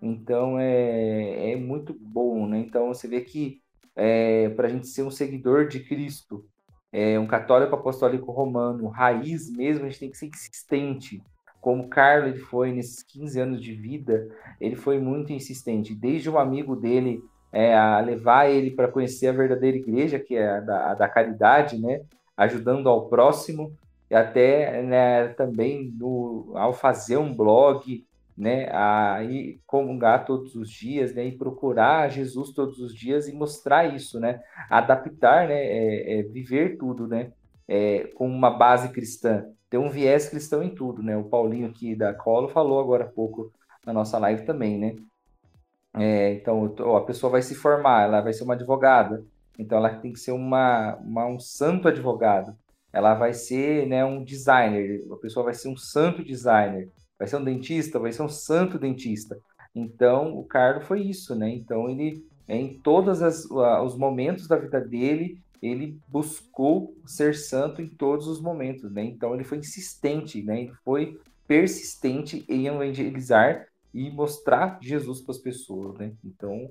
Então 0.00 0.58
é, 0.58 1.52
é 1.52 1.56
muito 1.56 1.94
bom, 1.98 2.46
né? 2.46 2.58
Então 2.58 2.88
você 2.88 3.08
vê 3.08 3.20
que 3.20 3.60
é, 3.94 4.48
para 4.50 4.68
a 4.68 4.70
gente 4.70 4.86
ser 4.86 5.02
um 5.02 5.10
seguidor 5.10 5.68
de 5.68 5.80
Cristo, 5.80 6.44
é, 6.92 7.18
um 7.18 7.26
católico 7.26 7.74
apostólico 7.74 8.30
romano, 8.30 8.88
raiz 8.88 9.50
mesmo, 9.50 9.84
a 9.84 9.88
gente 9.88 10.00
tem 10.00 10.10
que 10.10 10.18
ser 10.18 10.26
insistente. 10.26 11.22
Como 11.60 11.88
Carlos 11.88 12.30
ele 12.30 12.38
foi 12.38 12.72
nesses 12.72 13.02
15 13.02 13.40
anos 13.40 13.60
de 13.60 13.72
vida, 13.72 14.28
ele 14.60 14.76
foi 14.76 14.98
muito 14.98 15.32
insistente. 15.32 15.94
Desde 15.94 16.30
um 16.30 16.38
amigo 16.38 16.76
dele 16.76 17.20
é, 17.52 17.76
a 17.76 18.00
levar 18.00 18.48
ele 18.50 18.70
para 18.70 18.88
conhecer 18.88 19.28
a 19.28 19.32
verdadeira 19.32 19.76
igreja, 19.76 20.18
que 20.18 20.36
é 20.36 20.48
a 20.48 20.60
da, 20.60 20.90
a 20.90 20.94
da 20.94 21.08
caridade, 21.08 21.78
né? 21.80 22.02
Ajudando 22.36 22.88
ao 22.88 23.08
próximo, 23.08 23.72
e 24.10 24.14
até 24.14 24.82
né, 24.82 25.28
também 25.28 25.92
no, 25.98 26.52
ao 26.54 26.72
fazer 26.72 27.16
um 27.16 27.34
blog, 27.34 28.05
né, 28.36 28.68
a 28.70 29.22
ir 29.22 29.60
comungar 29.66 30.26
todos 30.26 30.54
os 30.54 30.70
dias, 30.70 31.14
né, 31.14 31.24
e 31.24 31.38
procurar 31.38 32.10
Jesus 32.10 32.52
todos 32.52 32.78
os 32.78 32.94
dias 32.94 33.28
e 33.28 33.32
mostrar 33.32 33.94
isso, 33.94 34.20
né, 34.20 34.42
adaptar, 34.68 35.48
né, 35.48 35.54
é, 35.54 36.18
é 36.18 36.22
viver 36.22 36.76
tudo, 36.76 37.06
né, 37.08 37.32
é, 37.66 38.04
com 38.14 38.28
uma 38.28 38.50
base 38.50 38.90
cristã, 38.90 39.46
ter 39.70 39.78
um 39.78 39.88
viés 39.88 40.28
cristão 40.28 40.62
em 40.62 40.74
tudo, 40.74 41.02
né, 41.02 41.16
o 41.16 41.24
Paulinho 41.24 41.68
aqui 41.68 41.96
da 41.96 42.12
Colo 42.12 42.48
falou 42.48 42.78
agora 42.78 43.04
há 43.04 43.08
pouco 43.08 43.50
na 43.86 43.92
nossa 43.92 44.18
live 44.18 44.44
também, 44.44 44.78
né, 44.78 44.96
é, 45.94 46.34
então 46.34 46.74
a 46.94 47.00
pessoa 47.00 47.30
vai 47.30 47.40
se 47.40 47.54
formar, 47.54 48.04
ela 48.04 48.20
vai 48.20 48.34
ser 48.34 48.44
uma 48.44 48.52
advogada, 48.52 49.24
então 49.58 49.78
ela 49.78 49.88
tem 49.88 50.12
que 50.12 50.20
ser 50.20 50.32
uma, 50.32 50.96
uma 50.96 51.26
um 51.26 51.40
santo 51.40 51.88
advogado, 51.88 52.54
ela 52.92 53.14
vai 53.14 53.32
ser 53.32 53.86
né, 53.86 54.04
um 54.04 54.22
designer, 54.22 55.02
a 55.10 55.16
pessoa 55.16 55.44
vai 55.44 55.54
ser 55.54 55.68
um 55.68 55.76
santo 55.76 56.22
designer, 56.22 56.90
vai 57.18 57.26
ser 57.26 57.36
um 57.36 57.44
dentista, 57.44 57.98
vai 57.98 58.12
ser 58.12 58.22
um 58.22 58.28
santo 58.28 58.78
dentista. 58.78 59.38
Então, 59.74 60.38
o 60.38 60.44
Carlos 60.44 60.86
foi 60.86 61.02
isso, 61.02 61.34
né? 61.34 61.50
Então, 61.50 61.88
ele, 61.88 62.24
em 62.48 62.78
todos 62.78 63.20
os 63.20 63.96
momentos 63.96 64.48
da 64.48 64.56
vida 64.56 64.80
dele, 64.80 65.38
ele 65.62 65.98
buscou 66.08 66.94
ser 67.06 67.34
santo 67.34 67.82
em 67.82 67.88
todos 67.88 68.26
os 68.26 68.40
momentos, 68.40 68.90
né? 68.92 69.04
Então, 69.04 69.34
ele 69.34 69.44
foi 69.44 69.58
insistente, 69.58 70.42
né? 70.42 70.62
Ele 70.62 70.72
foi 70.84 71.18
persistente 71.46 72.44
em 72.48 72.66
evangelizar 72.66 73.66
e 73.92 74.10
mostrar 74.10 74.78
Jesus 74.82 75.20
para 75.20 75.32
as 75.32 75.38
pessoas, 75.38 75.98
né? 75.98 76.12
Então, 76.24 76.70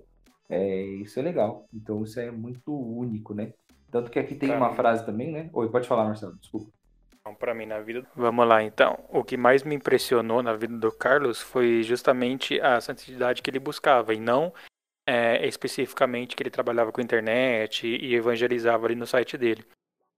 é, 0.50 0.84
isso 0.84 1.20
é 1.20 1.24
legal. 1.24 1.68
Então, 1.74 2.04
isso 2.04 2.20
é 2.20 2.30
muito 2.32 2.74
único, 2.74 3.34
né? 3.34 3.54
Tanto 3.92 4.12
que 4.12 4.20
aqui 4.20 4.36
tem 4.36 4.50
pra 4.50 4.58
uma 4.58 4.76
frase 4.76 5.06
também, 5.06 5.32
né? 5.32 5.50
Oi, 5.54 5.70
pode 5.70 5.88
falar, 5.88 6.06
Marcelo, 6.06 6.36
desculpa. 6.38 6.70
Para 7.40 7.56
mim, 7.56 7.66
na 7.66 7.80
vida. 7.80 8.06
Vamos 8.16 8.48
lá, 8.48 8.62
então. 8.62 9.04
O 9.10 9.24
que 9.24 9.36
mais 9.36 9.64
me 9.64 9.76
impressionou 9.76 10.44
na 10.44 10.54
vida 10.54 10.78
do 10.78 10.92
Carlos 10.92 11.42
foi 11.42 11.82
justamente 11.82 12.62
a 12.62 12.80
santidade 12.80 13.42
que 13.42 13.50
ele 13.50 13.60
buscava, 13.60 14.14
e 14.14 14.20
não 14.20 14.54
é, 15.08 15.46
especificamente 15.48 16.36
que 16.36 16.44
ele 16.44 16.50
trabalhava 16.50 16.92
com 16.92 17.02
internet 17.02 17.88
e 17.88 18.16
evangelizava 18.16 18.86
ali 18.86 18.96
no 18.96 19.06
site 19.06 19.38
dele. 19.38 19.64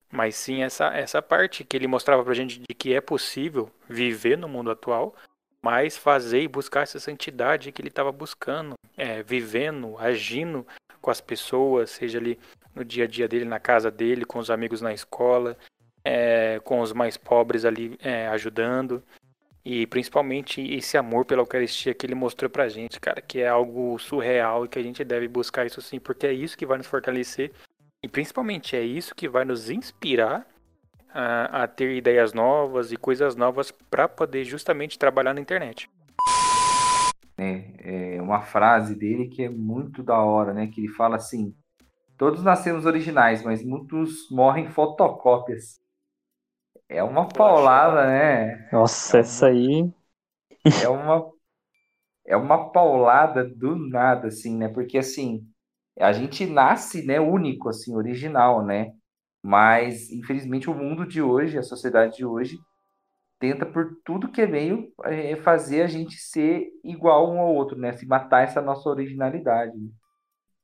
Mas 0.09 0.35
sim 0.35 0.63
essa, 0.63 0.87
essa 0.95 1.21
parte 1.21 1.63
que 1.63 1.75
ele 1.75 1.87
mostrava 1.87 2.23
pra 2.23 2.33
gente 2.33 2.59
de 2.59 2.75
que 2.75 2.93
é 2.93 3.01
possível 3.01 3.69
viver 3.89 4.37
no 4.37 4.47
mundo 4.47 4.71
atual, 4.71 5.13
mas 5.61 5.97
fazer 5.97 6.41
e 6.41 6.47
buscar 6.47 6.83
essa 6.83 6.99
santidade 6.99 7.71
que 7.71 7.81
ele 7.81 7.89
estava 7.89 8.11
buscando, 8.11 8.75
é, 8.95 9.21
vivendo, 9.21 9.97
agindo 9.97 10.65
com 11.01 11.11
as 11.11 11.19
pessoas, 11.19 11.89
seja 11.89 12.17
ali 12.19 12.39
no 12.73 12.85
dia 12.85 13.03
a 13.03 13.07
dia 13.07 13.27
dele, 13.27 13.43
na 13.43 13.59
casa 13.59 13.91
dele, 13.91 14.23
com 14.23 14.39
os 14.39 14.49
amigos 14.49 14.81
na 14.81 14.93
escola, 14.93 15.57
é, 16.09 16.61
com 16.63 16.79
os 16.79 16.93
mais 16.93 17.17
pobres 17.17 17.65
ali 17.65 17.97
é, 18.01 18.27
ajudando. 18.29 19.03
E 19.65 19.85
principalmente 19.87 20.61
esse 20.61 20.97
amor 20.97 21.25
pela 21.25 21.41
Eucaristia 21.41 21.93
que 21.93 22.05
ele 22.05 22.15
mostrou 22.15 22.49
pra 22.49 22.69
gente, 22.69 22.97
cara, 23.01 23.19
que 23.19 23.41
é 23.41 23.49
algo 23.49 23.99
surreal 23.99 24.63
e 24.63 24.69
que 24.69 24.79
a 24.79 24.83
gente 24.83 25.03
deve 25.03 25.27
buscar 25.27 25.65
isso 25.65 25.81
sim, 25.81 25.99
porque 25.99 26.25
é 26.25 26.31
isso 26.31 26.57
que 26.57 26.65
vai 26.65 26.77
nos 26.77 26.87
fortalecer 26.87 27.51
e 28.01 28.07
principalmente 28.07 28.77
é 28.77 28.81
isso 28.81 29.13
que 29.13 29.27
vai 29.27 29.43
nos 29.43 29.69
inspirar 29.69 30.47
a, 31.13 31.63
a 31.63 31.67
ter 31.67 31.93
ideias 31.97 32.31
novas 32.31 32.93
e 32.93 32.95
coisas 32.95 33.35
novas 33.35 33.69
para 33.69 34.07
poder 34.07 34.45
justamente 34.45 34.97
trabalhar 34.97 35.33
na 35.33 35.41
internet. 35.41 35.89
É, 37.37 38.15
é 38.15 38.21
uma 38.21 38.41
frase 38.41 38.95
dele 38.95 39.27
que 39.27 39.43
é 39.43 39.49
muito 39.49 40.01
da 40.01 40.17
hora, 40.17 40.53
né? 40.53 40.67
Que 40.67 40.79
ele 40.79 40.93
fala 40.93 41.17
assim: 41.17 41.53
todos 42.17 42.41
nascemos 42.41 42.85
originais, 42.85 43.43
mas 43.43 43.61
muitos 43.61 44.31
morrem 44.31 44.69
fotocópias. 44.69 45.85
É 46.89 47.03
uma 47.03 47.27
paulada, 47.27 48.07
né? 48.07 48.69
Nossa, 48.71 49.17
é 49.17 49.19
essa 49.21 49.47
aí. 49.47 49.91
É 50.81 50.87
uma 50.87 51.31
é 52.25 52.35
uma 52.35 52.71
paulada 52.71 53.43
do 53.47 53.75
nada, 53.75 54.27
assim, 54.27 54.57
né? 54.57 54.67
Porque 54.67 54.97
assim, 54.97 55.47
a 55.97 56.11
gente 56.11 56.45
nasce, 56.45 57.05
né, 57.05 57.19
único, 57.19 57.69
assim, 57.69 57.95
original, 57.95 58.65
né? 58.65 58.91
Mas, 59.41 60.11
infelizmente, 60.11 60.69
o 60.69 60.73
mundo 60.73 61.07
de 61.07 61.21
hoje, 61.21 61.57
a 61.57 61.63
sociedade 61.63 62.17
de 62.17 62.25
hoje, 62.25 62.57
tenta 63.39 63.65
por 63.65 63.97
tudo 64.03 64.29
que 64.29 64.41
é 64.41 64.47
meio 64.47 64.91
é, 65.05 65.35
fazer 65.37 65.83
a 65.83 65.87
gente 65.87 66.17
ser 66.17 66.67
igual 66.83 67.31
um 67.31 67.39
ao 67.39 67.53
outro, 67.53 67.77
né? 67.77 67.93
Se 67.93 68.05
matar 68.05 68.43
essa 68.43 68.61
nossa 68.61 68.89
originalidade. 68.89 69.77
Né? 69.77 69.89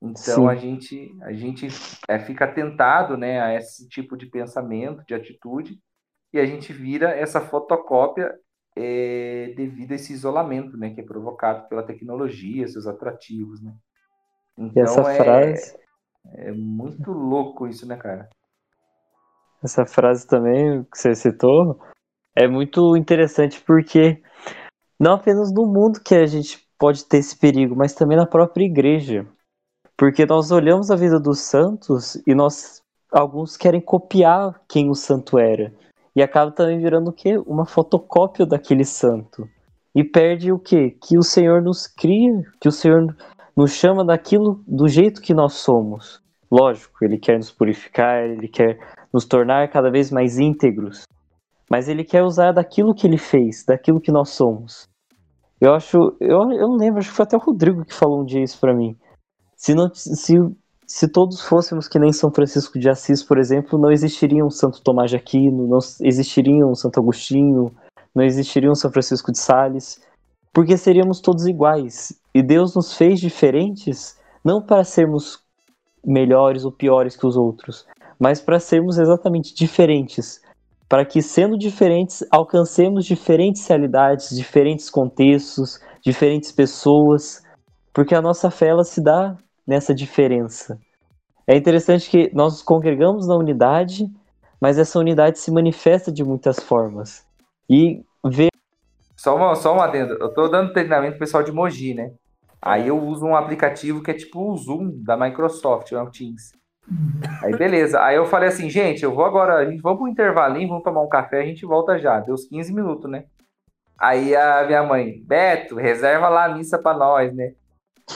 Então 0.02 0.44
Sim. 0.44 0.48
a 0.48 0.56
gente 0.56 1.18
a 1.22 1.32
gente 1.32 1.68
é, 2.10 2.20
fica 2.20 2.46
tentado, 2.46 3.16
né, 3.16 3.42
a 3.42 3.56
esse 3.56 3.88
tipo 3.88 4.18
de 4.18 4.26
pensamento, 4.26 5.04
de 5.08 5.14
atitude, 5.14 5.80
e 6.34 6.40
a 6.40 6.46
gente 6.46 6.74
vira 6.74 7.12
essa 7.12 7.40
fotocópia 7.40 8.34
é, 8.76 9.54
devido 9.56 9.92
a 9.92 9.96
esse 9.96 10.12
isolamento, 10.12 10.76
né, 10.76 10.90
que 10.90 11.02
é 11.02 11.06
provocado 11.06 11.70
pela 11.70 11.84
tecnologia, 11.84 12.68
seus 12.68 12.88
atrativos, 12.88 13.62
né? 13.62 13.72
Então 14.58 14.82
e 14.82 14.86
essa 14.86 15.12
é, 15.12 15.16
frase 15.16 15.78
é 16.36 16.52
muito 16.52 17.12
louco 17.12 17.68
isso, 17.68 17.88
né, 17.88 17.96
cara? 17.96 18.28
Essa 19.64 19.86
frase 19.86 20.28
também 20.28 20.84
que 20.86 20.98
você 20.98 21.14
citou 21.14 21.80
é 22.36 22.48
muito 22.48 22.98
interessante 22.98 23.62
porque 23.62 24.22
não 25.00 25.14
apenas 25.14 25.54
no 25.54 25.68
mundo 25.68 26.02
que 26.04 26.16
a 26.16 26.26
gente 26.26 26.68
pode 26.80 27.06
ter 27.06 27.18
esse 27.18 27.38
perigo, 27.38 27.76
mas 27.76 27.94
também 27.94 28.18
na 28.18 28.26
própria 28.26 28.66
igreja. 28.66 29.28
Porque 29.96 30.26
nós 30.26 30.50
olhamos 30.50 30.90
a 30.90 30.96
vida 30.96 31.20
dos 31.20 31.42
santos 31.42 32.16
e 32.28 32.34
nós 32.34 32.82
alguns 33.12 33.56
querem 33.56 33.80
copiar 33.80 34.60
quem 34.68 34.90
o 34.90 34.96
santo 34.96 35.38
era 35.38 35.72
e 36.16 36.22
acaba 36.22 36.52
também 36.52 36.80
virando 36.80 37.10
o 37.10 37.14
quê? 37.14 37.38
Uma 37.46 37.66
fotocópia 37.66 38.46
daquele 38.46 38.86
santo. 38.86 39.48
E 39.96 40.04
perde 40.04 40.52
o 40.52 40.60
quê? 40.60 40.96
Que 41.02 41.18
o 41.18 41.24
Senhor 41.24 41.62
nos 41.62 41.88
cria, 41.88 42.42
que 42.60 42.68
o 42.68 42.72
Senhor 42.72 43.16
nos 43.56 43.72
chama 43.72 44.04
daquilo 44.04 44.64
do 44.68 44.88
jeito 44.88 45.22
que 45.22 45.34
nós 45.34 45.54
somos. 45.54 46.22
Lógico, 46.52 47.04
ele 47.04 47.18
quer 47.18 47.38
nos 47.38 47.52
purificar, 47.52 48.24
ele 48.24 48.48
quer 48.48 48.78
nos 49.12 49.26
tornar 49.26 49.70
cada 49.70 49.90
vez 49.92 50.12
mais 50.12 50.38
íntegros. 50.40 51.04
Mas 51.70 51.88
ele 51.88 52.04
quer 52.04 52.24
usar 52.24 52.52
daquilo 52.52 52.94
que 52.94 53.08
ele 53.08 53.18
fez, 53.18 53.64
daquilo 53.66 54.02
que 54.02 54.12
nós 54.12 54.30
somos. 54.30 54.88
Eu 55.60 55.74
acho, 55.74 55.98
eu, 56.20 56.52
eu 56.52 56.68
não 56.68 56.76
lembro, 56.76 57.00
acho 57.00 57.10
que 57.10 57.16
foi 57.16 57.24
até 57.24 57.38
o 57.38 57.40
Rodrigo 57.40 57.86
que 57.86 57.94
falou 57.94 58.22
um 58.22 58.26
dia 58.26 58.44
isso 58.44 58.60
para 58.60 58.76
mim. 58.76 58.96
Se, 59.56 59.74
não, 59.74 59.90
se 59.94 60.38
se 60.94 61.08
todos 61.08 61.42
fôssemos 61.42 61.88
que 61.88 61.98
nem 61.98 62.14
São 62.14 62.32
Francisco 62.32 62.78
de 62.78 62.88
Assis, 62.88 63.24
por 63.24 63.40
exemplo, 63.40 63.80
não 63.80 63.90
existiria 63.90 64.46
um 64.46 64.52
Santo 64.52 64.80
Tomás 64.80 65.10
de 65.10 65.18
Aquino, 65.18 65.68
não 65.68 65.80
existiria 66.04 66.64
um 66.68 66.76
Santo 66.76 67.00
Agostinho, 67.00 67.72
não 68.14 68.24
existiria 68.24 68.70
um 68.70 68.76
São 68.76 68.92
Francisco 68.92 69.32
de 69.32 69.40
Sales, 69.40 70.00
porque 70.54 70.78
seríamos 70.78 71.20
todos 71.20 71.48
iguais. 71.48 72.14
E 72.32 72.44
Deus 72.44 72.76
nos 72.76 72.96
fez 72.96 73.20
diferentes 73.20 74.20
não 74.46 74.62
para 74.62 74.84
sermos 74.84 75.40
melhores 76.06 76.64
ou 76.64 76.72
piores 76.72 77.18
que 77.18 77.26
os 77.26 77.36
outros, 77.36 77.88
mas 78.20 78.40
para 78.40 78.60
sermos 78.60 79.00
exatamente 79.00 79.56
diferentes, 79.56 80.44
para 80.88 81.04
que 81.04 81.24
sendo 81.24 81.58
diferentes 81.58 82.24
alcancemos 82.30 83.04
diferentes 83.04 83.66
realidades, 83.68 84.30
diferentes 84.30 84.92
contextos, 84.92 85.80
diferentes 86.04 86.52
pessoas, 86.52 87.42
porque 87.92 88.14
a 88.14 88.22
nossa 88.22 88.52
fé 88.52 88.68
ela 88.68 88.84
se 88.84 89.04
dá 89.04 89.36
nessa 89.66 89.94
diferença. 89.94 90.80
É 91.48 91.56
interessante 91.56 92.10
que 92.10 92.32
nós 92.34 92.54
nos 92.54 92.62
congregamos 92.62 93.28
na 93.28 93.36
unidade, 93.36 94.10
mas 94.62 94.80
essa 94.80 95.00
unidade 95.00 95.40
se 95.40 95.52
manifesta 95.52 96.12
de 96.12 96.24
muitas 96.24 96.60
formas. 96.60 97.26
E 97.70 98.04
ver. 98.26 98.50
Só 99.16 99.36
uma, 99.36 99.56
só 99.56 99.74
uma 99.74 99.86
adendo. 99.86 100.14
Eu 100.14 100.28
estou 100.28 100.50
dando 100.50 100.74
treinamento 100.74 101.20
pessoal 101.20 101.44
de 101.44 101.52
Mogi, 101.52 101.94
né? 101.94 102.14
Aí 102.62 102.88
eu 102.88 102.98
uso 102.98 103.26
um 103.26 103.36
aplicativo 103.36 104.02
que 104.02 104.12
é 104.12 104.14
tipo 104.14 104.40
o 104.40 104.56
Zoom 104.56 105.04
da 105.04 105.18
Microsoft, 105.18 105.92
o 105.92 106.10
Teams. 106.10 106.54
Aí 107.42 107.56
beleza. 107.58 108.02
Aí 108.02 108.16
eu 108.16 108.26
falei 108.26 108.50
assim, 108.50 108.70
gente, 108.70 109.04
eu 109.04 109.14
vou 109.14 109.26
agora, 109.26 109.56
a 109.56 109.66
gente 109.66 109.82
vamos 109.82 110.00
pro 110.00 110.08
intervalinho, 110.08 110.70
vamos 110.70 110.84
tomar 110.84 111.02
um 111.02 111.10
café, 111.10 111.42
a 111.42 111.46
gente 111.46 111.66
volta 111.66 112.00
já. 112.00 112.20
Deu 112.22 112.34
uns 112.34 112.46
15 112.46 112.74
minutos, 112.74 113.12
né? 113.12 113.26
Aí 114.00 114.36
a 114.36 114.66
minha 114.66 114.84
mãe, 114.84 115.22
Beto, 115.26 115.76
reserva 115.76 116.30
lá 116.30 116.46
a 116.46 116.56
missa 116.56 116.78
para 116.78 116.98
nós, 116.98 117.34
né? 117.34 117.54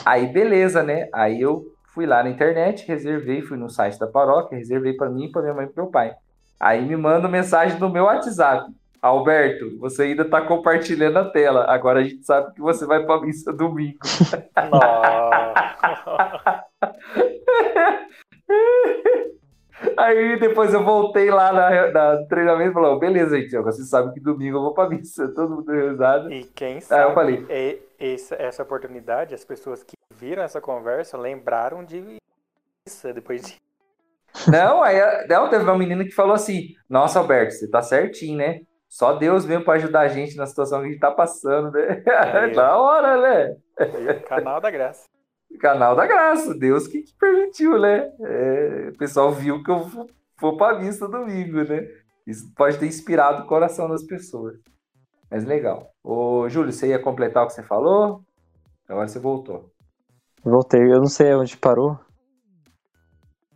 Aí, 0.06 0.28
beleza, 0.28 0.84
né? 0.84 1.10
Aí 1.14 1.42
eu 1.42 1.66
fui 1.94 2.06
lá 2.06 2.24
na 2.24 2.30
internet, 2.30 2.88
reservei, 2.88 3.42
fui 3.42 3.58
no 3.58 3.70
site 3.70 4.00
da 4.00 4.08
paróquia, 4.08 4.58
reservei 4.58 4.94
para 4.94 5.10
mim, 5.10 5.32
para 5.32 5.42
minha 5.42 5.54
mãe 5.54 5.66
e 5.66 5.70
para 5.70 5.84
meu 5.84 5.92
pai. 5.92 6.14
Aí 6.60 6.86
me 6.86 6.96
manda 6.96 7.28
mensagem 7.28 7.80
no 7.80 7.90
meu 7.90 8.06
WhatsApp. 8.06 8.72
Alberto, 9.02 9.78
você 9.80 10.04
ainda 10.04 10.24
está 10.24 10.42
compartilhando 10.42 11.18
a 11.18 11.26
tela. 11.26 11.66
Agora 11.70 12.00
a 12.00 12.04
gente 12.04 12.26
sabe 12.26 12.54
que 12.54 12.62
você 12.62 12.86
vai 12.86 13.06
para 13.06 13.22
missa 13.22 13.54
domingo. 13.54 14.00
Aí 19.98 20.40
depois 20.40 20.74
eu 20.74 20.84
voltei 20.84 21.32
lá 21.32 21.52
na, 21.52 21.92
na 21.92 22.26
treinamento 22.28 22.72
e 22.72 22.74
falei, 22.74 23.00
beleza, 23.00 23.40
gente, 23.40 23.58
você 23.58 23.84
sabe 23.84 24.14
que 24.14 24.20
domingo 24.20 24.58
eu 24.58 24.62
vou 24.62 24.74
pra 24.74 24.88
missa, 24.88 25.28
todo 25.34 25.56
mundo 25.56 25.72
rezado. 25.72 26.32
E 26.32 26.44
quem 26.44 26.80
sabe 26.80 27.02
Aí 27.02 27.10
eu 27.10 27.14
falei, 27.14 27.46
é, 27.50 27.80
essa, 28.00 28.36
essa 28.36 28.64
oportunidade, 28.64 29.34
as 29.34 29.44
pessoas 29.44 29.84
que 29.84 29.96
viram 30.16 30.44
essa 30.44 30.62
conversa 30.62 31.18
lembraram 31.18 31.84
de 31.84 32.20
missa 32.86 33.14
depois 33.14 33.42
de. 33.42 33.56
Não, 34.52 34.84
aí 34.84 34.98
não, 35.28 35.50
teve 35.50 35.64
uma 35.64 35.78
menina 35.78 36.04
que 36.04 36.12
falou 36.12 36.36
assim: 36.36 36.68
Nossa, 36.88 37.18
Alberto, 37.18 37.54
você 37.54 37.68
tá 37.68 37.82
certinho, 37.82 38.38
né? 38.38 38.60
Só 38.88 39.14
Deus 39.14 39.46
mesmo 39.46 39.66
para 39.66 39.76
ajudar 39.76 40.02
a 40.02 40.08
gente 40.10 40.36
na 40.36 40.46
situação 40.46 40.82
que 40.82 40.86
a 40.86 40.90
gente 40.90 41.00
tá 41.00 41.10
passando, 41.10 41.72
né? 41.72 42.04
É, 42.06 42.50
da 42.50 42.78
hora, 42.78 43.18
né? 43.20 43.56
Canal 44.28 44.62
da 44.62 44.70
Graça. 44.70 45.06
Canal 45.58 45.96
da 45.96 46.06
Graça, 46.06 46.54
Deus 46.54 46.88
que, 46.88 47.02
que 47.02 47.14
permitiu, 47.20 47.80
né? 47.80 48.12
É, 48.22 48.92
o 48.94 48.98
pessoal 48.98 49.32
viu 49.32 49.64
que 49.64 49.72
eu 49.72 49.90
vou 50.40 50.58
pra 50.58 50.74
vista 50.74 51.08
domingo, 51.08 51.64
né? 51.64 51.88
Isso 52.26 52.52
pode 52.56 52.78
ter 52.78 52.88
inspirado 52.88 53.44
o 53.44 53.48
coração 53.48 53.90
das 53.90 54.04
pessoas. 54.04 54.58
Mas 55.30 55.46
legal. 55.46 55.92
Ô, 56.04 56.48
Júlio, 56.50 56.72
você 56.72 56.88
ia 56.88 57.00
completar 57.00 57.44
o 57.44 57.48
que 57.48 57.54
você 57.54 57.64
falou? 57.64 58.22
Agora 58.88 59.08
você 59.08 59.20
voltou. 59.20 59.72
Voltei, 60.44 60.82
eu 60.82 61.00
não 61.00 61.08
sei 61.08 61.34
onde 61.34 61.58
parou. 61.58 62.00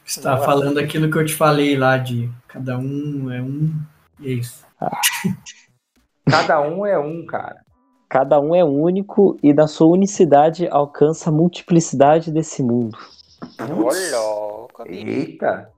Você 0.04 0.22
tá 0.22 0.38
falando 0.38 0.78
aquilo 0.78 1.10
que 1.10 1.18
eu 1.18 1.26
te 1.26 1.34
falei 1.34 1.78
lá 1.78 1.98
de 1.98 2.30
cada 2.48 2.78
um 2.78 3.32
é 3.32 3.42
um. 3.42 3.72
E 4.20 4.30
é 4.30 4.34
isso. 4.34 4.66
Cada 6.30 6.62
um 6.62 6.86
é 6.86 7.00
um, 7.00 7.26
cara. 7.26 7.64
Cada 8.12 8.42
um 8.42 8.54
é 8.54 8.62
único 8.62 9.38
e 9.42 9.54
da 9.54 9.68
sua 9.68 9.88
unicidade 9.88 10.68
alcança 10.68 11.30
a 11.30 11.34
multiplicidade 11.34 12.30
desse 12.30 12.62
mundo. 12.62 12.98
Olha, 13.58 14.68
Eita! 14.86 15.72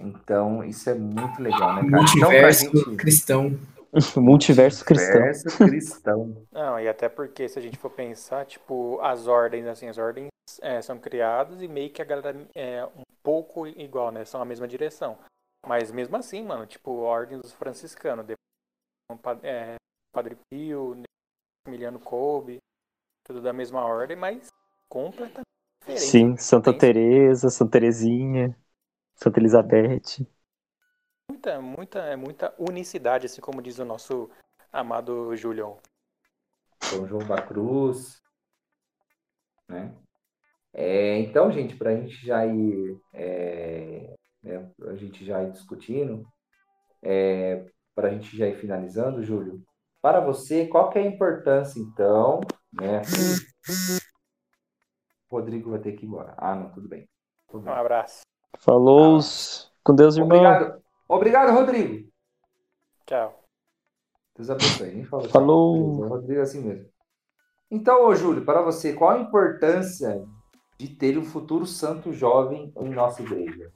Então, 0.00 0.64
isso 0.64 0.88
é 0.88 0.94
muito 0.94 1.42
legal, 1.42 1.74
né, 1.74 1.82
cara? 1.82 2.02
Multiverso 2.02 2.66
então, 2.68 2.84
gente... 2.84 2.96
cristão. 2.96 3.58
Multiverso 4.16 4.82
cristão. 4.82 5.20
Multiverso 5.20 5.58
cristão. 5.58 6.36
Não, 6.50 6.80
e 6.80 6.88
até 6.88 7.06
porque 7.06 7.50
se 7.50 7.58
a 7.58 7.62
gente 7.62 7.76
for 7.76 7.90
pensar, 7.90 8.46
tipo, 8.46 8.98
as 9.02 9.26
ordens, 9.26 9.66
assim, 9.66 9.86
as 9.86 9.98
ordens 9.98 10.28
é, 10.62 10.80
são 10.80 10.98
criadas 10.98 11.60
e 11.60 11.68
meio 11.68 11.90
que 11.90 12.00
a 12.00 12.06
galera 12.06 12.48
é 12.54 12.82
um 12.96 13.02
pouco 13.22 13.66
igual, 13.66 14.10
né? 14.10 14.24
São 14.24 14.40
a 14.40 14.46
mesma 14.46 14.66
direção. 14.66 15.18
Mas 15.66 15.92
mesmo 15.92 16.16
assim, 16.16 16.42
mano, 16.44 16.64
tipo, 16.64 16.90
ordem 16.92 17.38
dos 17.38 17.52
franciscanos, 17.52 18.24
depois, 18.24 19.38
é, 19.42 19.74
Padre 20.14 20.38
Pio, 20.50 20.96
Emiliano 21.66 21.98
Kolbe, 21.98 22.58
tudo 23.24 23.40
da 23.40 23.52
mesma 23.52 23.84
ordem, 23.84 24.16
mas 24.16 24.50
completamente 24.86 25.46
diferente. 25.80 26.00
Sim, 26.00 26.36
Santa 26.36 26.76
Teresa, 26.76 27.48
Santa 27.48 27.70
Terezinha, 27.72 28.54
Santa 29.14 29.40
Elizabeth. 29.40 30.26
Muita, 31.30 31.60
muita, 31.62 31.98
é 32.00 32.16
muita 32.16 32.54
unicidade, 32.58 33.26
assim 33.26 33.40
como 33.40 33.62
diz 33.62 33.78
o 33.78 33.84
nosso 33.84 34.30
amado 34.70 35.34
Julião. 35.36 35.78
São 36.82 37.08
João 37.08 37.26
da 37.26 37.40
Cruz, 37.40 38.22
né? 39.66 39.96
É, 40.70 41.18
então, 41.20 41.50
gente, 41.50 41.76
para 41.76 41.90
a 41.90 41.96
gente 41.96 42.26
já 42.26 42.44
ir, 42.44 43.00
é, 43.12 44.14
né, 44.42 44.70
a 44.86 44.96
gente 44.96 45.24
já 45.24 45.42
ir 45.42 45.52
discutindo, 45.52 46.26
é, 47.00 47.64
para 47.94 48.08
a 48.08 48.10
gente 48.10 48.36
já 48.36 48.48
ir 48.48 48.56
finalizando, 48.56 49.22
Júlio, 49.22 49.64
para 50.04 50.20
você, 50.20 50.66
qual 50.66 50.90
que 50.90 50.98
é 50.98 51.02
a 51.02 51.06
importância, 51.06 51.80
então, 51.80 52.42
né? 52.78 53.00
Rodrigo 55.30 55.70
vai 55.70 55.78
ter 55.78 55.92
que 55.92 56.04
ir 56.04 56.08
embora. 56.08 56.34
Ah, 56.36 56.54
não, 56.54 56.68
tudo 56.68 56.86
bem. 56.86 57.08
Tudo 57.48 57.62
Um 57.62 57.64
bem. 57.64 57.72
abraço. 57.72 58.20
Falou, 58.58 59.16
Ah. 59.18 59.70
com 59.82 59.94
Deus, 59.94 60.18
irmão. 60.18 60.36
Obrigado. 60.36 60.82
Obrigado, 61.08 61.52
Rodrigo. 61.54 62.06
Tchau. 63.06 63.44
Deus 64.36 64.50
abençoe. 64.50 64.92
Nem 64.92 65.04
falou. 65.06 65.28
Falou. 65.30 65.76
O 66.02 66.08
Rodrigo 66.08 66.38
é 66.40 66.42
assim 66.42 66.60
mesmo. 66.60 66.86
Então, 67.70 68.04
ô 68.04 68.14
Júlio, 68.14 68.44
para 68.44 68.60
você, 68.60 68.92
qual 68.92 69.12
a 69.12 69.20
importância 69.20 70.22
de 70.78 70.88
ter 70.88 71.16
um 71.16 71.24
futuro 71.24 71.64
santo 71.64 72.12
jovem 72.12 72.70
em 72.76 72.90
nossa 72.90 73.22
igreja? 73.22 73.72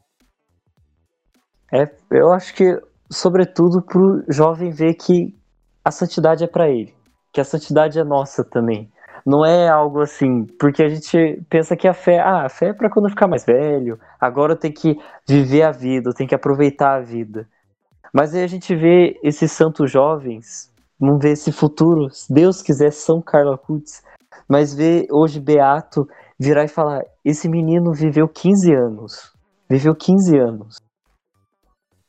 É, 1.73 1.85
eu 2.11 2.31
acho 2.33 2.55
que, 2.55 2.79
sobretudo, 3.11 3.81
pro 3.81 4.23
jovem 4.29 4.71
ver 4.71 4.93
que 4.93 5.38
a 5.89 5.91
santidade 5.91 6.45
é 6.45 6.47
para 6.47 6.69
ele, 6.69 6.95
que 7.33 7.41
a 7.41 7.45
santidade 7.45 7.99
é 7.99 8.05
nossa 8.05 8.45
também. 8.45 8.93
Não 9.25 9.45
é 9.45 9.69
algo 9.69 10.03
assim, 10.03 10.45
porque 10.59 10.83
a 10.83 10.89
gente 10.89 11.43
pensa 11.49 11.75
que 11.75 11.89
a 11.89 11.95
fé, 11.95 12.21
ah, 12.21 12.45
a 12.45 12.49
fé 12.51 12.69
é 12.69 12.73
para 12.75 12.91
quando 12.91 13.07
eu 13.07 13.11
ficar 13.11 13.27
mais 13.27 13.45
velho, 13.47 13.99
agora 14.21 14.53
eu 14.53 14.57
tenho 14.59 14.75
que 14.75 14.99
viver 15.27 15.63
a 15.63 15.71
vida, 15.71 16.11
eu 16.11 16.15
tenho 16.15 16.29
que 16.29 16.35
aproveitar 16.35 16.97
a 16.97 17.01
vida. 17.01 17.49
Mas 18.13 18.35
aí 18.35 18.45
a 18.45 18.47
gente 18.47 18.77
vê 18.77 19.19
esses 19.23 19.51
santos 19.51 19.91
jovens, 19.91 20.71
não 21.01 21.19
vê 21.19 21.33
esse 21.33 21.51
futuro, 21.53 22.11
se 22.11 22.31
Deus 22.31 22.61
quiser, 22.61 22.93
São 22.93 23.23
Carlos 23.23 23.55
Acutis, 23.55 24.03
mas 24.47 24.75
vê 24.75 25.07
hoje 25.11 25.41
Beato 25.41 26.07
virar 26.39 26.65
e 26.65 26.69
falar: 26.69 27.03
esse 27.25 27.49
menino 27.49 27.95
viveu 27.95 28.29
15 28.29 28.75
anos, 28.75 29.33
viveu 29.71 29.95
15 29.95 30.39
anos. 30.39 30.77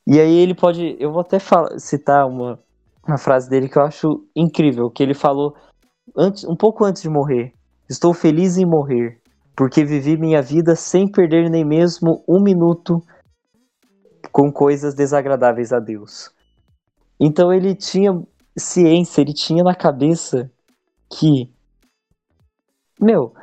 E 0.06 0.20
aí 0.20 0.38
ele 0.38 0.54
pode, 0.54 0.98
eu 1.00 1.14
vou 1.14 1.22
até 1.22 1.40
falar, 1.40 1.80
citar 1.80 2.28
uma, 2.28 2.60
uma 3.08 3.18
frase 3.18 3.50
dele 3.50 3.70
que 3.70 3.78
eu 3.78 3.84
acho 3.84 4.26
incrível, 4.36 4.90
que 4.90 5.02
ele 5.02 5.14
falou 5.14 5.56
antes, 6.16 6.44
um 6.46 6.56
pouco 6.56 6.86
antes 6.86 7.02
de 7.02 7.10
morrer: 7.10 7.54
Estou 7.90 8.14
feliz 8.14 8.58
em 8.58 8.66
morrer, 8.66 9.20
porque 9.56 9.84
vivi 9.84 10.18
minha 10.18 10.42
vida 10.42 10.76
sem 10.76 11.10
perder 11.10 11.50
nem 11.50 11.66
mesmo 11.66 12.24
um 12.28 12.42
minuto 12.42 13.02
com 14.32 14.52
coisas 14.52 14.94
desagradáveis 14.94 15.74
a 15.74 15.80
Deus. 15.80 16.30
Então 17.20 17.52
ele 17.52 17.76
tinha 17.76 18.12
ciência, 18.58 19.22
ele 19.22 19.34
tinha 19.34 19.64
na 19.64 19.76
cabeça 19.76 20.50
que, 21.10 21.52
meu, 23.00 23.34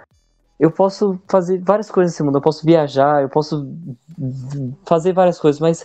eu 0.59 0.70
posso 0.70 1.18
fazer 1.28 1.62
várias 1.62 1.90
coisas 1.90 2.12
nesse 2.12 2.22
mundo, 2.22 2.38
eu 2.38 2.42
posso 2.42 2.64
viajar, 2.64 3.22
eu 3.22 3.28
posso 3.28 3.66
fazer 4.86 5.12
várias 5.12 5.38
coisas, 5.38 5.61
mas 5.61 5.84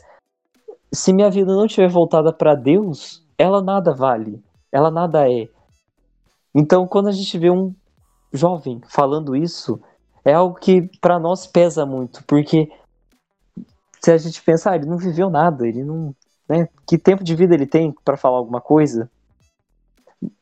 se 0.93 1.13
minha 1.13 1.30
vida 1.30 1.53
não 1.53 1.65
estiver 1.65 1.89
voltada 1.89 2.34
para 2.34 2.55
Deus, 2.55 3.20
ela 3.42 3.62
nada 3.62 3.92
vale, 3.94 4.44
ela 4.72 4.92
nada 4.92 5.28
é. 5.28 5.48
Então, 6.54 6.86
quando 6.86 7.08
a 7.08 7.12
gente 7.12 7.38
vê 7.39 7.50
um 7.50 7.74
jovem 8.32 8.82
falando 8.88 9.36
isso, 9.36 9.82
é 10.24 10.34
algo 10.34 10.60
que 10.60 10.84
para 11.00 11.20
nós 11.20 11.48
pesa 11.48 11.86
muito, 11.86 12.24
porque 12.26 12.72
se 14.00 14.12
a 14.12 14.18
gente 14.18 14.42
pensar, 14.44 14.72
ah, 14.72 14.76
ele 14.76 14.86
não 14.86 14.98
viveu 14.98 15.30
nada, 15.30 15.68
ele 15.68 15.84
não, 15.84 16.16
né, 16.48 16.68
que 16.88 16.98
tempo 16.98 17.24
de 17.24 17.36
vida 17.36 17.56
ele 17.56 17.66
tem 17.66 17.92
para 18.06 18.16
falar 18.16 18.38
alguma 18.38 18.62
coisa? 18.62 19.10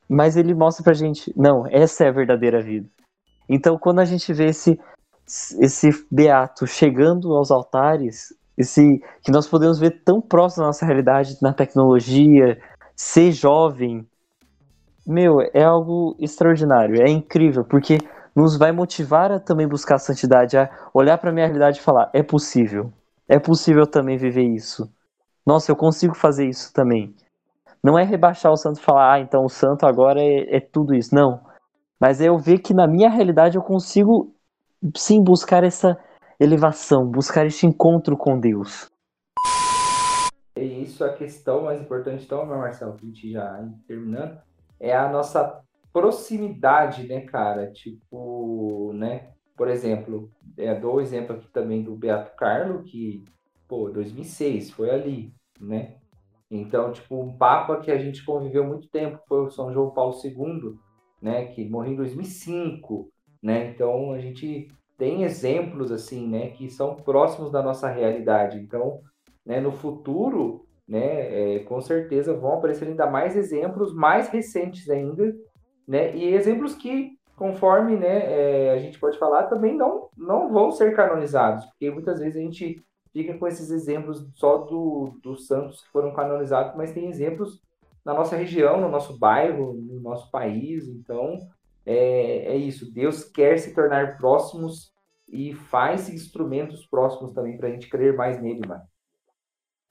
Mas 0.08 0.36
ele 0.36 0.54
mostra 0.54 0.84
pra 0.84 0.94
gente, 0.94 1.32
não, 1.38 1.66
essa 1.68 2.04
é 2.04 2.10
a 2.10 2.12
verdadeira 2.12 2.62
vida. 2.62 2.90
Então, 3.48 3.78
quando 3.78 4.00
a 4.00 4.06
gente 4.06 4.34
vê 4.34 4.48
esse 4.48 4.80
esse 5.60 5.92
beato 6.10 6.66
chegando 6.66 7.36
aos 7.36 7.52
altares, 7.52 8.34
esse 8.58 9.00
que 9.22 9.32
nós 9.32 9.48
podemos 9.48 9.78
ver 9.78 10.04
tão 10.04 10.20
próximo 10.20 10.64
da 10.64 10.68
nossa 10.68 10.86
realidade 10.86 11.38
na 11.40 11.54
tecnologia, 11.54 12.60
ser 13.00 13.32
jovem, 13.32 14.06
meu, 15.08 15.40
é 15.54 15.64
algo 15.64 16.18
extraordinário, 16.20 17.02
é 17.02 17.10
incrível, 17.10 17.64
porque 17.64 17.98
nos 18.36 18.58
vai 18.58 18.74
motivar 18.74 19.32
a 19.32 19.40
também 19.40 19.66
buscar 19.66 19.96
a 19.96 20.00
santidade, 20.00 20.58
a 20.58 20.70
olhar 20.94 21.18
para 21.18 21.30
a 21.30 21.34
minha 21.34 21.46
realidade 21.46 21.80
e 21.80 21.82
falar: 21.82 22.10
é 22.14 22.22
possível, 22.22 22.92
é 23.26 23.40
possível 23.40 23.88
também 23.88 24.18
viver 24.18 24.44
isso. 24.44 24.92
Nossa, 25.46 25.72
eu 25.72 25.78
consigo 25.78 26.14
fazer 26.14 26.50
isso 26.50 26.74
também. 26.74 27.16
Não 27.82 27.98
é 27.98 28.04
rebaixar 28.04 28.52
o 28.52 28.58
santo 28.58 28.82
e 28.82 28.84
falar, 28.84 29.14
ah, 29.14 29.20
então 29.22 29.46
o 29.46 29.50
santo 29.50 29.86
agora 29.86 30.22
é, 30.22 30.58
é 30.58 30.60
tudo 30.60 30.94
isso. 30.94 31.16
Não. 31.16 31.40
Mas 31.98 32.20
é 32.20 32.28
eu 32.28 32.38
ver 32.38 32.60
que 32.60 32.74
na 32.74 32.86
minha 32.86 33.10
realidade 33.10 33.56
eu 33.56 33.64
consigo 33.64 34.36
sim 34.98 35.24
buscar 35.24 35.64
essa 35.64 35.98
elevação, 36.38 37.10
buscar 37.10 37.46
este 37.46 37.66
encontro 37.66 38.18
com 38.18 38.38
Deus. 38.38 38.90
É 40.56 40.64
isso 40.64 41.04
a 41.04 41.14
questão 41.14 41.64
mais 41.64 41.82
importante, 41.82 42.26
então, 42.26 42.46
meu 42.46 42.58
Marcelo, 42.58 42.94
a 42.94 43.06
gente 43.06 43.32
já 43.32 43.68
terminando, 43.88 44.42
é 44.80 44.96
a 44.96 45.10
nossa 45.10 45.62
proximidade, 45.94 47.08
né, 47.08 47.22
cara? 47.22 47.72
Tipo, 47.72 48.92
né? 48.94 49.32
Por 49.56 49.68
exemplo, 49.68 50.32
é, 50.58 50.74
dou 50.74 50.96
o 50.96 51.02
exemplo 51.02 51.36
aqui 51.36 51.48
também 51.50 51.84
do 51.84 51.96
Beato 51.96 52.36
Carlo, 52.36 52.84
que, 52.84 53.24
pô, 53.68 53.90
2006, 53.90 54.72
foi 54.72 54.90
ali, 54.90 55.34
né? 55.60 55.98
Então, 56.50 56.92
tipo, 56.92 57.22
um 57.22 57.38
papa 57.38 57.80
que 57.80 57.92
a 57.92 57.98
gente 57.98 58.24
conviveu 58.26 58.66
muito 58.66 58.90
tempo 58.90 59.20
foi 59.28 59.46
o 59.46 59.52
São 59.52 59.72
João 59.72 59.92
Paulo 59.92 60.16
II, 60.24 60.76
né? 61.22 61.46
Que 61.48 61.68
morreu 61.68 61.94
em 61.94 61.98
2005, 61.98 63.12
né? 63.42 63.70
Então, 63.70 64.14
a 64.14 64.20
gente 64.20 64.68
tem 64.98 65.24
exemplos, 65.24 65.92
assim, 65.92 66.28
né? 66.28 66.50
Que 66.50 66.70
são 66.70 66.96
próximos 66.96 67.52
da 67.52 67.62
nossa 67.62 67.90
realidade. 67.90 68.58
Então, 68.58 69.02
né, 69.46 69.60
no 69.60 69.72
futuro, 69.72 70.66
né? 70.88 71.56
É, 71.56 71.60
com 71.60 71.80
certeza 71.82 72.34
vão 72.34 72.56
aparecer 72.56 72.88
ainda 72.88 73.06
mais 73.06 73.36
exemplos, 73.36 73.94
mais 73.94 74.28
recentes 74.30 74.90
ainda, 74.90 75.36
né? 75.88 76.16
E 76.16 76.34
exemplos 76.34 76.76
que, 76.76 77.12
conforme, 77.36 77.96
né? 77.96 78.24
É, 78.26 78.72
a 78.72 78.78
gente 78.80 79.00
pode 79.00 79.18
falar, 79.20 79.44
também 79.44 79.76
não, 79.76 80.10
não 80.18 80.52
vão 80.52 80.72
ser 80.72 80.96
canonizados, 80.96 81.66
porque 81.66 81.92
muitas 81.92 82.20
vezes 82.20 82.38
a 82.38 82.42
gente 82.42 82.84
fica 83.14 83.38
com 83.38 83.48
esses 83.48 83.70
exemplos 83.70 84.28
só 84.36 84.58
do, 84.58 85.20
dos 85.22 85.48
santos 85.48 85.82
que 85.82 85.90
foram 85.92 86.14
canonizados, 86.14 86.76
mas 86.76 86.92
tem 86.92 87.08
exemplos 87.08 87.62
na 88.04 88.14
nossa 88.14 88.36
região, 88.36 88.82
no 88.82 88.90
nosso 88.90 89.18
bairro, 89.18 89.74
no 89.74 90.00
nosso 90.00 90.32
país. 90.32 90.88
Então, 90.88 91.38
é, 91.86 92.54
é 92.54 92.56
isso. 92.56 92.92
Deus 92.92 93.24
quer 93.24 93.58
se 93.58 93.74
tornar 93.74 94.18
próximos 94.18 94.92
e 95.28 95.54
faz 95.54 96.10
instrumentos 96.10 96.86
próximos 96.88 97.34
também 97.34 97.58
para 97.58 97.68
a 97.68 97.72
gente 97.72 97.90
crer 97.90 98.16
mais 98.16 98.42
nele, 98.42 98.66
mano. 98.68 98.82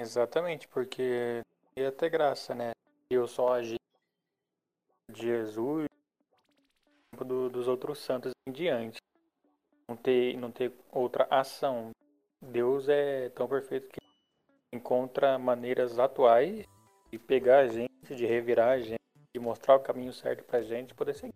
Exatamente, 0.00 0.68
porque 0.68 1.42
ia 1.76 1.90
ter 1.90 2.08
graça, 2.08 2.54
né? 2.54 2.70
Eu 3.10 3.26
só 3.26 3.54
agi 3.54 3.76
de 5.10 5.22
Jesus 5.22 5.88
do, 7.24 7.48
dos 7.48 7.66
outros 7.66 7.98
santos 7.98 8.32
em 8.46 8.52
diante. 8.52 8.98
Não 9.88 9.96
ter, 9.96 10.36
não 10.36 10.52
ter 10.52 10.72
outra 10.92 11.26
ação. 11.30 11.90
Deus 12.40 12.88
é 12.88 13.28
tão 13.30 13.48
perfeito 13.48 13.88
que 13.88 13.98
encontra 14.72 15.36
maneiras 15.36 15.98
atuais 15.98 16.64
de 17.10 17.18
pegar 17.18 17.60
a 17.60 17.66
gente, 17.66 18.14
de 18.14 18.24
revirar 18.24 18.68
a 18.68 18.78
gente, 18.78 19.00
de 19.34 19.40
mostrar 19.40 19.76
o 19.76 19.80
caminho 19.80 20.12
certo 20.12 20.44
pra 20.44 20.62
gente 20.62 20.94
poder 20.94 21.14
seguir. 21.14 21.34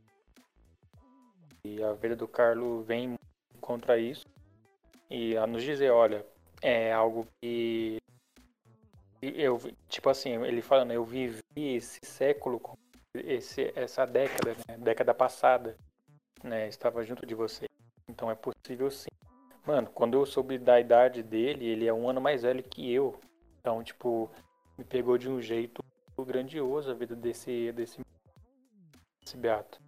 E 1.64 1.82
a 1.82 1.92
vida 1.94 2.14
do 2.14 2.28
Carlos 2.28 2.86
vem 2.86 3.16
contra 3.60 3.98
isso 3.98 4.24
e 5.10 5.36
a 5.36 5.46
nos 5.46 5.62
dizer, 5.62 5.90
olha, 5.90 6.24
é 6.60 6.92
algo 6.92 7.26
que 7.40 7.98
eu 9.22 9.60
tipo 9.88 10.10
assim, 10.10 10.30
ele 10.44 10.62
falando, 10.62 10.92
eu 10.92 11.04
vivi 11.04 11.40
esse 11.56 12.00
século, 12.04 12.60
esse 13.14 13.72
essa 13.76 14.04
década, 14.04 14.56
né, 14.68 14.76
década 14.78 15.14
passada, 15.14 15.76
né, 16.42 16.68
estava 16.68 17.04
junto 17.04 17.24
de 17.24 17.34
você. 17.34 17.66
Então 18.08 18.30
é 18.30 18.34
possível 18.34 18.90
sim. 18.90 19.10
Mano, 19.64 19.88
quando 19.90 20.14
eu 20.14 20.26
soube 20.26 20.58
da 20.58 20.80
idade 20.80 21.22
dele, 21.22 21.66
ele 21.66 21.86
é 21.86 21.92
um 21.92 22.08
ano 22.08 22.20
mais 22.20 22.42
velho 22.42 22.62
que 22.62 22.92
eu. 22.92 23.18
Então, 23.60 23.82
tipo, 23.84 24.28
me 24.76 24.84
pegou 24.84 25.16
de 25.16 25.30
um 25.30 25.40
jeito 25.40 25.82
grandioso 26.18 26.90
a 26.90 26.94
vida 26.94 27.16
desse 27.16 27.72
desse, 27.72 28.00
desse 29.20 29.36
beato, 29.36 29.80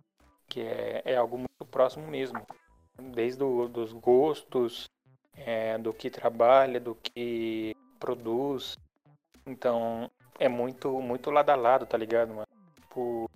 que 0.49 0.61
é, 0.61 1.03
é 1.05 1.17
algo 1.17 1.37
muito 1.37 1.65
próximo 1.71 2.07
mesmo 2.07 2.45
desde 2.99 3.39
do, 3.39 3.69
dos 3.69 3.93
gostos, 3.93 4.89
é, 5.37 5.77
do 5.79 5.93
que 5.93 6.11
trabalha, 6.11 6.81
do 6.81 6.95
que 6.95 7.77
produz. 7.99 8.77
Então 9.47 10.11
é 10.39 10.49
muito, 10.49 11.01
muito 11.01 11.31
lado 11.31 11.51
a 11.51 11.55
lado, 11.55 11.87
tá 11.87 11.97
ligado, 11.97 12.35
mano? 12.35 12.47
Tipo, 12.81 13.31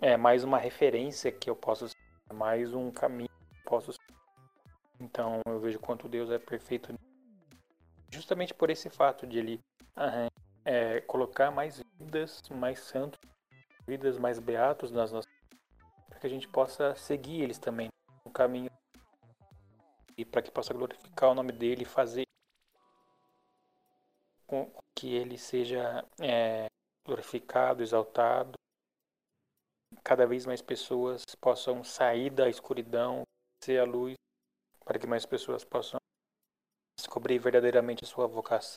é 0.00 0.16
mais 0.16 0.44
uma 0.44 0.58
referência 0.58 1.30
que 1.30 1.48
eu 1.48 1.56
posso 1.56 1.88
ser, 1.88 1.96
mais 2.32 2.72
um 2.74 2.90
caminho 2.90 3.28
que 3.28 3.58
eu 3.58 3.70
posso 3.70 3.92
ser. 3.92 4.14
Então 5.00 5.40
eu 5.46 5.60
vejo 5.60 5.78
quanto 5.78 6.08
Deus 6.08 6.30
é 6.30 6.38
perfeito 6.38 6.94
justamente 8.10 8.54
por 8.54 8.70
esse 8.70 8.88
fato 8.88 9.26
de 9.26 9.38
ele 9.38 9.60
é, 10.64 11.00
colocar 11.00 11.50
mais 11.50 11.82
vidas, 11.98 12.40
mais 12.50 12.78
santos, 12.80 13.18
vidas 13.86 14.18
mais 14.18 14.38
beatos 14.38 14.90
nas 14.90 15.12
nossas 15.12 15.30
para 16.08 16.20
que 16.20 16.26
a 16.26 16.30
gente 16.30 16.48
possa 16.48 16.94
seguir 16.94 17.42
eles 17.42 17.58
também 17.58 17.88
caminho 18.32 18.70
e 20.18 20.24
para 20.24 20.42
que 20.42 20.50
possa 20.50 20.74
glorificar 20.74 21.30
o 21.30 21.34
nome 21.34 21.52
dele 21.52 21.82
e 21.82 21.86
fazer 21.86 22.23
que 25.04 25.14
ele 25.14 25.36
seja 25.36 26.02
é, 26.18 26.64
glorificado, 27.06 27.82
exaltado, 27.82 28.54
cada 30.02 30.26
vez 30.26 30.46
mais 30.46 30.62
pessoas 30.62 31.22
possam 31.38 31.84
sair 31.84 32.30
da 32.30 32.48
escuridão, 32.48 33.22
ser 33.62 33.80
a 33.80 33.84
luz, 33.84 34.14
para 34.82 34.98
que 34.98 35.06
mais 35.06 35.26
pessoas 35.26 35.62
possam 35.62 35.98
descobrir 36.98 37.38
verdadeiramente 37.38 38.02
a 38.02 38.06
sua 38.06 38.26
vocação 38.26 38.76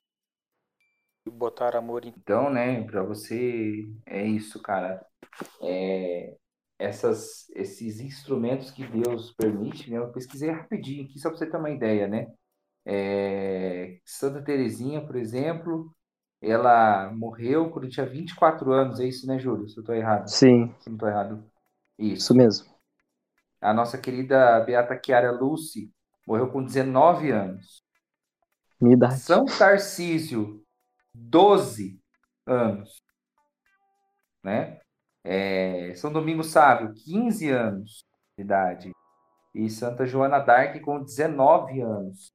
e 1.25 1.31
botar 1.31 1.77
amor 1.77 2.03
em. 2.03 2.09
Então, 2.09 2.51
né, 2.51 2.83
para 2.83 3.03
você 3.03 3.87
é 4.05 4.27
isso, 4.27 4.61
cara. 4.61 5.07
É, 5.61 6.35
essas, 6.77 7.49
esses 7.51 8.01
instrumentos 8.01 8.69
que 8.69 8.85
Deus 8.85 9.31
permite, 9.31 9.89
né? 9.89 9.97
Eu 9.97 10.11
pesquisei 10.11 10.51
rapidinho 10.51 11.05
aqui, 11.05 11.19
só 11.19 11.29
para 11.29 11.37
você 11.37 11.49
ter 11.49 11.55
uma 11.55 11.69
ideia, 11.69 12.05
né? 12.05 12.27
É, 12.85 13.99
Santa 14.03 14.43
Terezinha, 14.43 15.05
por 15.05 15.15
exemplo, 15.15 15.95
ela 16.41 17.11
morreu 17.13 17.69
quando 17.69 17.89
tinha 17.89 18.05
24 18.05 18.71
anos, 18.71 18.99
é 18.99 19.05
isso, 19.05 19.25
né, 19.25 19.39
Júlio? 19.39 19.67
Se 19.67 19.77
eu 19.77 19.81
estou 19.81 19.95
errado. 19.95 20.27
Sim. 20.27 20.73
Se 20.79 20.89
não 20.89 20.95
estou 20.95 21.09
errado. 21.09 21.43
Isso. 21.97 22.15
Isso 22.15 22.35
mesmo. 22.35 22.67
A 23.59 23.73
nossa 23.73 23.97
querida 23.97 24.59
Beata 24.61 24.99
Chiara 25.03 25.31
Lucy 25.31 25.91
morreu 26.27 26.49
com 26.49 26.63
19 26.63 27.31
anos. 27.31 27.83
Minha 28.79 28.95
idade. 28.95 29.19
São 29.19 29.45
Tarcísio, 29.45 30.63
12 31.13 31.99
anos. 32.45 33.01
Né? 34.43 34.79
É, 35.23 35.93
São 35.95 36.13
Domingos 36.13 36.51
Sávio, 36.51 36.93
15 36.93 37.49
anos 37.49 38.05
de 38.37 38.43
idade. 38.43 38.91
E 39.55 39.69
Santa 39.69 40.05
Joana 40.05 40.39
d'Arc 40.39 40.79
com 40.81 41.03
19 41.03 41.81
anos. 41.81 42.31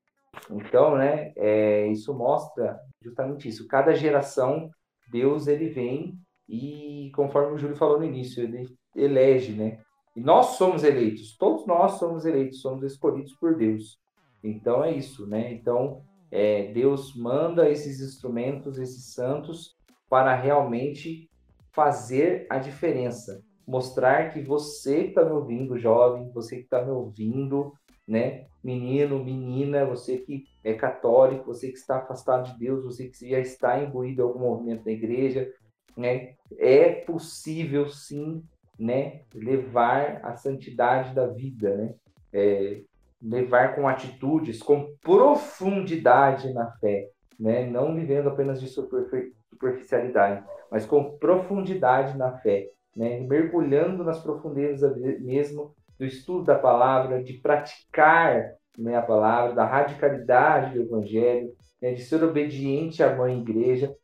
Então, 0.51 0.97
né, 0.97 1.33
é, 1.37 1.87
isso 1.89 2.14
mostra 2.14 2.78
justamente 3.03 3.49
isso. 3.49 3.66
Cada 3.66 3.95
geração, 3.95 4.70
Deus 5.11 5.47
ele 5.47 5.68
vem 5.68 6.18
e, 6.49 7.11
conforme 7.14 7.55
o 7.55 7.59
Júlio 7.59 7.76
falou 7.76 7.99
no 7.99 8.05
início, 8.05 8.43
ele 8.43 8.68
elege, 8.95 9.53
né? 9.53 9.80
E 10.14 10.20
nós 10.20 10.57
somos 10.57 10.85
eleitos, 10.85 11.37
todos 11.39 11.66
nós 11.66 11.93
somos 11.93 12.26
eleitos, 12.26 12.61
somos 12.61 12.83
escolhidos 12.83 13.35
por 13.35 13.57
Deus. 13.57 13.99
Então 14.45 14.85
é 14.85 14.93
isso, 14.93 15.26
né? 15.26 15.53
Então 15.53 16.03
é, 16.30 16.70
Deus 16.72 17.14
manda 17.14 17.70
esses 17.70 18.01
instrumentos, 18.01 18.78
esses 18.78 19.12
santos, 19.14 19.74
para 20.09 20.35
realmente 20.35 21.30
fazer 21.70 22.47
a 22.51 22.59
diferença. 22.59 23.43
Mostrar 23.66 24.30
que 24.30 24.43
você 24.43 25.05
que 25.05 25.09
está 25.11 25.24
me 25.24 25.33
ouvindo, 25.33 25.78
jovem, 25.78 26.30
você 26.33 26.57
que 26.57 26.64
está 26.64 26.85
me 26.85 26.91
ouvindo, 26.91 27.72
né? 28.12 28.44
Menino, 28.62 29.24
menina, 29.24 29.86
você 29.86 30.18
que 30.18 30.44
é 30.62 30.74
católico, 30.74 31.46
você 31.46 31.68
que 31.68 31.78
está 31.78 31.96
afastado 31.96 32.52
de 32.52 32.58
Deus, 32.58 32.84
você 32.84 33.08
que 33.08 33.30
já 33.30 33.40
está 33.40 33.82
imbuído 33.82 34.20
em 34.20 34.24
algum 34.24 34.40
movimento 34.40 34.84
da 34.84 34.92
igreja, 34.92 35.50
né? 35.96 36.34
É 36.58 36.90
possível 36.90 37.88
sim, 37.88 38.44
né? 38.78 39.22
Levar 39.34 40.20
a 40.22 40.36
santidade 40.36 41.14
da 41.14 41.26
vida, 41.26 41.74
né? 41.74 41.94
É, 42.32 42.82
levar 43.20 43.74
com 43.74 43.88
atitudes, 43.88 44.62
com 44.62 44.94
profundidade 45.00 46.52
na 46.52 46.70
fé, 46.72 47.08
né? 47.40 47.64
Não 47.64 47.94
vivendo 47.94 48.28
apenas 48.28 48.60
de 48.60 48.68
superficialidade 48.68 50.44
mas 50.70 50.86
com 50.86 51.18
profundidade 51.18 52.16
na 52.16 52.38
fé, 52.38 52.70
né? 52.96 53.20
mergulhando 53.20 54.02
nas 54.02 54.18
profundezas 54.22 54.96
mesmo 55.20 55.74
do 56.03 56.07
estudo 56.07 56.46
da 56.46 56.59
palavra, 56.59 57.22
de 57.22 57.34
praticar 57.34 58.57
né, 58.76 58.96
a 58.96 59.03
palavra, 59.03 59.55
da 59.55 59.64
radicalidade 59.64 60.74
do 60.74 60.82
evangelho, 60.82 61.55
né, 61.80 61.92
de 61.92 62.03
ser 62.03 62.24
obediente 62.24 63.05
à 63.05 63.14
mãe 63.14 63.38
igreja. 63.38 63.94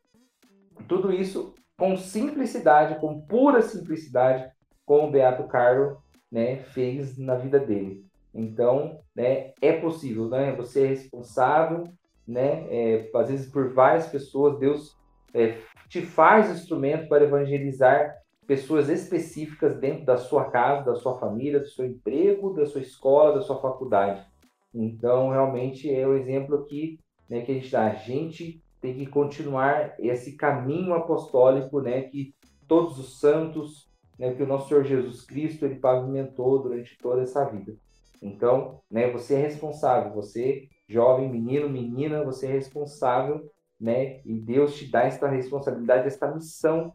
Tudo 0.87 1.11
isso 1.11 1.53
com 1.77 1.97
simplicidade, 1.97 3.01
com 3.01 3.19
pura 3.19 3.61
simplicidade, 3.61 4.49
como 4.85 5.09
o 5.09 5.11
Beato 5.11 5.45
Carlo 5.49 6.01
né, 6.31 6.63
fez 6.63 7.17
na 7.17 7.35
vida 7.35 7.59
dele. 7.59 8.05
Então, 8.33 9.01
né, 9.13 9.51
é 9.61 9.73
possível, 9.73 10.29
né? 10.29 10.55
Você 10.55 10.85
é 10.85 10.87
responsável, 10.87 11.83
né? 12.25 12.65
É, 12.69 13.09
às 13.13 13.27
vezes 13.27 13.51
por 13.51 13.73
várias 13.73 14.07
pessoas, 14.07 14.57
Deus 14.59 14.95
é, 15.33 15.57
te 15.89 16.01
faz 16.01 16.49
instrumento 16.49 17.09
para 17.09 17.25
evangelizar 17.25 18.15
pessoas 18.49 18.89
específicas 18.89 19.77
dentro 19.79 20.05
da 20.05 20.17
sua 20.17 20.49
casa, 20.49 20.91
da 20.91 20.95
sua 20.95 21.19
família, 21.19 21.59
do 21.59 21.67
seu 21.67 21.85
emprego, 21.85 22.51
da 22.51 22.65
sua 22.65 22.81
escola, 22.81 23.35
da 23.35 23.41
sua 23.41 23.61
faculdade. 23.61 24.25
Então, 24.73 25.29
realmente 25.29 25.87
é 25.93 26.07
o 26.07 26.15
exemplo 26.15 26.55
aqui 26.55 26.99
né, 27.29 27.41
que 27.41 27.51
a 27.51 27.53
gente 27.53 27.71
dá. 27.71 27.85
A 27.85 27.93
gente 27.93 28.59
tem 28.81 28.95
que 28.95 29.05
continuar 29.05 29.93
esse 29.99 30.35
caminho 30.35 30.95
apostólico, 30.95 31.79
né, 31.79 32.01
que 32.01 32.33
todos 32.67 32.97
os 32.97 33.19
santos, 33.19 33.87
né, 34.17 34.33
que 34.33 34.41
o 34.41 34.47
nosso 34.47 34.67
Senhor 34.67 34.83
Jesus 34.83 35.23
Cristo 35.23 35.65
ele 35.65 35.75
pavimentou 35.75 36.63
durante 36.63 36.97
toda 36.97 37.21
essa 37.21 37.45
vida. 37.45 37.75
Então, 38.19 38.81
né, 38.89 39.11
você 39.11 39.35
é 39.35 39.41
responsável, 39.41 40.11
você 40.11 40.67
jovem, 40.87 41.29
menino, 41.29 41.69
menina, 41.69 42.25
você 42.25 42.47
é 42.47 42.51
responsável 42.51 43.47
né? 43.79 44.19
E 44.25 44.33
Deus 44.33 44.75
te 44.75 44.91
dá 44.91 45.03
esta 45.03 45.27
responsabilidade, 45.27 46.07
esta 46.07 46.33
missão 46.33 46.93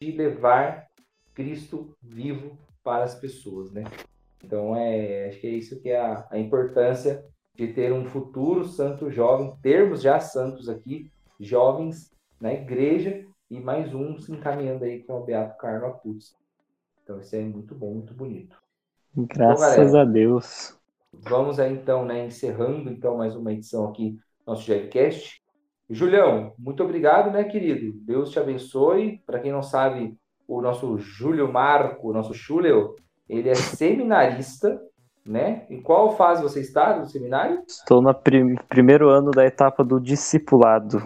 de 0.00 0.10
levar 0.10 0.86
Cristo 1.34 1.94
vivo 2.02 2.56
para 2.82 3.04
as 3.04 3.14
pessoas, 3.14 3.72
né? 3.72 3.84
Então, 4.42 4.76
é, 4.76 5.28
acho 5.28 5.40
que 5.40 5.46
é 5.46 5.50
isso 5.50 5.80
que 5.80 5.88
é 5.88 6.00
a, 6.00 6.26
a 6.30 6.38
importância 6.38 7.24
de 7.54 7.68
ter 7.68 7.92
um 7.92 8.04
futuro 8.04 8.64
santo 8.64 9.10
jovem, 9.10 9.54
termos 9.62 10.02
já 10.02 10.20
santos 10.20 10.68
aqui, 10.68 11.10
jovens 11.40 12.12
na 12.40 12.52
igreja, 12.52 13.24
e 13.50 13.60
mais 13.60 13.94
um 13.94 14.18
se 14.18 14.32
encaminhando 14.32 14.84
aí, 14.84 15.02
que 15.02 15.10
é 15.10 15.14
o 15.14 15.22
Beato 15.22 15.56
Carlos 15.58 15.90
Acutis. 15.90 16.36
Então, 17.02 17.20
isso 17.20 17.36
é 17.36 17.40
muito 17.40 17.74
bom, 17.74 17.94
muito 17.94 18.14
bonito. 18.14 18.56
Graças 19.16 19.72
então, 19.72 19.86
galera, 19.86 20.02
a 20.02 20.12
Deus. 20.12 20.78
Vamos 21.12 21.60
aí, 21.60 21.72
então, 21.72 22.04
né, 22.04 22.26
encerrando 22.26 22.90
então 22.90 23.16
mais 23.16 23.36
uma 23.36 23.52
edição 23.52 23.88
aqui 23.88 24.10
do 24.10 24.20
nosso 24.46 24.64
Jerrycast. 24.64 25.40
Julião, 25.88 26.52
muito 26.58 26.82
obrigado, 26.82 27.30
né, 27.30 27.44
querido? 27.44 27.92
Deus 28.00 28.30
te 28.30 28.38
abençoe. 28.38 29.22
Para 29.24 29.38
quem 29.38 29.52
não 29.52 29.62
sabe, 29.62 30.16
o 30.46 30.60
nosso 30.60 30.98
Júlio 30.98 31.50
Marco, 31.52 32.10
o 32.10 32.12
nosso 32.12 32.34
Júlio, 32.34 32.96
ele 33.28 33.48
é 33.48 33.54
seminarista, 33.54 34.80
né? 35.26 35.66
Em 35.70 35.80
qual 35.80 36.16
fase 36.16 36.42
você 36.42 36.60
está 36.60 36.98
do 36.98 37.08
seminário? 37.08 37.62
Estou 37.66 38.02
no 38.02 38.14
prim 38.14 38.54
primeiro 38.68 39.08
ano 39.08 39.30
da 39.30 39.44
etapa 39.44 39.82
do 39.82 40.00
discipulado. 40.00 40.98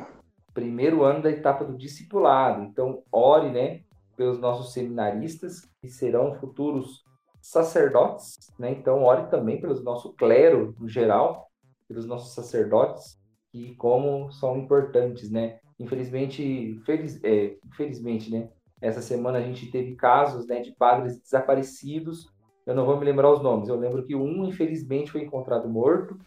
Primeiro 0.53 1.05
ano 1.05 1.22
da 1.22 1.30
etapa 1.30 1.64
do 1.64 1.76
discipulado. 1.76 2.64
Então, 2.64 3.03
ore, 3.12 3.51
né, 3.51 3.82
pelos 4.16 4.41
nossos 4.41 4.72
seminaristas, 4.72 5.61
que 5.80 5.89
serão 5.89 6.34
futuros 6.34 7.05
sacerdotes, 7.41 8.36
né? 8.59 8.72
Então, 8.72 9.05
ore 9.05 9.28
também 9.30 9.61
pelos 9.61 9.82
nosso 9.84 10.12
clero 10.14 10.74
no 10.78 10.89
geral, 10.89 11.49
pelos 11.86 12.05
nossos 12.05 12.34
sacerdotes, 12.34 13.18
que 13.53 13.74
como 13.76 14.30
são 14.32 14.59
importantes, 14.59 15.30
né? 15.30 15.61
Infelizmente, 15.78 16.80
feliz, 16.84 17.22
é, 17.22 17.57
infelizmente, 17.64 18.30
né? 18.30 18.49
Essa 18.81 19.03
semana 19.03 19.39
a 19.39 19.43
gente 19.43 19.70
teve 19.70 19.95
casos, 19.95 20.47
né, 20.47 20.61
de 20.61 20.72
padres 20.72 21.20
desaparecidos. 21.20 22.29
Eu 22.66 22.74
não 22.74 22.85
vou 22.85 22.97
me 22.99 23.05
lembrar 23.05 23.33
os 23.33 23.43
nomes. 23.43 23.68
Eu 23.68 23.76
lembro 23.76 24.05
que 24.05 24.14
um, 24.14 24.45
infelizmente, 24.45 25.11
foi 25.11 25.22
encontrado 25.22 25.68
morto, 25.68 26.18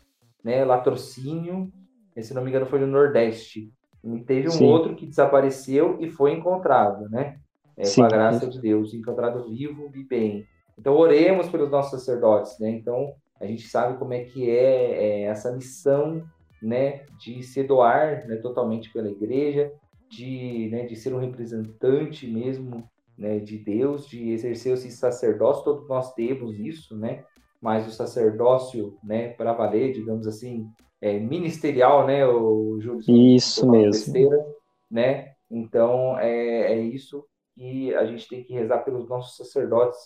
né? 0.43 0.65
Latrocínio, 0.65 1.71
se 2.19 2.33
não 2.33 2.43
me 2.43 2.49
engano, 2.49 2.65
foi 2.65 2.79
no 2.79 2.87
Nordeste. 2.87 3.71
E 4.03 4.19
teve 4.21 4.47
um 4.47 4.51
Sim. 4.51 4.65
outro 4.65 4.95
que 4.95 5.05
desapareceu 5.05 5.97
e 5.99 6.09
foi 6.09 6.33
encontrado, 6.33 7.07
né? 7.09 7.37
É, 7.77 7.83
com 7.89 8.03
a 8.03 8.07
graça 8.07 8.47
de 8.47 8.59
Deus, 8.59 8.93
encontrado 8.93 9.47
vivo 9.49 9.89
e 9.95 10.03
bem. 10.03 10.45
Então, 10.77 10.95
oremos 10.95 11.47
pelos 11.47 11.69
nossos 11.69 11.91
sacerdotes, 11.91 12.59
né? 12.59 12.69
Então, 12.69 13.13
a 13.39 13.45
gente 13.45 13.67
sabe 13.67 13.97
como 13.97 14.13
é 14.13 14.23
que 14.23 14.49
é, 14.49 15.03
é 15.03 15.21
essa 15.23 15.51
missão, 15.51 16.23
né, 16.61 17.05
de 17.19 17.41
se 17.41 17.63
doar 17.63 18.27
né, 18.27 18.35
totalmente 18.35 18.93
pela 18.93 19.09
igreja, 19.09 19.71
de, 20.11 20.67
né, 20.69 20.85
de 20.85 20.95
ser 20.95 21.13
um 21.13 21.19
representante 21.19 22.27
mesmo 22.27 22.83
né, 23.17 23.39
de 23.39 23.57
Deus, 23.57 24.07
de 24.07 24.29
exercer 24.31 24.73
esse 24.73 24.91
sacerdócio, 24.91 25.63
todos 25.63 25.87
nós 25.87 26.13
temos 26.13 26.59
isso, 26.59 26.97
né? 26.97 27.23
Mas 27.61 27.87
o 27.87 27.91
sacerdócio, 27.91 28.97
né, 29.03 29.29
para 29.29 29.53
valer, 29.53 29.93
digamos 29.93 30.27
assim, 30.27 30.67
é, 30.99 31.17
ministerial, 31.19 32.05
né, 32.05 32.27
o 32.27 32.77
Júlio? 32.81 33.01
Isso 33.07 33.69
mesmo. 33.69 33.91
Besteira, 33.91 34.45
né? 34.89 35.33
Então, 35.49 36.17
é, 36.19 36.73
é 36.73 36.81
isso 36.81 37.23
que 37.55 37.93
a 37.95 38.05
gente 38.05 38.27
tem 38.27 38.43
que 38.43 38.53
rezar 38.53 38.79
pelos 38.79 39.07
nossos 39.07 39.37
sacerdotes, 39.37 39.99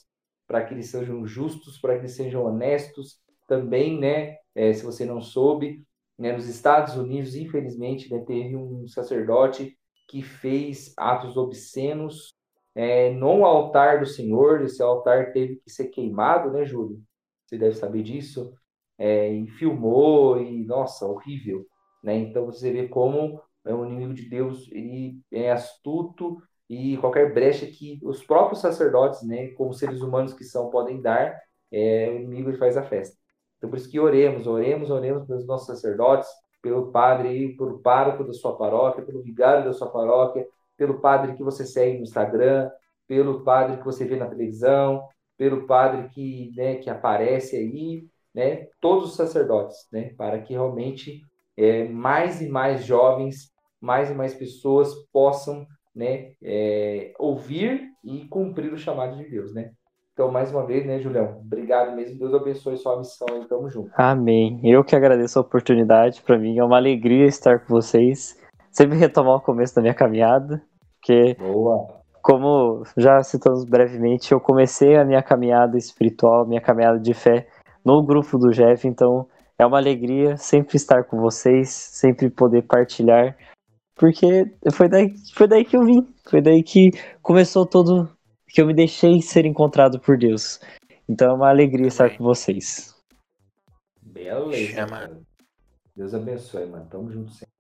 para 0.46 0.64
que 0.64 0.74
eles 0.74 0.90
sejam 0.90 1.26
justos, 1.26 1.80
para 1.80 1.94
que 1.94 2.02
eles 2.02 2.16
sejam 2.16 2.46
honestos. 2.46 3.20
Também, 3.48 3.98
né, 3.98 4.36
é, 4.54 4.74
se 4.74 4.84
você 4.84 5.06
não 5.06 5.22
soube, 5.22 5.84
né, 6.18 6.34
nos 6.34 6.48
Estados 6.48 6.96
Unidos, 6.96 7.36
infelizmente, 7.36 8.12
né, 8.12 8.24
teve 8.28 8.56
um 8.56 8.88
sacerdote 8.88 9.76
que 10.08 10.22
fez 10.22 10.94
atos 10.98 11.38
obscenos 11.38 12.34
é, 12.74 13.12
no 13.12 13.46
altar 13.46 14.00
do 14.00 14.06
Senhor. 14.06 14.62
Esse 14.62 14.82
altar 14.82 15.32
teve 15.32 15.58
que 15.58 15.70
ser 15.72 15.86
queimado, 15.88 16.52
né, 16.52 16.66
Júlio? 16.66 17.02
Você 17.46 17.58
deve 17.58 17.76
saber 17.76 18.04
disso. 18.04 18.54
É, 18.98 19.30
e 19.32 19.48
filmou, 19.48 20.42
e 20.42 20.66
nossa, 20.66 21.06
horrível. 21.06 21.66
Né? 22.04 22.16
Então 22.18 22.46
você 22.46 22.72
vê 22.72 22.88
como 22.88 23.42
é, 23.66 23.74
o 23.74 23.86
inimigo 23.86 24.14
de 24.14 24.30
Deus 24.30 24.70
ele 24.72 25.20
é 25.32 25.52
astuto 25.52 26.38
e 26.70 26.98
qualquer 26.98 27.34
brecha 27.34 27.66
que 27.66 28.00
os 28.04 28.24
próprios 28.24 28.62
sacerdotes, 28.62 29.24
né, 29.24 29.50
como 29.50 29.74
seres 29.74 30.02
humanos 30.02 30.34
que 30.34 30.44
são, 30.44 30.70
podem 30.70 31.02
dar, 31.02 31.40
é, 31.72 32.10
o 32.10 32.16
inimigo 32.16 32.56
faz 32.58 32.78
a 32.78 32.84
festa. 32.84 33.18
Então 33.58 33.70
por 33.70 33.78
isso 33.78 33.90
que 33.90 34.00
oremos, 34.00 34.48
oremos, 34.48 34.90
oremos 34.90 35.26
pelos 35.26 35.46
nossos 35.46 35.68
sacerdotes, 35.68 36.30
pelo 36.66 36.92
padre, 36.92 37.56
pelo 37.56 37.78
pároco 37.78 38.24
da 38.24 38.34
sua 38.34 38.58
paróquia, 38.58 39.06
pelo 39.06 39.22
vigário 39.22 39.66
da 39.66 39.72
sua 39.72 39.88
paróquia, 39.88 40.48
pelo 40.76 41.00
padre 41.00 41.36
que 41.36 41.44
você 41.44 41.64
segue 41.64 41.98
no 41.98 42.04
Instagram, 42.04 42.72
pelo 43.08 43.44
padre 43.44 43.78
que 43.78 43.86
você 43.86 44.04
vê 44.04 44.16
na 44.16 44.26
televisão, 44.26 45.08
pelo 45.38 45.68
padre 45.68 46.10
que, 46.10 46.52
né, 46.56 46.78
que 46.78 46.90
aparece 46.90 47.56
aí, 47.56 48.08
né, 48.34 48.68
todos 48.82 49.12
os 49.12 49.16
sacerdotes, 49.16 49.88
né, 49.92 50.16
para 50.18 50.42
que 50.42 50.54
realmente 50.54 51.22
é, 51.56 51.88
mais 51.88 52.42
e 52.42 52.50
mais 52.50 52.84
jovens, 52.84 53.52
mais 53.80 54.10
e 54.10 54.16
mais 54.16 54.34
pessoas 54.34 54.92
possam, 55.14 55.68
né, 55.94 56.32
é, 56.42 57.14
ouvir 57.20 57.92
e 58.04 58.28
cumprir 58.28 58.74
o 58.74 58.78
chamado 58.78 59.16
de 59.18 59.30
Deus, 59.30 59.54
né. 59.54 59.72
Então, 60.16 60.32
mais 60.32 60.50
uma 60.50 60.66
vez, 60.66 60.86
né, 60.86 60.98
Julião? 60.98 61.42
Obrigado 61.46 61.94
mesmo. 61.94 62.18
Deus 62.18 62.34
abençoe 62.34 62.78
sua 62.78 62.98
missão 62.98 63.28
e 63.34 63.46
tamo 63.50 63.70
junto. 63.70 63.92
Amém. 63.98 64.62
Eu 64.64 64.82
que 64.82 64.96
agradeço 64.96 65.38
a 65.38 65.42
oportunidade. 65.42 66.22
Para 66.22 66.40
mim 66.40 66.58
é 66.58 66.64
uma 66.64 66.78
alegria 66.78 67.26
estar 67.26 67.60
com 67.60 67.74
vocês. 67.74 68.40
Sempre 68.72 68.98
retomar 68.98 69.36
o 69.36 69.42
começo 69.42 69.76
da 69.76 69.82
minha 69.82 69.94
caminhada. 69.94 70.64
Porque, 71.02 71.36
Boa. 71.38 72.00
como 72.22 72.84
já 72.96 73.22
citamos 73.24 73.66
brevemente, 73.66 74.32
eu 74.32 74.40
comecei 74.40 74.96
a 74.96 75.04
minha 75.04 75.22
caminhada 75.22 75.78
espiritual, 75.78 76.48
minha 76.48 76.62
caminhada 76.62 76.98
de 76.98 77.14
fé 77.14 77.50
no 77.84 78.02
grupo 78.02 78.38
do 78.38 78.52
Jeff. 78.52 78.88
Então, 78.88 79.28
é 79.60 79.66
uma 79.66 79.80
alegria 79.80 80.38
sempre 80.38 80.78
estar 80.78 81.04
com 81.04 81.20
vocês, 81.20 81.68
sempre 81.68 82.30
poder 82.30 82.62
partilhar. 82.62 83.36
Porque 83.98 84.46
foi 84.72 84.88
daí, 84.88 85.14
foi 85.34 85.46
daí 85.46 85.66
que 85.66 85.76
eu 85.76 85.84
vim. 85.84 86.08
Foi 86.30 86.42
daí 86.42 86.64
que 86.64 86.92
começou 87.22 87.66
todo 87.66 88.15
que 88.48 88.62
eu 88.62 88.68
me 88.68 88.74
deixei 88.74 89.22
ser 89.22 89.46
encontrado 89.46 90.00
por 90.00 90.18
Deus. 90.18 90.60
Então 91.08 91.32
é 91.32 91.34
uma 91.34 91.50
alegria 91.50 91.88
estar 91.88 92.16
com 92.18 92.24
vocês. 92.24 92.96
Beleza. 94.02 94.74
Chama. 94.74 95.22
Deus 95.96 96.14
abençoe, 96.14 96.66
mano. 96.66 96.88
Tamo 96.90 97.12
junto 97.12 97.32
sempre. 97.32 97.54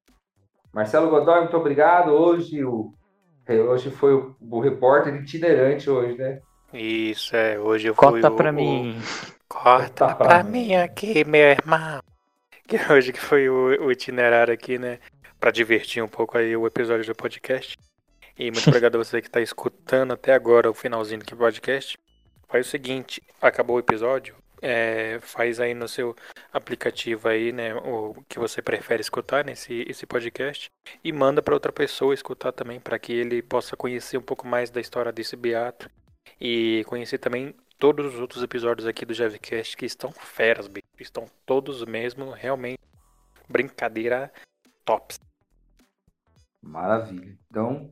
Marcelo 0.74 1.10
Godoy, 1.10 1.42
muito 1.42 1.58
obrigado. 1.58 2.12
Hoje, 2.12 2.64
o, 2.66 2.94
hoje 3.48 3.90
foi 3.92 4.14
o, 4.14 4.36
o 4.42 4.60
repórter 4.60 5.16
itinerante 5.16 5.90
hoje, 5.90 6.18
né? 6.18 6.42
Isso, 6.74 7.36
é. 7.36 7.58
Hoje 7.58 7.88
eu 7.88 7.96
fui 7.96 8.22
Corta 8.22 8.30
o, 8.30 8.36
pra 8.36 8.52
o, 8.52 8.54
mim. 8.54 8.98
Corta, 9.48 10.08
Corta 10.08 10.26
pra, 10.26 10.44
mim 10.44 10.76
aqui, 10.76 11.24
meu 11.24 11.50
irmão. 11.52 12.02
Que 12.68 12.78
hoje 12.92 13.14
que 13.14 13.22
foi 13.22 13.48
o, 13.48 13.86
o 13.86 13.92
itinerário 13.92 14.54
aqui, 14.54 14.78
né? 14.78 15.00
Pra 15.40 15.52
divertir 15.52 16.04
um 16.04 16.08
pouco 16.08 16.38
aí 16.38 16.58
o 16.58 16.68
episódio 16.68 17.06
do 17.06 17.16
podcast. 17.16 17.78
E 18.38 18.52
muito 18.52 18.68
obrigado 18.68 18.96
a 18.96 18.98
você 18.98 19.22
que 19.22 19.28
está 19.28 19.40
escutando 19.40 20.14
até 20.14 20.34
agora 20.34 20.70
o 20.70 20.74
finalzinho 20.74 21.22
do 21.22 21.38
podcast. 21.38 21.98
Faz 22.48 22.68
o 22.68 22.70
seguinte, 22.70 23.22
acabou 23.42 23.78
o 23.78 23.80
episódio, 23.80 24.36
é, 24.62 25.20
faz 25.22 25.60
aí 25.60 25.74
no 25.74 25.88
seu 25.88 26.16
aplicativo 26.52 27.28
aí, 27.28 27.52
né, 27.52 27.74
o 27.76 28.16
que 28.28 28.38
você 28.40 28.62
prefere 28.62 29.02
escutar 29.02 29.44
nesse 29.44 29.86
esse 29.88 30.06
podcast 30.06 30.70
e 31.04 31.12
manda 31.12 31.42
para 31.42 31.54
outra 31.54 31.72
pessoa 31.72 32.14
escutar 32.14 32.52
também 32.52 32.80
para 32.80 33.00
que 33.00 33.14
ele 33.14 33.42
possa 33.42 33.76
conhecer 33.76 34.18
um 34.18 34.22
pouco 34.22 34.48
mais 34.48 34.70
da 34.70 34.82
história 34.82 35.12
desse 35.12 35.36
beato 35.36 35.90
e 36.40 36.84
conhecer 36.88 37.18
também 37.18 37.56
todos 37.78 38.14
os 38.14 38.20
outros 38.20 38.44
episódios 38.44 38.88
aqui 38.88 39.06
do 39.06 39.14
Javcast 39.14 39.78
que 39.78 39.86
estão 39.86 40.12
feras, 40.12 40.68
bicho. 40.68 40.86
estão 41.00 41.26
todos 41.46 41.84
mesmo 41.86 42.32
realmente 42.32 42.80
brincadeira 43.48 44.32
tops. 44.84 45.20
Maravilha. 46.62 47.38
Então, 47.50 47.92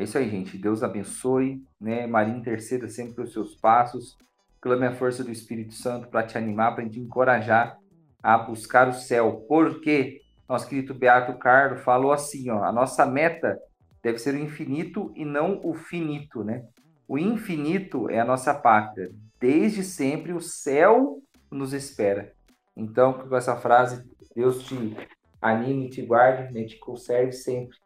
é 0.00 0.04
isso 0.04 0.16
aí, 0.16 0.30
gente. 0.30 0.56
Deus 0.56 0.82
abençoe, 0.82 1.62
né? 1.78 2.06
Maria 2.06 2.34
interceda 2.34 2.88
sempre 2.88 3.16
pelos 3.16 3.32
seus 3.34 3.54
passos. 3.54 4.16
Clame 4.58 4.86
a 4.86 4.94
força 4.94 5.22
do 5.22 5.30
Espírito 5.30 5.74
Santo 5.74 6.08
para 6.08 6.26
te 6.26 6.38
animar, 6.38 6.74
para 6.74 6.88
te 6.88 6.98
encorajar 6.98 7.76
a 8.22 8.38
buscar 8.38 8.88
o 8.88 8.94
céu. 8.94 9.44
Porque 9.46 10.22
nosso 10.48 10.66
querido 10.66 10.94
Beato 10.94 11.38
Carlos 11.38 11.82
falou 11.82 12.12
assim, 12.12 12.50
ó, 12.50 12.64
a 12.64 12.72
nossa 12.72 13.04
meta 13.04 13.58
deve 14.02 14.18
ser 14.18 14.34
o 14.34 14.38
infinito 14.38 15.12
e 15.14 15.24
não 15.24 15.60
o 15.62 15.74
finito, 15.74 16.42
né? 16.42 16.64
O 17.06 17.18
infinito 17.18 18.08
é 18.08 18.20
a 18.20 18.24
nossa 18.24 18.54
pátria. 18.54 19.10
Desde 19.38 19.84
sempre 19.84 20.32
o 20.32 20.40
céu 20.40 21.18
nos 21.50 21.74
espera. 21.74 22.32
Então, 22.74 23.12
com 23.12 23.36
essa 23.36 23.56
frase, 23.56 24.02
Deus 24.34 24.62
te 24.62 24.96
anime, 25.42 25.90
te 25.90 26.00
guarde, 26.00 26.54
né? 26.54 26.64
te 26.64 26.78
conserve 26.78 27.32
sempre 27.32 27.76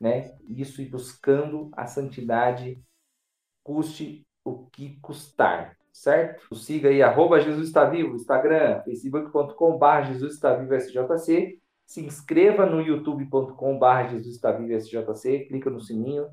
né? 0.00 0.34
Isso 0.48 0.80
e 0.80 0.86
buscando 0.86 1.70
a 1.76 1.86
santidade, 1.86 2.82
custe 3.62 4.26
o 4.44 4.66
que 4.66 4.98
custar, 5.00 5.76
certo? 5.92 6.46
O 6.50 6.54
siga 6.54 6.88
aí, 6.88 7.02
arroba 7.02 7.40
Jesus 7.40 7.68
está 7.68 7.84
vivo, 7.84 8.16
Instagram, 8.16 8.82
facebook.com.br 8.82 10.06
Jesus 10.06 10.34
está 10.34 10.54
vivo 10.54 10.74
SJC. 10.74 11.58
Se 11.84 12.04
inscreva 12.04 12.66
no 12.66 12.80
youtube.com.br 12.80 14.10
Jesus 14.10 14.36
está 14.36 14.52
vivo 14.52 14.72
SJC, 14.72 15.46
clica 15.46 15.68
no 15.68 15.80
sininho 15.80 16.28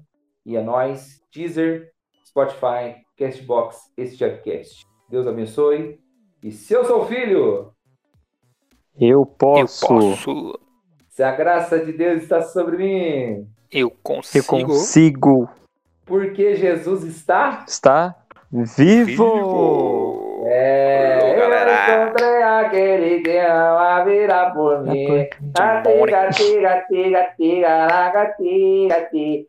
e 0.45 0.55
é 0.55 0.61
nós, 0.61 1.19
Deezer, 1.33 1.91
Spotify, 2.25 3.03
Castbox, 3.17 3.91
esse 3.97 4.15
Jabcast. 4.15 4.85
Deus 5.09 5.25
abençoe. 5.27 5.99
E 6.43 6.51
se 6.51 6.73
eu 6.73 6.85
sou 6.85 7.05
filho, 7.05 7.73
eu 8.99 9.25
posso. 9.25 9.85
Eu 9.85 9.99
posso. 9.99 10.66
Se 11.17 11.23
a 11.23 11.31
graça 11.31 11.79
de 11.79 11.93
Deus 11.93 12.21
está 12.21 12.43
sobre 12.43 12.77
mim, 12.77 13.47
eu 13.71 13.91
consigo. 14.03 14.55
Eu 14.55 14.67
consigo. 14.67 15.49
Porque 16.05 16.55
Jesus 16.55 17.03
está? 17.05 17.65
Está 17.67 18.15
vivo. 18.51 19.03
vivo. 19.03 20.45
É, 20.45 21.17
eu 21.23 22.05
encontrei 22.05 22.43
aquele 22.43 23.21
que 23.21 23.35
ama 23.35 24.03
virar 24.03 24.51
por 24.51 24.83
mim. 24.83 25.27
Atiga, 25.55 26.29
tiga, 26.29 26.85
tiga, 26.87 27.33
tiga, 27.35 27.87
laga, 27.87 28.35
tiga, 28.37 29.01
tiga. 29.09 29.47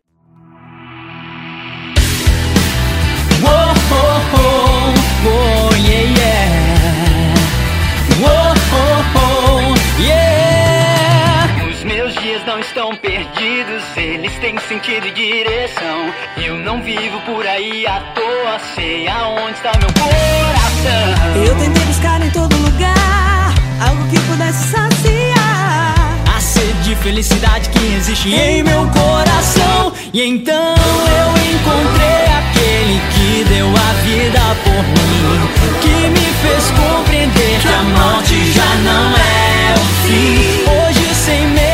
Estão 12.79 12.95
perdidos, 12.95 13.83
eles 13.97 14.33
têm 14.35 14.57
sentido 14.69 15.09
e 15.09 15.11
direção. 15.11 16.15
Eu 16.37 16.57
não 16.59 16.81
vivo 16.81 17.21
por 17.23 17.45
aí 17.45 17.85
à 17.85 17.99
toa, 18.15 18.61
sei 18.77 19.09
aonde 19.09 19.55
está 19.55 19.73
meu 19.81 19.89
coração. 19.95 21.45
Eu 21.45 21.57
tentei 21.57 21.85
buscar 21.87 22.25
em 22.25 22.31
todo 22.31 22.57
lugar 22.57 23.53
algo 23.85 24.09
que 24.09 24.21
pudesse 24.21 24.69
saciar 24.69 25.95
a 26.37 26.41
sede 26.41 26.83
de 26.85 26.95
felicidade 26.95 27.69
que 27.71 27.95
existe 27.97 28.33
em 28.33 28.63
meu 28.63 28.87
coração. 28.91 29.93
E 30.13 30.23
então 30.23 30.75
eu 30.77 31.31
encontrei 31.51 32.27
aquele 32.39 33.01
que 33.13 33.45
deu 33.49 33.67
a 33.67 33.93
vida 34.05 34.41
por 34.63 34.85
mim, 34.85 35.49
que 35.81 36.09
me 36.11 36.27
fez 36.43 36.71
compreender 36.71 37.61
que 37.61 37.69
a 37.69 37.83
morte 37.83 38.53
já 38.53 38.75
não 38.85 39.17
é 39.17 39.75
o 39.75 40.07
fim. 40.07 40.71
Hoje 40.71 41.15
sem 41.15 41.47
medo 41.49 41.68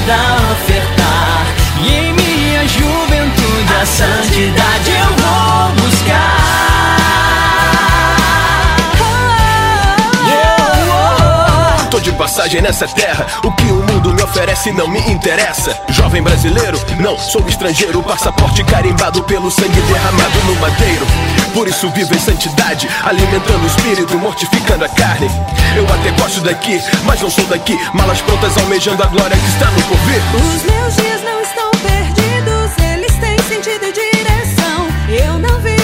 vida 0.00 0.16
ofertar. 0.52 1.46
E 1.82 1.92
em 1.92 2.12
minha 2.12 2.66
juventude 2.68 3.74
a 3.80 3.86
santidade 3.86 4.90
eu 4.90 5.06
vou 5.16 5.72
buscar. 5.74 6.40
Tô 11.90 11.98
de 11.98 12.12
passagem 12.12 12.62
nessa 12.62 12.86
terra, 12.86 13.26
o 13.42 13.50
que 13.50 13.64
o 13.64 13.79
oferece 14.30 14.70
não 14.72 14.86
me 14.86 15.00
interessa. 15.10 15.76
Jovem 15.88 16.22
brasileiro, 16.22 16.78
não 17.00 17.18
sou 17.18 17.46
estrangeiro, 17.48 18.02
passaporte 18.02 18.62
carimbado 18.64 19.22
pelo 19.24 19.50
sangue 19.50 19.80
derramado 19.82 20.38
no 20.46 20.54
madeiro. 20.56 21.04
Por 21.52 21.66
isso 21.66 21.90
vivo 21.90 22.14
em 22.14 22.18
santidade, 22.18 22.88
alimentando 23.02 23.64
o 23.64 23.66
espírito, 23.66 24.18
mortificando 24.18 24.84
a 24.84 24.88
carne. 24.88 25.28
Eu 25.76 25.84
até 25.86 26.10
gosto 26.12 26.40
daqui, 26.42 26.80
mas 27.04 27.20
não 27.20 27.30
sou 27.30 27.44
daqui. 27.46 27.76
Malas 27.92 28.20
prontas 28.20 28.56
almejando 28.56 29.02
a 29.02 29.06
glória 29.06 29.36
que 29.36 29.48
está 29.48 29.68
no 29.70 29.82
porvir. 29.82 30.22
Os 30.34 30.62
meus 30.62 30.96
dias 30.96 31.22
não 31.24 31.40
estão 31.40 31.70
perdidos, 31.82 32.84
eles 32.84 33.14
têm 33.16 33.38
sentido 33.48 33.84
e 33.84 33.92
direção. 33.92 34.88
Eu 35.08 35.38
não 35.38 35.58
vi 35.60 35.79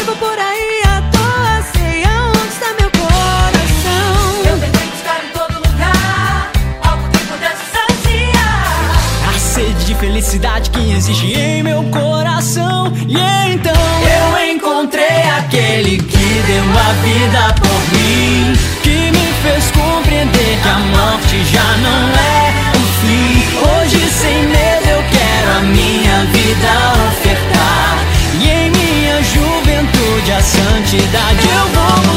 que 10.70 10.92
existe 10.92 11.32
em 11.32 11.62
meu 11.62 11.82
coração. 11.84 12.92
E 13.08 13.16
então 13.52 13.72
eu 13.72 14.54
encontrei 14.54 15.22
aquele 15.38 15.96
que 15.96 16.42
deu 16.46 16.64
a 16.78 16.92
vida 17.02 17.54
por 17.54 17.96
mim, 17.96 18.52
que 18.82 19.10
me 19.10 19.32
fez 19.42 19.70
compreender 19.70 20.58
que 20.62 20.68
a 20.68 20.78
morte 20.78 21.42
já 21.50 21.76
não 21.78 22.08
é 22.10 22.52
o 22.76 22.82
fim. 23.00 23.44
Hoje, 23.64 24.10
sem 24.10 24.42
medo, 24.48 24.88
eu 24.90 25.02
quero 25.10 25.58
a 25.58 25.60
minha 25.62 26.24
vida 26.26 26.72
ofertar. 27.08 27.98
E 28.38 28.48
em 28.48 28.70
minha 28.70 29.22
juventude, 29.22 30.32
a 30.32 30.42
santidade 30.42 31.48
eu 31.48 31.68
vou. 31.72 32.15